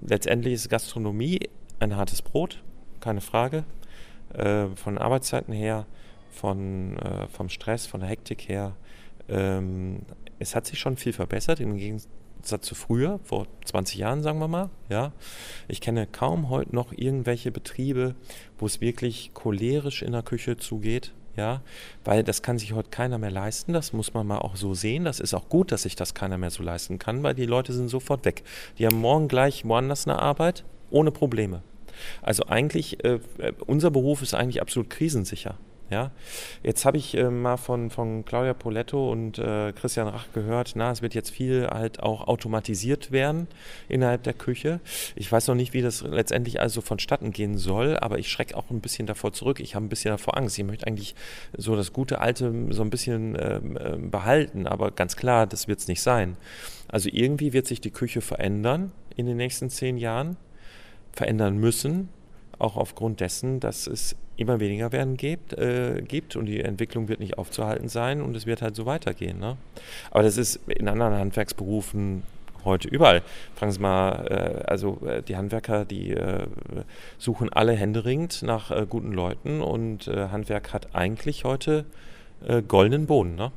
letztendlich 0.05 0.55
ist 0.55 0.69
Gastronomie 0.69 1.49
ein 1.79 1.95
hartes 1.95 2.21
Brot, 2.21 2.61
keine 2.99 3.21
Frage. 3.21 3.63
Äh, 4.33 4.67
von 4.75 4.97
Arbeitszeiten 4.97 5.53
her, 5.53 5.85
von, 6.31 6.97
äh, 6.97 7.27
vom 7.27 7.49
Stress, 7.49 7.88
von 7.88 8.01
der 8.01 8.09
Hektik 8.09 8.47
her. 8.47 8.75
Ähm, 9.27 10.01
es 10.38 10.55
hat 10.55 10.65
sich 10.65 10.79
schon 10.79 10.97
viel 10.97 11.13
verbessert 11.13 11.59
im 11.59 11.77
Gegensatz 11.77 12.65
zu 12.65 12.75
früher, 12.75 13.19
vor 13.23 13.47
20 13.65 13.97
Jahren 13.97 14.23
sagen 14.23 14.39
wir 14.39 14.47
mal. 14.47 14.69
Ja. 14.88 15.12
Ich 15.67 15.81
kenne 15.81 16.07
kaum 16.07 16.49
heute 16.49 16.75
noch 16.75 16.91
irgendwelche 16.91 17.51
Betriebe, 17.51 18.15
wo 18.57 18.65
es 18.65 18.81
wirklich 18.81 19.31
cholerisch 19.33 20.01
in 20.01 20.12
der 20.12 20.23
Küche 20.23 20.57
zugeht 20.57 21.13
ja, 21.39 21.62
weil 22.03 22.23
das 22.23 22.41
kann 22.41 22.57
sich 22.57 22.73
heute 22.73 22.89
keiner 22.89 23.17
mehr 23.17 23.31
leisten, 23.31 23.71
das 23.71 23.93
muss 23.93 24.13
man 24.13 24.27
mal 24.27 24.39
auch 24.39 24.57
so 24.57 24.73
sehen. 24.73 25.05
Das 25.05 25.21
ist 25.21 25.33
auch 25.33 25.47
gut, 25.47 25.71
dass 25.71 25.83
sich 25.83 25.95
das 25.95 26.13
keiner 26.13 26.38
mehr 26.38 26.49
so 26.49 26.63
leisten 26.63 26.99
kann, 26.99 27.23
weil 27.23 27.33
die 27.33 27.45
Leute 27.45 27.71
sind 27.71 27.88
sofort 27.88 28.25
weg. 28.25 28.43
Die 28.77 28.85
haben 28.85 28.99
morgen 28.99 29.29
gleich 29.29 29.63
woanders 29.63 30.05
eine 30.05 30.19
Arbeit, 30.19 30.65
ohne 30.89 31.12
Probleme. 31.12 31.62
Also 32.21 32.45
eigentlich, 32.47 33.03
äh, 33.03 33.19
unser 33.65 33.91
Beruf 33.91 34.21
ist 34.21 34.33
eigentlich 34.33 34.62
absolut 34.62 34.89
krisensicher. 34.89 35.57
Ja, 35.89 36.12
jetzt 36.62 36.85
habe 36.85 36.97
ich 36.97 37.17
äh, 37.17 37.31
mal 37.31 37.57
von, 37.57 37.89
von 37.89 38.23
Claudia 38.23 38.53
Poletto 38.53 39.12
und 39.12 39.39
äh, 39.39 39.73
Christian 39.73 40.07
Rach 40.07 40.27
gehört, 40.33 40.73
na, 40.75 40.91
es 40.91 41.01
wird 41.01 41.15
jetzt 41.15 41.31
viel 41.31 41.67
halt 41.67 42.03
auch 42.03 42.27
automatisiert 42.27 43.12
werden 43.12 43.47
innerhalb 43.88 44.21
der 44.21 44.33
Küche. 44.33 44.81
Ich 45.15 45.31
weiß 45.31 45.47
noch 45.47 45.55
nicht, 45.55 45.73
wie 45.73 45.81
das 45.81 46.03
letztendlich 46.03 46.59
also 46.59 46.81
vonstatten 46.81 47.31
gehen 47.31 47.57
soll, 47.57 47.97
aber 47.97 48.19
ich 48.19 48.29
schrecke 48.29 48.55
auch 48.55 48.69
ein 48.69 48.81
bisschen 48.81 49.07
davor 49.07 49.33
zurück. 49.33 49.59
Ich 49.59 49.73
habe 49.73 49.83
ein 49.83 49.89
bisschen 49.89 50.12
davor 50.12 50.38
Angst. 50.38 50.59
Ich 50.59 50.63
möchte 50.65 50.85
eigentlich 50.85 51.15
so 51.57 51.75
das 51.75 51.91
gute 51.91 52.21
Alte 52.21 52.53
so 52.69 52.83
ein 52.83 52.91
bisschen 52.91 53.35
äh, 53.35 53.59
behalten, 53.99 54.67
aber 54.67 54.91
ganz 54.91 55.15
klar, 55.15 55.47
das 55.47 55.67
wird 55.67 55.79
es 55.79 55.88
nicht 55.88 56.03
sein. 56.03 56.38
Also 56.88 57.09
irgendwie 57.12 57.51
wird 57.51 57.65
sich 57.65 57.81
die 57.81 57.91
Küche 57.91 58.21
verändern 58.21 58.91
in 59.15 59.25
den 59.25 59.38
nächsten 59.38 59.71
zehn 59.71 59.97
Jahren, 59.97 60.38
verändern 61.13 61.58
müssen, 61.58 62.10
auch 62.58 62.78
aufgrund 62.78 63.19
dessen, 63.19 63.60
dass 63.60 63.88
es 63.88 64.15
immer 64.38 64.60
weniger 64.60 64.91
werden 64.91 65.17
gibt, 65.17 65.54
äh, 65.54 66.02
gibt 66.08 66.36
und 66.36 66.45
die 66.45 66.62
Entwicklung 66.62 67.08
wird 67.10 67.19
nicht 67.19 67.38
aufzuhalten 67.38 67.89
sein 67.89 68.22
und 68.22 68.36
es 68.36 68.45
wird 68.45 68.62
halt 68.62 68.76
so 68.76 68.86
weitergehen. 68.86 69.39
Ne? 69.39 69.58
Aber 70.12 70.24
das 70.24 70.38
ist 70.38 70.60
in 70.67 70.88
anderen 70.88 71.13
Handwerksberufen 71.13 72.24
heute 72.63 72.88
überall. 72.88 73.22
Fragen 73.56 73.72
Sie 73.72 73.80
mal, 73.80 74.28
äh, 74.30 74.63
also 74.69 75.00
äh, 75.06 75.22
die 75.22 75.36
Handwerker, 75.36 75.86
die 75.86 76.12
äh, 76.12 76.45
suchen 77.17 77.52
alle 77.52 77.74
händeringend 77.74 78.41
nach 78.43 78.72
äh, 78.72 78.86
guten 78.88 79.12
Leuten 79.12 79.62
und 79.62 80.08
äh, 80.08 80.30
Handwerk 80.30 80.74
hat 80.74 80.95
eigentlich 80.95 81.43
heute 81.43 81.86
goldenen 82.69 83.06
Boden. 83.06 83.36
Ne? 83.36 83.52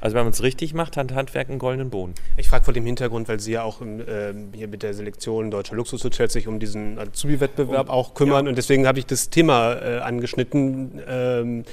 Also 0.00 0.16
wenn 0.16 0.24
man 0.24 0.32
es 0.32 0.42
richtig 0.42 0.74
macht, 0.74 0.96
hat 0.96 1.12
Handwerk 1.12 1.50
einen 1.50 1.58
goldenen 1.58 1.90
Boden. 1.90 2.14
Ich 2.36 2.48
frage 2.48 2.64
vor 2.64 2.74
dem 2.74 2.86
Hintergrund, 2.86 3.28
weil 3.28 3.40
Sie 3.40 3.52
ja 3.52 3.62
auch 3.62 3.82
äh, 3.82 4.32
hier 4.54 4.68
mit 4.68 4.82
der 4.82 4.94
Selektion 4.94 5.50
Deutscher 5.50 5.76
Luxushotels 5.76 6.32
sich 6.32 6.48
um 6.48 6.58
diesen 6.58 6.98
Azubi-Wettbewerb 6.98 7.88
um, 7.88 7.94
auch 7.94 8.14
kümmern. 8.14 8.46
Ja. 8.46 8.50
Und 8.50 8.56
deswegen 8.56 8.86
habe 8.86 8.98
ich 8.98 9.06
das 9.06 9.30
Thema 9.30 9.74
äh, 9.74 9.98
angeschnitten. 9.98 11.00
Ähm, 11.06 11.64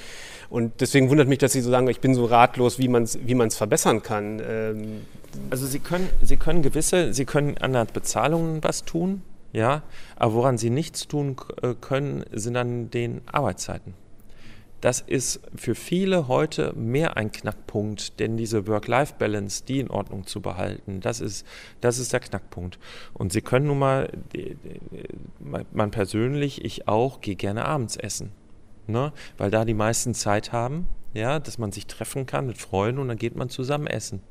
und 0.49 0.79
deswegen 0.79 1.09
wundert 1.09 1.27
mich, 1.27 1.39
dass 1.39 1.53
Sie 1.53 1.61
so 1.61 1.69
sagen, 1.69 1.87
ich 1.87 1.99
bin 1.99 2.13
so 2.13 2.25
ratlos, 2.25 2.79
wie 2.79 2.87
man 2.87 3.03
es 3.03 3.19
wie 3.25 3.35
verbessern 3.49 4.01
kann. 4.01 4.41
Ähm, 4.45 5.01
also 5.49 5.65
Sie 5.65 5.79
können, 5.79 6.09
Sie 6.21 6.37
können 6.37 6.61
gewisse, 6.61 7.13
Sie 7.13 7.25
können 7.25 7.57
an 7.57 7.73
der 7.73 7.85
Bezahlung 7.85 8.59
was 8.61 8.85
tun, 8.85 9.21
ja, 9.53 9.83
aber 10.15 10.33
woran 10.33 10.57
Sie 10.57 10.69
nichts 10.69 11.07
tun 11.07 11.35
äh, 11.61 11.73
können, 11.79 12.23
sind 12.31 12.55
an 12.55 12.89
den 12.91 13.21
Arbeitszeiten. 13.25 13.93
Das 14.87 15.01
ist 15.01 15.41
für 15.53 15.75
viele 15.75 16.29
heute 16.29 16.71
mehr 16.71 17.17
ein 17.17 17.33
Knackpunkt, 17.33 18.21
denn 18.21 18.37
diese 18.37 18.67
Work-Life-Balance, 18.67 19.65
die 19.65 19.81
in 19.81 19.89
Ordnung 19.89 20.25
zu 20.25 20.39
behalten, 20.41 21.01
das 21.01 21.19
ist, 21.19 21.45
das 21.81 21.99
ist 21.99 22.13
der 22.13 22.21
Knackpunkt. 22.21 22.79
Und 23.13 23.33
Sie 23.33 23.41
können 23.41 23.67
nun 23.67 23.79
mal, 23.79 24.09
man 25.73 25.91
persönlich, 25.91 26.63
ich 26.63 26.87
auch, 26.87 27.19
gehe 27.19 27.35
gerne 27.35 27.65
abends 27.65 27.97
essen, 27.97 28.31
ne? 28.87 29.11
weil 29.37 29.51
da 29.51 29.65
die 29.65 29.73
meisten 29.73 30.13
Zeit 30.13 30.53
haben, 30.53 30.87
ja, 31.13 31.39
dass 31.39 31.57
man 31.57 31.73
sich 31.73 31.87
treffen 31.87 32.25
kann 32.25 32.47
mit 32.47 32.57
Freunden 32.57 33.01
und 33.01 33.09
dann 33.09 33.17
geht 33.17 33.35
man 33.35 33.49
zusammen 33.49 33.87
essen. 33.87 34.21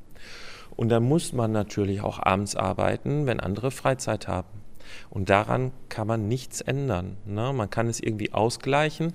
Und 0.75 0.89
dann 0.89 1.03
muss 1.03 1.33
man 1.33 1.51
natürlich 1.51 2.01
auch 2.01 2.17
abends 2.17 2.55
arbeiten, 2.55 3.27
wenn 3.27 3.39
andere 3.39 3.69
Freizeit 3.69 4.27
haben. 4.27 4.63
Und 5.09 5.29
daran 5.29 5.71
kann 5.89 6.07
man 6.07 6.27
nichts 6.27 6.61
ändern. 6.61 7.17
Ne? 7.25 7.53
Man 7.53 7.69
kann 7.69 7.87
es 7.87 7.99
irgendwie 7.99 8.33
ausgleichen 8.33 9.13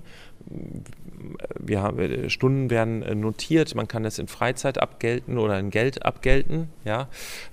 wir 1.59 1.81
haben, 1.81 1.99
äh, 1.99 2.29
Stunden 2.29 2.69
werden 2.69 3.01
äh, 3.03 3.15
notiert, 3.15 3.75
man 3.75 3.87
kann 3.87 4.03
das 4.03 4.19
in 4.19 4.27
Freizeit 4.27 4.77
abgelten 4.77 5.37
oder 5.37 5.57
in 5.59 5.69
Geld 5.69 6.05
abgelten, 6.05 6.69
ja, 6.85 7.07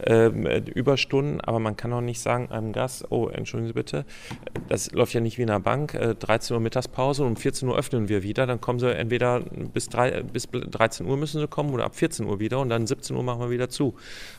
ähm, 0.04 0.46
äh, 0.46 0.58
Überstunden, 0.58 1.40
aber 1.40 1.58
man 1.58 1.76
kann 1.76 1.92
auch 1.92 2.00
nicht 2.00 2.20
sagen 2.20 2.50
einem 2.50 2.72
Gast, 2.72 3.06
oh, 3.10 3.28
entschuldigen 3.28 3.68
Sie 3.68 3.74
bitte, 3.74 4.04
das 4.68 4.90
läuft 4.92 5.14
ja 5.14 5.20
nicht 5.20 5.38
wie 5.38 5.42
in 5.42 5.50
einer 5.50 5.60
Bank, 5.60 5.94
äh, 5.94 6.14
13 6.14 6.54
Uhr 6.54 6.60
Mittagspause 6.60 7.22
und 7.22 7.30
um 7.30 7.36
14 7.36 7.68
Uhr 7.68 7.78
öffnen 7.78 8.08
wir 8.08 8.22
wieder, 8.22 8.46
dann 8.46 8.60
kommen 8.60 8.78
Sie 8.78 8.92
entweder 8.92 9.40
bis, 9.40 9.88
drei, 9.88 10.22
bis 10.22 10.48
13 10.50 11.06
Uhr 11.06 11.16
müssen 11.16 11.40
Sie 11.40 11.48
kommen 11.48 11.72
oder 11.72 11.84
ab 11.84 11.94
14 11.94 12.26
Uhr 12.26 12.40
wieder 12.40 12.60
und 12.60 12.68
dann 12.68 12.86
17 12.86 13.16
Uhr 13.16 13.22
machen 13.22 13.40
wir 13.40 13.50
wieder 13.50 13.68
zu. 13.68 13.94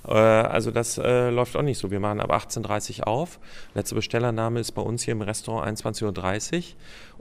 Äh, 0.07 0.13
also 0.13 0.71
das 0.71 0.97
äh, 0.97 1.29
läuft 1.29 1.55
auch 1.55 1.61
nicht 1.61 1.77
so. 1.77 1.91
Wir 1.91 1.99
machen 1.99 2.19
ab 2.19 2.31
18.30 2.31 2.99
Uhr 2.99 3.07
auf. 3.07 3.39
Letzte 3.73 3.95
Bestellername 3.95 4.59
ist 4.59 4.71
bei 4.71 4.81
uns 4.81 5.03
hier 5.03 5.13
im 5.13 5.21
Restaurant 5.21 5.79
21.30 5.79 6.03
Uhr 6.57 6.63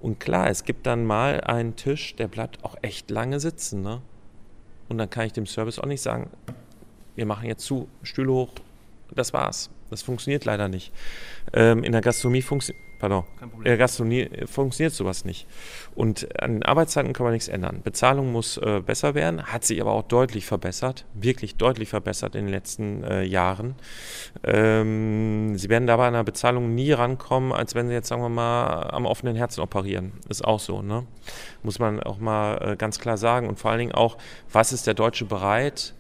und 0.01 0.19
klar, 0.19 0.49
es 0.49 0.65
gibt 0.65 0.87
dann 0.87 1.05
mal 1.05 1.41
einen 1.43 1.77
Tisch, 1.77 2.17
der 2.17 2.29
bleibt 2.29 2.65
auch 2.65 2.77
echt 2.83 3.11
lange 3.11 3.41
sitzen. 3.41 3.83
Ne? 3.83 4.01
Und 4.89 4.99
dann 4.99 5.11
kann 5.11 5.27
ich 5.27 5.33
dem 5.33 5.47
Service 5.47 5.79
auch 5.79 5.87
nicht 5.87 6.01
sagen, 6.03 6.31
wir 7.17 7.27
machen 7.27 7.47
jetzt 7.47 7.65
zu, 7.65 7.89
Stühle 8.03 8.33
hoch, 8.33 8.51
das 9.11 9.33
war's. 9.33 9.71
Das 9.91 10.03
funktioniert 10.03 10.45
leider 10.45 10.69
nicht. 10.69 10.93
Ähm, 11.53 11.83
in 11.85 11.93
der 11.93 12.01
Gastronomie 12.01 12.43
funktioniert 12.43 12.90
Pardon. 13.01 13.25
In 13.57 13.65
der 13.65 13.79
Gastronomie 13.79 14.29
funktioniert 14.45 14.93
sowas 14.93 15.25
nicht. 15.25 15.47
Und 15.95 16.29
an 16.41 16.53
den 16.53 16.63
Arbeitszeiten 16.63 17.15
kann 17.15 17.25
man 17.25 17.33
nichts 17.33 17.49
ändern. 17.49 17.81
Bezahlung 17.83 18.31
muss 18.31 18.59
äh, 18.59 18.83
besser 18.85 19.15
werden, 19.15 19.43
hat 19.43 19.65
sich 19.65 19.81
aber 19.81 19.93
auch 19.93 20.03
deutlich 20.03 20.45
verbessert, 20.45 21.07
wirklich 21.15 21.57
deutlich 21.57 21.89
verbessert 21.89 22.35
in 22.35 22.45
den 22.45 22.53
letzten 22.53 23.03
äh, 23.03 23.23
Jahren. 23.23 23.75
Ähm, 24.45 25.57
sie 25.57 25.71
werden 25.71 25.87
dabei 25.87 26.09
an 26.09 26.13
der 26.13 26.25
Bezahlung 26.25 26.75
nie 26.75 26.93
rankommen, 26.93 27.53
als 27.53 27.75
wenn 27.75 27.89
sie 27.89 27.95
jetzt, 27.95 28.09
sagen 28.09 28.21
wir 28.21 28.29
mal, 28.29 28.91
am 28.91 29.07
offenen 29.07 29.35
Herzen 29.35 29.63
operieren. 29.63 30.13
Ist 30.29 30.45
auch 30.45 30.61
so, 30.61 30.83
ne? 30.83 31.07
Muss 31.63 31.79
man 31.79 32.03
auch 32.03 32.19
mal 32.19 32.73
äh, 32.73 32.77
ganz 32.77 32.99
klar 32.99 33.17
sagen. 33.17 33.49
Und 33.49 33.59
vor 33.59 33.71
allen 33.71 33.81
Dingen 33.81 33.93
auch, 33.93 34.19
was 34.53 34.75
ist 34.75 34.87
der 34.87 34.95
Deutsche 34.95 35.25
bereit, 35.25 35.95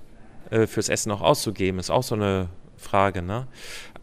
äh, 0.51 0.67
fürs 0.67 0.91
Essen 0.91 1.11
auch 1.13 1.23
auszugeben, 1.23 1.81
ist 1.81 1.91
auch 1.91 2.03
so 2.03 2.15
eine 2.15 2.51
Frage, 2.77 3.23
ne? 3.23 3.47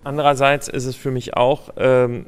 Andererseits 0.04 0.68
ist 0.68 0.86
es 0.86 0.96
für 0.96 1.12
mich 1.12 1.36
auch 1.36 1.70
ähm, 1.78 2.28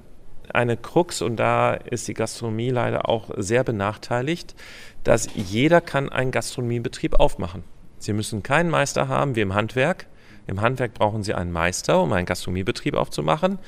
eine 0.53 0.77
Krux 0.77 1.21
und 1.21 1.37
da 1.37 1.73
ist 1.73 2.07
die 2.07 2.13
Gastronomie 2.13 2.69
leider 2.69 3.07
auch 3.07 3.29
sehr 3.37 3.63
benachteiligt, 3.63 4.55
dass 5.03 5.29
jeder 5.35 5.81
kann 5.81 6.09
einen 6.09 6.31
Gastronomiebetrieb 6.31 7.19
aufmachen. 7.19 7.63
Sie 7.97 8.13
müssen 8.13 8.43
keinen 8.43 8.69
Meister 8.69 9.07
haben 9.07 9.35
wie 9.35 9.41
im 9.41 9.53
Handwerk. 9.53 10.07
Im 10.47 10.61
Handwerk 10.61 10.93
brauchen 10.93 11.21
Sie 11.23 11.33
einen 11.33 11.51
Meister, 11.51 12.01
um 12.01 12.11
einen 12.13 12.25
Gastronomiebetrieb 12.25 12.95
aufzumachen, 12.95 13.59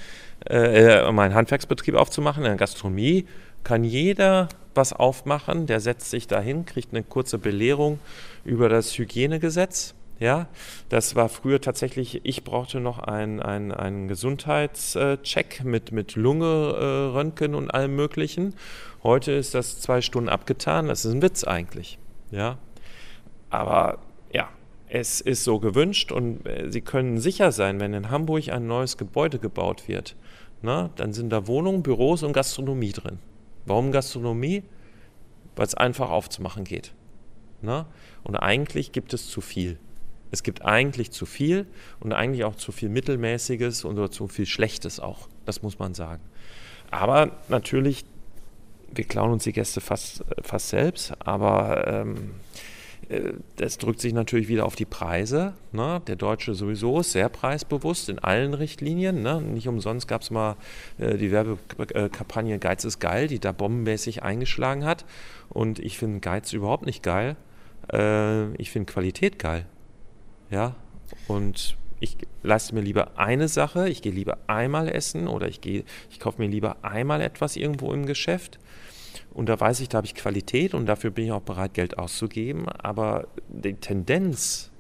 äh, 0.46 1.04
um 1.04 1.20
einen 1.20 1.36
Handwerksbetrieb 1.36 1.96
aufzumachen. 1.96 2.44
In 2.44 2.50
der 2.50 2.58
Gastronomie 2.58 3.28
kann 3.64 3.84
jeder 3.84 4.50
was 4.74 4.94
aufmachen, 4.94 5.68
der 5.68 5.80
setzt 5.80 6.10
sich 6.10 6.28
dahin, 6.28 6.66
kriegt 6.66 6.94
eine 6.94 7.04
kurze 7.04 7.38
Belehrung 7.38 8.00
über 8.46 8.70
das 8.70 8.98
Hygienegesetz 8.98 9.94
ja, 10.22 10.48
das 10.90 11.16
war 11.16 11.30
früher 11.30 11.62
tatsächlich, 11.62 12.22
ich 12.24 12.44
brauchte 12.44 12.80
noch 12.80 13.00
einen, 13.00 13.42
einen, 13.42 14.08
Gesundheitscheck 14.08 15.64
mit, 15.64 15.92
mit 15.92 16.16
Lunge, 16.16 16.46
äh, 16.46 17.18
Röntgen 17.18 17.56
und 17.56 17.74
allem 17.74 17.96
Möglichen. 17.96 18.54
Heute 19.02 19.32
ist 19.32 19.56
das 19.56 19.82
zwei 19.82 20.00
Stunden 20.02 20.30
abgetan. 20.30 20.88
Das 20.88 21.06
ist 21.06 21.12
ein 21.12 21.24
Witz 21.24 21.44
eigentlich. 21.44 21.98
Ja, 22.30 22.60
aber 23.50 23.98
ja, 24.32 24.50
es 24.90 25.22
ist 25.22 25.44
so 25.44 25.58
gewünscht 25.58 26.12
und 26.12 26.46
äh, 26.46 26.70
Sie 26.70 26.82
können 26.82 27.18
sicher 27.18 27.52
sein, 27.52 27.80
wenn 27.80 27.96
in 27.96 28.12
Hamburg 28.12 28.48
ein 28.50 28.68
neues 28.68 28.98
Gebäude 28.98 29.40
gebaut 29.40 29.88
wird, 29.88 30.16
na, 30.62 30.84
ne, 30.84 30.90
dann 30.98 31.14
sind 31.14 31.32
da 31.32 31.48
Wohnungen, 31.48 31.82
Büros 31.82 32.22
und 32.22 32.34
Gastronomie 32.34 32.92
drin. 32.92 33.18
Warum 33.66 33.92
Gastronomie? 33.92 34.62
Weil 35.56 35.66
es 35.66 35.74
einfach 35.74 36.12
aufzumachen 36.12 36.64
geht. 36.64 36.94
Na? 37.64 37.80
Ne? 37.80 37.86
Und 38.24 38.36
eigentlich 38.36 38.92
gibt 38.92 39.16
es 39.16 39.28
zu 39.28 39.42
viel. 39.42 39.80
Es 40.32 40.44
gibt 40.44 40.64
eigentlich 40.64 41.12
zu 41.12 41.26
viel 41.26 41.68
und 42.00 42.14
eigentlich 42.14 42.46
auch 42.46 42.56
zu 42.56 42.72
viel 42.72 42.90
Mittelmäßiges 42.90 43.84
und 43.84 44.14
zu 44.14 44.28
viel 44.28 44.46
Schlechtes 44.46 45.00
auch. 45.00 45.28
Das 45.46 45.62
muss 45.62 45.78
man 45.78 45.94
sagen. 45.94 46.22
Aber 46.90 47.32
natürlich, 47.50 48.06
wir 48.94 49.06
klauen 49.06 49.32
uns 49.32 49.44
die 49.44 49.54
Gäste 49.54 49.82
fast, 49.82 50.24
fast 50.42 50.70
selbst, 50.70 51.14
aber 51.20 51.88
ähm, 51.88 52.32
äh, 53.12 53.34
das 53.58 53.78
drückt 53.78 54.00
sich 54.00 54.14
natürlich 54.14 54.48
wieder 54.48 54.66
auf 54.66 54.76
die 54.76 54.86
Preise. 54.86 55.54
Ne? 55.72 56.02
Der 56.08 56.16
Deutsche 56.16 56.54
sowieso 56.54 57.00
ist 57.00 57.12
sehr 57.12 57.30
preisbewusst 57.30 58.10
in 58.10 58.20
allen 58.20 58.54
Richtlinien. 58.54 59.22
Ne? 59.22 59.42
Nicht 59.42 59.68
umsonst 59.68 60.08
gab 60.08 60.22
es 60.22 60.32
mal 60.32 60.56
äh, 60.98 61.18
die 61.18 61.32
Werbekampagne 61.32 62.60
Geiz 62.60 62.84
ist 62.84 63.00
geil, 63.00 63.28
die 63.28 63.40
da 63.40 63.52
bombenmäßig 63.52 64.24
eingeschlagen 64.24 64.86
hat. 64.86 65.06
Und 65.50 65.80
ich 65.80 65.98
finde 65.98 66.20
Geiz 66.20 66.54
überhaupt 66.54 66.86
nicht 66.86 67.04
geil. 67.04 67.36
Äh, 67.92 68.54
ich 68.56 68.72
finde 68.72 68.92
Qualität 68.92 69.40
geil. 69.40 69.66
Ja, 70.52 70.76
und 71.28 71.78
ich 72.02 72.18
leiste 72.44 72.76
mir 72.76 72.82
lieber 72.82 73.18
eine 73.18 73.48
Sache, 73.48 73.88
ich 73.88 74.02
gehe 74.02 74.12
lieber 74.12 74.38
einmal 74.48 74.90
essen 74.90 75.28
oder 75.28 75.48
ich 75.48 75.62
gehe, 75.62 75.86
ich 76.10 76.20
kaufe 76.20 76.42
mir 76.42 76.48
lieber 76.48 76.78
einmal 76.84 77.22
etwas 77.22 77.56
irgendwo 77.56 77.94
im 77.94 78.06
Geschäft. 78.06 78.60
Und 79.34 79.48
da 79.48 79.60
weiß 79.60 79.80
ich, 79.80 79.90
da 79.90 79.98
habe 79.98 80.08
ich 80.08 80.16
Qualität 80.16 80.74
und 80.74 80.88
dafür 80.88 81.12
bin 81.12 81.26
ich 81.26 81.32
auch 81.32 81.42
bereit, 81.42 81.74
Geld 81.74 81.98
auszugeben. 81.98 82.68
Aber 82.68 83.28
die 83.48 83.76
Tendenz 83.76 84.72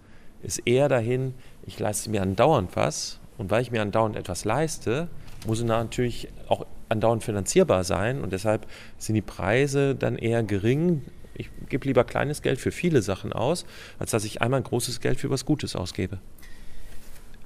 ist 0.43 0.59
eher 0.65 0.89
dahin, 0.89 1.33
ich 1.65 1.79
leiste 1.79 2.09
mir 2.09 2.21
andauernd 2.21 2.75
was. 2.75 3.19
Und 3.37 3.49
weil 3.49 3.61
ich 3.61 3.71
mir 3.71 3.81
andauernd 3.81 4.15
etwas 4.15 4.43
leiste, 4.43 5.07
muss 5.47 5.59
es 5.59 5.65
natürlich 5.65 6.27
auch 6.47 6.65
andauernd 6.89 7.23
finanzierbar 7.23 7.83
sein. 7.83 8.21
Und 8.21 8.33
deshalb 8.33 8.67
sind 8.97 9.15
die 9.15 9.21
Preise 9.21 9.95
dann 9.95 10.17
eher 10.17 10.43
gering. 10.43 11.03
Ich 11.33 11.49
gebe 11.69 11.87
lieber 11.87 12.03
kleines 12.03 12.41
Geld 12.41 12.59
für 12.59 12.71
viele 12.71 13.01
Sachen 13.01 13.33
aus, 13.33 13.65
als 13.99 14.11
dass 14.11 14.25
ich 14.25 14.41
einmal 14.41 14.61
großes 14.61 14.99
Geld 14.99 15.19
für 15.19 15.29
was 15.29 15.45
Gutes 15.45 15.75
ausgebe. 15.75 16.19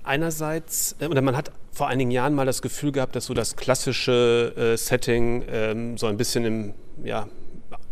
Einerseits, 0.04 0.96
äh, 1.00 1.08
oder 1.08 1.22
man 1.22 1.36
hat 1.36 1.52
vor 1.72 1.88
einigen 1.88 2.12
Jahren 2.12 2.36
mal 2.36 2.46
das 2.46 2.62
Gefühl 2.62 2.92
gehabt, 2.92 3.16
dass 3.16 3.26
so 3.26 3.34
das 3.34 3.56
klassische 3.56 4.54
äh, 4.56 4.78
Setting 4.78 5.44
ähm, 5.50 5.98
so 5.98 6.08
ein 6.08 6.18
bisschen 6.18 6.46
im, 6.46 6.74
ja, 7.04 7.28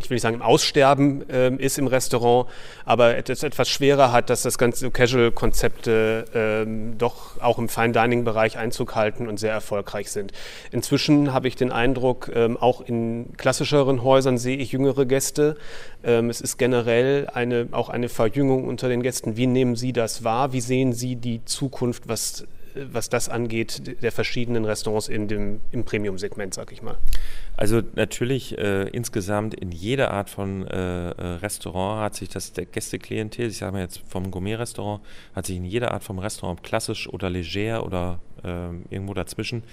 ich 0.04 0.10
will 0.10 0.16
nicht 0.16 0.22
sagen 0.24 0.36
im 0.36 0.42
Aussterben 0.42 1.26
ähm, 1.30 1.60
ist 1.60 1.78
im 1.78 1.88
Restaurant, 1.88 2.50
aber 2.86 3.18
es 3.30 3.44
etwas 3.44 3.70
schwerer 3.70 4.12
hat, 4.12 4.30
dass 4.30 4.44
das 4.44 4.58
ganze 4.58 4.92
Casual-Konzepte 4.92 6.26
ähm, 6.34 6.98
doch 6.98 7.42
auch 7.42 7.58
im 7.58 7.70
Fine-Dining-Bereich 7.70 8.58
Einzug 8.58 8.96
halten 8.96 9.28
und 9.28 9.40
sehr 9.40 9.52
erfolgreich 9.52 10.12
sind. 10.12 10.32
Inzwischen 10.72 11.34
habe 11.34 11.48
ich 11.48 11.56
den 11.56 11.72
Eindruck, 11.72 12.32
ähm, 12.34 12.58
auch 12.58 12.82
in 12.82 13.34
klassischeren 13.38 14.04
Häusern 14.04 14.38
sehe 14.38 14.58
ich 14.58 14.72
jüngere 14.72 15.06
Gäste. 15.06 15.56
Ähm, 16.04 16.30
es 16.30 16.42
ist 16.42 16.58
generell 16.58 17.28
eine, 17.34 17.68
auch 17.72 17.90
eine 17.90 18.10
Verjüngung 18.10 18.68
unter 18.68 18.90
den 18.90 19.04
Gästen. 19.04 19.38
Wie 19.38 19.48
nehmen 19.48 19.76
Sie 19.76 19.94
das 19.94 20.24
wahr? 20.24 20.54
Wie 20.54 20.62
sehen 20.62 20.94
Sie 20.94 21.16
die 21.16 21.44
Zukunft, 21.46 22.08
was 22.08 22.46
was 22.76 23.10
das 23.10 23.30
angeht, 23.30 24.02
der 24.02 24.12
verschiedenen 24.12 24.66
Restaurants 24.66 25.08
in 25.08 25.28
dem, 25.28 25.62
im 25.72 25.84
Premium-Segment, 25.84 26.54
sag 26.54 26.72
ich 26.72 26.82
mal? 26.82 26.98
Also 27.56 27.82
natürlich 27.96 28.58
äh, 28.58 28.88
insgesamt 28.90 29.54
in 29.54 29.72
jeder 29.72 30.12
Art 30.12 30.30
von 30.30 30.68
äh, 30.68 31.10
äh 31.10 31.26
Restaurant 31.38 32.04
hat 32.04 32.16
sich 32.16 32.30
das 32.30 32.54
der 32.54 32.66
Gästeklientel, 32.66 33.48
ich 33.48 33.58
sage 33.58 33.74
mal 33.74 33.82
jetzt 33.82 34.02
vom 34.08 34.32
Gourmet-Restaurant, 34.32 35.02
hat 35.36 35.46
sich 35.46 35.58
in 35.58 35.66
jeder 35.66 35.92
Art 35.92 36.04
vom 36.04 36.20
Restaurant, 36.20 36.64
klassisch 36.64 37.08
oder 37.08 37.30
leger 37.30 37.86
oder 37.86 38.20
äh, 38.44 38.70
irgendwo 38.90 39.14
dazwischen, 39.14 39.64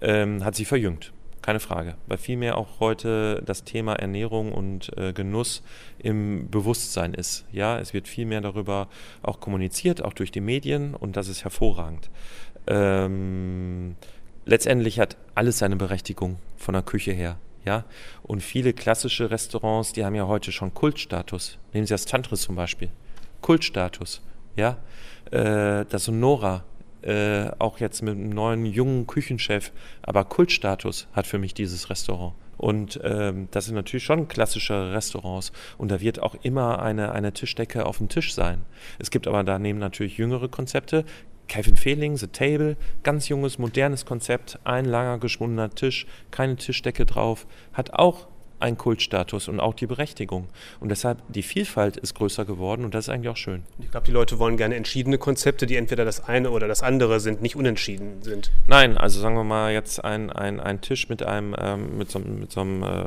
ähm, 0.00 0.44
hat 0.44 0.54
sich 0.54 0.66
verjüngt. 0.66 1.12
Keine 1.44 1.60
Frage, 1.60 1.96
weil 2.06 2.16
vielmehr 2.16 2.56
auch 2.56 2.80
heute 2.80 3.42
das 3.44 3.64
Thema 3.64 3.92
Ernährung 3.96 4.50
und 4.50 4.96
äh, 4.96 5.12
Genuss 5.12 5.62
im 5.98 6.48
Bewusstsein 6.48 7.12
ist. 7.12 7.44
Ja, 7.52 7.78
es 7.78 7.92
wird 7.92 8.08
viel 8.08 8.24
mehr 8.24 8.40
darüber 8.40 8.88
auch 9.20 9.40
kommuniziert, 9.40 10.02
auch 10.02 10.14
durch 10.14 10.30
die 10.30 10.40
Medien 10.40 10.94
und 10.94 11.18
das 11.18 11.28
ist 11.28 11.44
hervorragend. 11.44 12.08
Ähm, 12.66 13.96
letztendlich 14.46 14.98
hat 14.98 15.18
alles 15.34 15.58
seine 15.58 15.76
Berechtigung 15.76 16.38
von 16.56 16.72
der 16.72 16.82
Küche 16.82 17.12
her. 17.12 17.36
Ja, 17.66 17.84
und 18.22 18.42
viele 18.42 18.72
klassische 18.72 19.30
Restaurants, 19.30 19.92
die 19.92 20.02
haben 20.02 20.14
ja 20.14 20.26
heute 20.26 20.50
schon 20.50 20.72
Kultstatus. 20.72 21.58
Nehmen 21.74 21.86
Sie 21.86 21.92
das 21.92 22.06
Tantris 22.06 22.40
zum 22.40 22.56
Beispiel. 22.56 22.88
Kultstatus. 23.42 24.22
Ja, 24.56 24.78
äh, 25.30 25.84
das 25.90 26.04
Sonora 26.04 26.64
äh, 27.04 27.50
auch 27.58 27.78
jetzt 27.78 28.02
mit 28.02 28.14
einem 28.14 28.30
neuen 28.30 28.66
jungen 28.66 29.06
Küchenchef, 29.06 29.72
aber 30.02 30.24
Kultstatus 30.24 31.06
hat 31.12 31.26
für 31.26 31.38
mich 31.38 31.54
dieses 31.54 31.90
Restaurant. 31.90 32.34
Und 32.56 33.00
ähm, 33.02 33.48
das 33.50 33.66
sind 33.66 33.74
natürlich 33.74 34.04
schon 34.04 34.28
klassische 34.28 34.92
Restaurants. 34.92 35.52
Und 35.76 35.90
da 35.90 36.00
wird 36.00 36.22
auch 36.22 36.34
immer 36.42 36.80
eine, 36.80 37.12
eine 37.12 37.32
Tischdecke 37.32 37.84
auf 37.84 37.98
dem 37.98 38.08
Tisch 38.08 38.32
sein. 38.32 38.62
Es 38.98 39.10
gibt 39.10 39.26
aber 39.26 39.42
daneben 39.44 39.78
natürlich 39.78 40.16
jüngere 40.18 40.48
Konzepte. 40.48 41.04
Kevin 41.46 41.76
Fehling, 41.76 42.16
The 42.16 42.28
Table, 42.28 42.76
ganz 43.02 43.28
junges, 43.28 43.58
modernes 43.58 44.06
Konzept, 44.06 44.58
ein 44.64 44.86
langer 44.86 45.18
geschwundener 45.18 45.70
Tisch, 45.70 46.06
keine 46.30 46.56
Tischdecke 46.56 47.04
drauf, 47.04 47.46
hat 47.74 47.92
auch 47.92 48.28
einen 48.64 48.78
Kultstatus 48.78 49.48
und 49.48 49.60
auch 49.60 49.74
die 49.74 49.86
Berechtigung. 49.86 50.48
Und 50.80 50.88
deshalb, 50.88 51.18
die 51.28 51.42
Vielfalt 51.42 51.96
ist 51.96 52.14
größer 52.14 52.44
geworden 52.44 52.84
und 52.84 52.94
das 52.94 53.06
ist 53.06 53.08
eigentlich 53.10 53.28
auch 53.28 53.36
schön. 53.36 53.62
Ich 53.78 53.90
glaube, 53.90 54.06
die 54.06 54.12
Leute 54.12 54.38
wollen 54.38 54.56
gerne 54.56 54.74
entschiedene 54.74 55.18
Konzepte, 55.18 55.66
die 55.66 55.76
entweder 55.76 56.04
das 56.04 56.24
eine 56.24 56.50
oder 56.50 56.66
das 56.66 56.82
andere 56.82 57.20
sind, 57.20 57.42
nicht 57.42 57.56
unentschieden 57.56 58.22
sind. 58.22 58.50
Nein, 58.66 58.98
also 58.98 59.20
sagen 59.20 59.36
wir 59.36 59.44
mal 59.44 59.72
jetzt 59.72 60.04
ein, 60.04 60.30
ein, 60.30 60.60
ein 60.60 60.80
Tisch 60.80 61.08
mit 61.08 61.22
einem, 61.22 61.54
ähm, 61.58 61.98
mit 61.98 62.10
so, 62.10 62.18
mit 62.18 62.50
so 62.50 62.62
einem, 62.62 62.82
äh, 62.82 63.04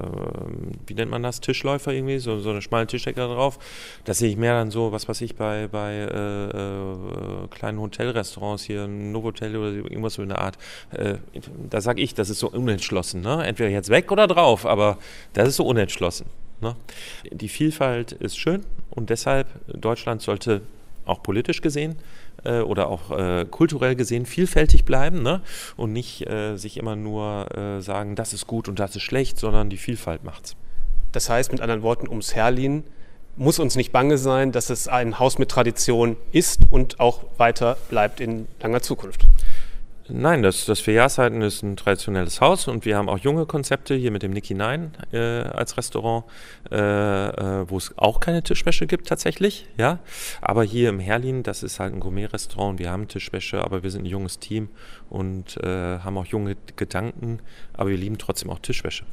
wie 0.85 0.93
nennt 0.93 1.11
man 1.11 1.23
das, 1.23 1.41
Tischläufer 1.41 1.91
irgendwie, 1.91 2.19
so, 2.19 2.39
so 2.39 2.51
eine 2.51 2.61
schmale 2.61 2.87
Tischdecke 2.87 3.19
drauf. 3.19 3.59
Das 4.05 4.19
sehe 4.19 4.29
ich 4.29 4.37
mehr 4.37 4.53
dann 4.53 4.71
so, 4.71 4.91
was 4.91 5.09
weiß 5.09 5.21
ich, 5.21 5.35
bei, 5.35 5.67
bei 5.67 5.93
äh, 5.93 6.47
äh, 6.47 7.47
kleinen 7.49 7.79
Hotelrestaurants 7.79 8.63
hier, 8.63 8.83
ein 8.83 9.11
Novotel 9.11 9.55
oder 9.55 9.71
irgendwas 9.71 10.13
so 10.13 10.21
in 10.21 10.29
der 10.29 10.39
Art. 10.39 10.57
Äh, 10.91 11.15
da 11.69 11.81
sage 11.81 12.01
ich, 12.01 12.13
das 12.13 12.29
ist 12.29 12.39
so 12.39 12.49
unentschlossen. 12.49 13.21
Ne? 13.21 13.45
Entweder 13.45 13.69
jetzt 13.69 13.89
weg 13.89 14.11
oder 14.11 14.27
drauf, 14.27 14.65
aber 14.65 14.97
das 15.33 15.46
ist 15.47 15.55
so 15.57 15.65
unentschlossen. 15.65 16.27
Ne? 16.61 16.75
Die 17.31 17.49
Vielfalt 17.49 18.11
ist 18.11 18.37
schön 18.37 18.63
und 18.89 19.09
deshalb 19.09 19.47
Deutschland 19.67 20.21
sollte 20.21 20.61
auch 21.05 21.23
politisch 21.23 21.61
gesehen 21.61 21.95
äh, 22.43 22.59
oder 22.59 22.87
auch 22.89 23.11
äh, 23.17 23.45
kulturell 23.49 23.95
gesehen 23.95 24.25
vielfältig 24.25 24.85
bleiben 24.85 25.21
ne? 25.21 25.41
und 25.75 25.93
nicht 25.93 26.27
äh, 26.27 26.57
sich 26.57 26.77
immer 26.77 26.95
nur 26.95 27.55
äh, 27.55 27.81
sagen, 27.81 28.15
das 28.15 28.33
ist 28.33 28.47
gut 28.47 28.67
und 28.67 28.79
das 28.79 28.95
ist 28.95 29.03
schlecht, 29.03 29.39
sondern 29.39 29.69
die 29.69 29.77
Vielfalt 29.77 30.23
macht's. 30.23 30.55
Das 31.11 31.29
heißt 31.29 31.51
mit 31.51 31.61
anderen 31.61 31.83
Worten, 31.83 32.07
ums 32.09 32.35
Herlin 32.35 32.83
muss 33.37 33.59
uns 33.59 33.75
nicht 33.75 33.91
bange 33.91 34.17
sein, 34.17 34.51
dass 34.51 34.69
es 34.69 34.87
ein 34.87 35.19
Haus 35.19 35.37
mit 35.37 35.49
Tradition 35.49 36.17
ist 36.31 36.61
und 36.71 36.99
auch 36.99 37.23
weiter 37.37 37.77
bleibt 37.89 38.19
in 38.19 38.47
langer 38.59 38.81
Zukunft. 38.81 39.27
Nein, 40.09 40.41
das, 40.41 40.65
das 40.65 40.79
für 40.79 40.93
Jahreszeiten 40.93 41.41
ist 41.41 41.63
ein 41.63 41.75
traditionelles 41.75 42.39
Haus 42.39 42.67
und 42.67 42.85
wir 42.85 42.95
haben 42.95 43.09
auch 43.09 43.17
junge 43.17 43.45
Konzepte 43.45 43.93
hier 43.93 44.11
mit 44.11 44.23
dem 44.23 44.31
Nicky 44.31 44.53
Nine 44.53 44.91
äh, 45.11 45.17
als 45.49 45.75
Restaurant, 45.77 46.23
äh, 46.71 46.75
äh, 46.77 47.69
wo 47.69 47.77
es 47.77 47.97
auch 47.97 48.21
keine 48.21 48.41
Tischwäsche 48.41 48.87
gibt 48.87 49.07
tatsächlich, 49.07 49.67
ja. 49.77 49.99
Aber 50.41 50.63
hier 50.63 50.89
im 50.89 50.99
Herlin, 50.99 51.43
das 51.43 51.61
ist 51.61 51.79
halt 51.79 51.93
ein 51.93 51.99
Gourmet-Restaurant, 51.99 52.79
wir 52.79 52.89
haben 52.89 53.07
Tischwäsche, 53.09 53.61
aber 53.61 53.83
wir 53.83 53.91
sind 53.91 54.03
ein 54.03 54.05
junges 54.05 54.39
Team 54.39 54.69
und 55.09 55.57
äh, 55.57 55.99
haben 55.99 56.17
auch 56.17 56.25
junge 56.25 56.55
Gedanken, 56.77 57.39
aber 57.73 57.89
wir 57.89 57.97
lieben 57.97 58.17
trotzdem 58.17 58.49
auch 58.49 58.59
Tischwäsche. 58.59 59.03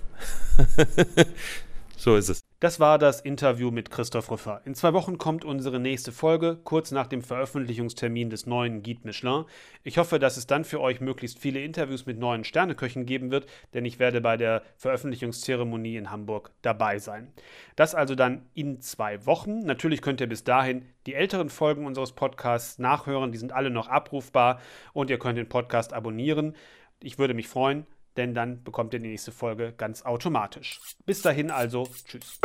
so 2.05 2.17
ist 2.17 2.29
es. 2.29 2.45
Das 2.61 2.81
war 2.81 2.99
das 2.99 3.23
Interview 3.23 3.71
mit 3.71 3.91
Christoph 3.91 4.31
Rüffer. 4.31 4.61
In 4.67 4.75
zwei 4.75 4.93
Wochen 4.93 5.17
kommt 5.17 5.43
unsere 5.45 5.81
nächste 5.81 6.13
Folge, 6.13 6.61
kurz 6.63 6.91
nach 6.91 7.07
dem 7.07 7.23
Veröffentlichungstermin 7.23 8.29
des 8.29 8.45
neuen 8.45 8.83
Guide 8.83 9.01
Michelin. 9.05 9.47
Ich 9.85 9.97
hoffe, 9.97 10.19
dass 10.19 10.37
es 10.37 10.47
dann 10.47 10.65
für 10.65 10.83
euch 10.83 11.01
möglichst 11.01 11.39
viele 11.39 11.63
Interviews 11.63 12.05
mit 12.05 12.19
neuen 12.19 12.45
Sterneköchen 12.45 13.07
geben 13.07 13.31
wird, 13.31 13.47
denn 13.73 13.87
ich 13.87 13.99
werde 13.99 14.21
bei 14.21 14.37
der 14.37 14.63
Veröffentlichungszeremonie 14.77 15.97
in 15.97 16.11
Hamburg 16.11 16.53
dabei 16.61 16.99
sein. 16.99 17.33
Das 17.75 17.95
also 17.95 18.15
dann 18.15 18.47
in 18.53 18.83
zwei 18.83 19.25
Wochen. 19.25 19.61
Natürlich 19.61 20.03
könnt 20.03 20.21
ihr 20.21 20.29
bis 20.29 20.45
dahin 20.45 20.85
die 21.07 21.15
älteren 21.15 21.49
Folgen 21.49 21.87
unseres 21.87 22.13
Podcasts 22.13 22.79
nachhören, 22.79 23.33
die 23.33 23.39
sind 23.39 23.53
alle 23.53 23.71
noch 23.71 23.89
abrufbar 23.89 24.61
und 24.93 25.09
ihr 25.09 25.19
könnt 25.19 25.39
den 25.39 25.49
Podcast 25.49 25.95
abonnieren. 25.95 26.55
Ich 27.01 27.19
würde 27.19 27.33
mich 27.33 27.49
freuen 27.49 27.87
denn 28.17 28.35
dann 28.35 28.63
bekommt 28.63 28.95
ihr 28.95 29.01
die 29.01 29.09
nächste 29.09 29.33
Folge 29.33 29.73
ganz 29.77 30.03
automatisch. 30.03 30.81
Bis 31.07 31.23
dahin 31.23 31.51
also, 31.51 31.89
tschüss. 32.07 32.41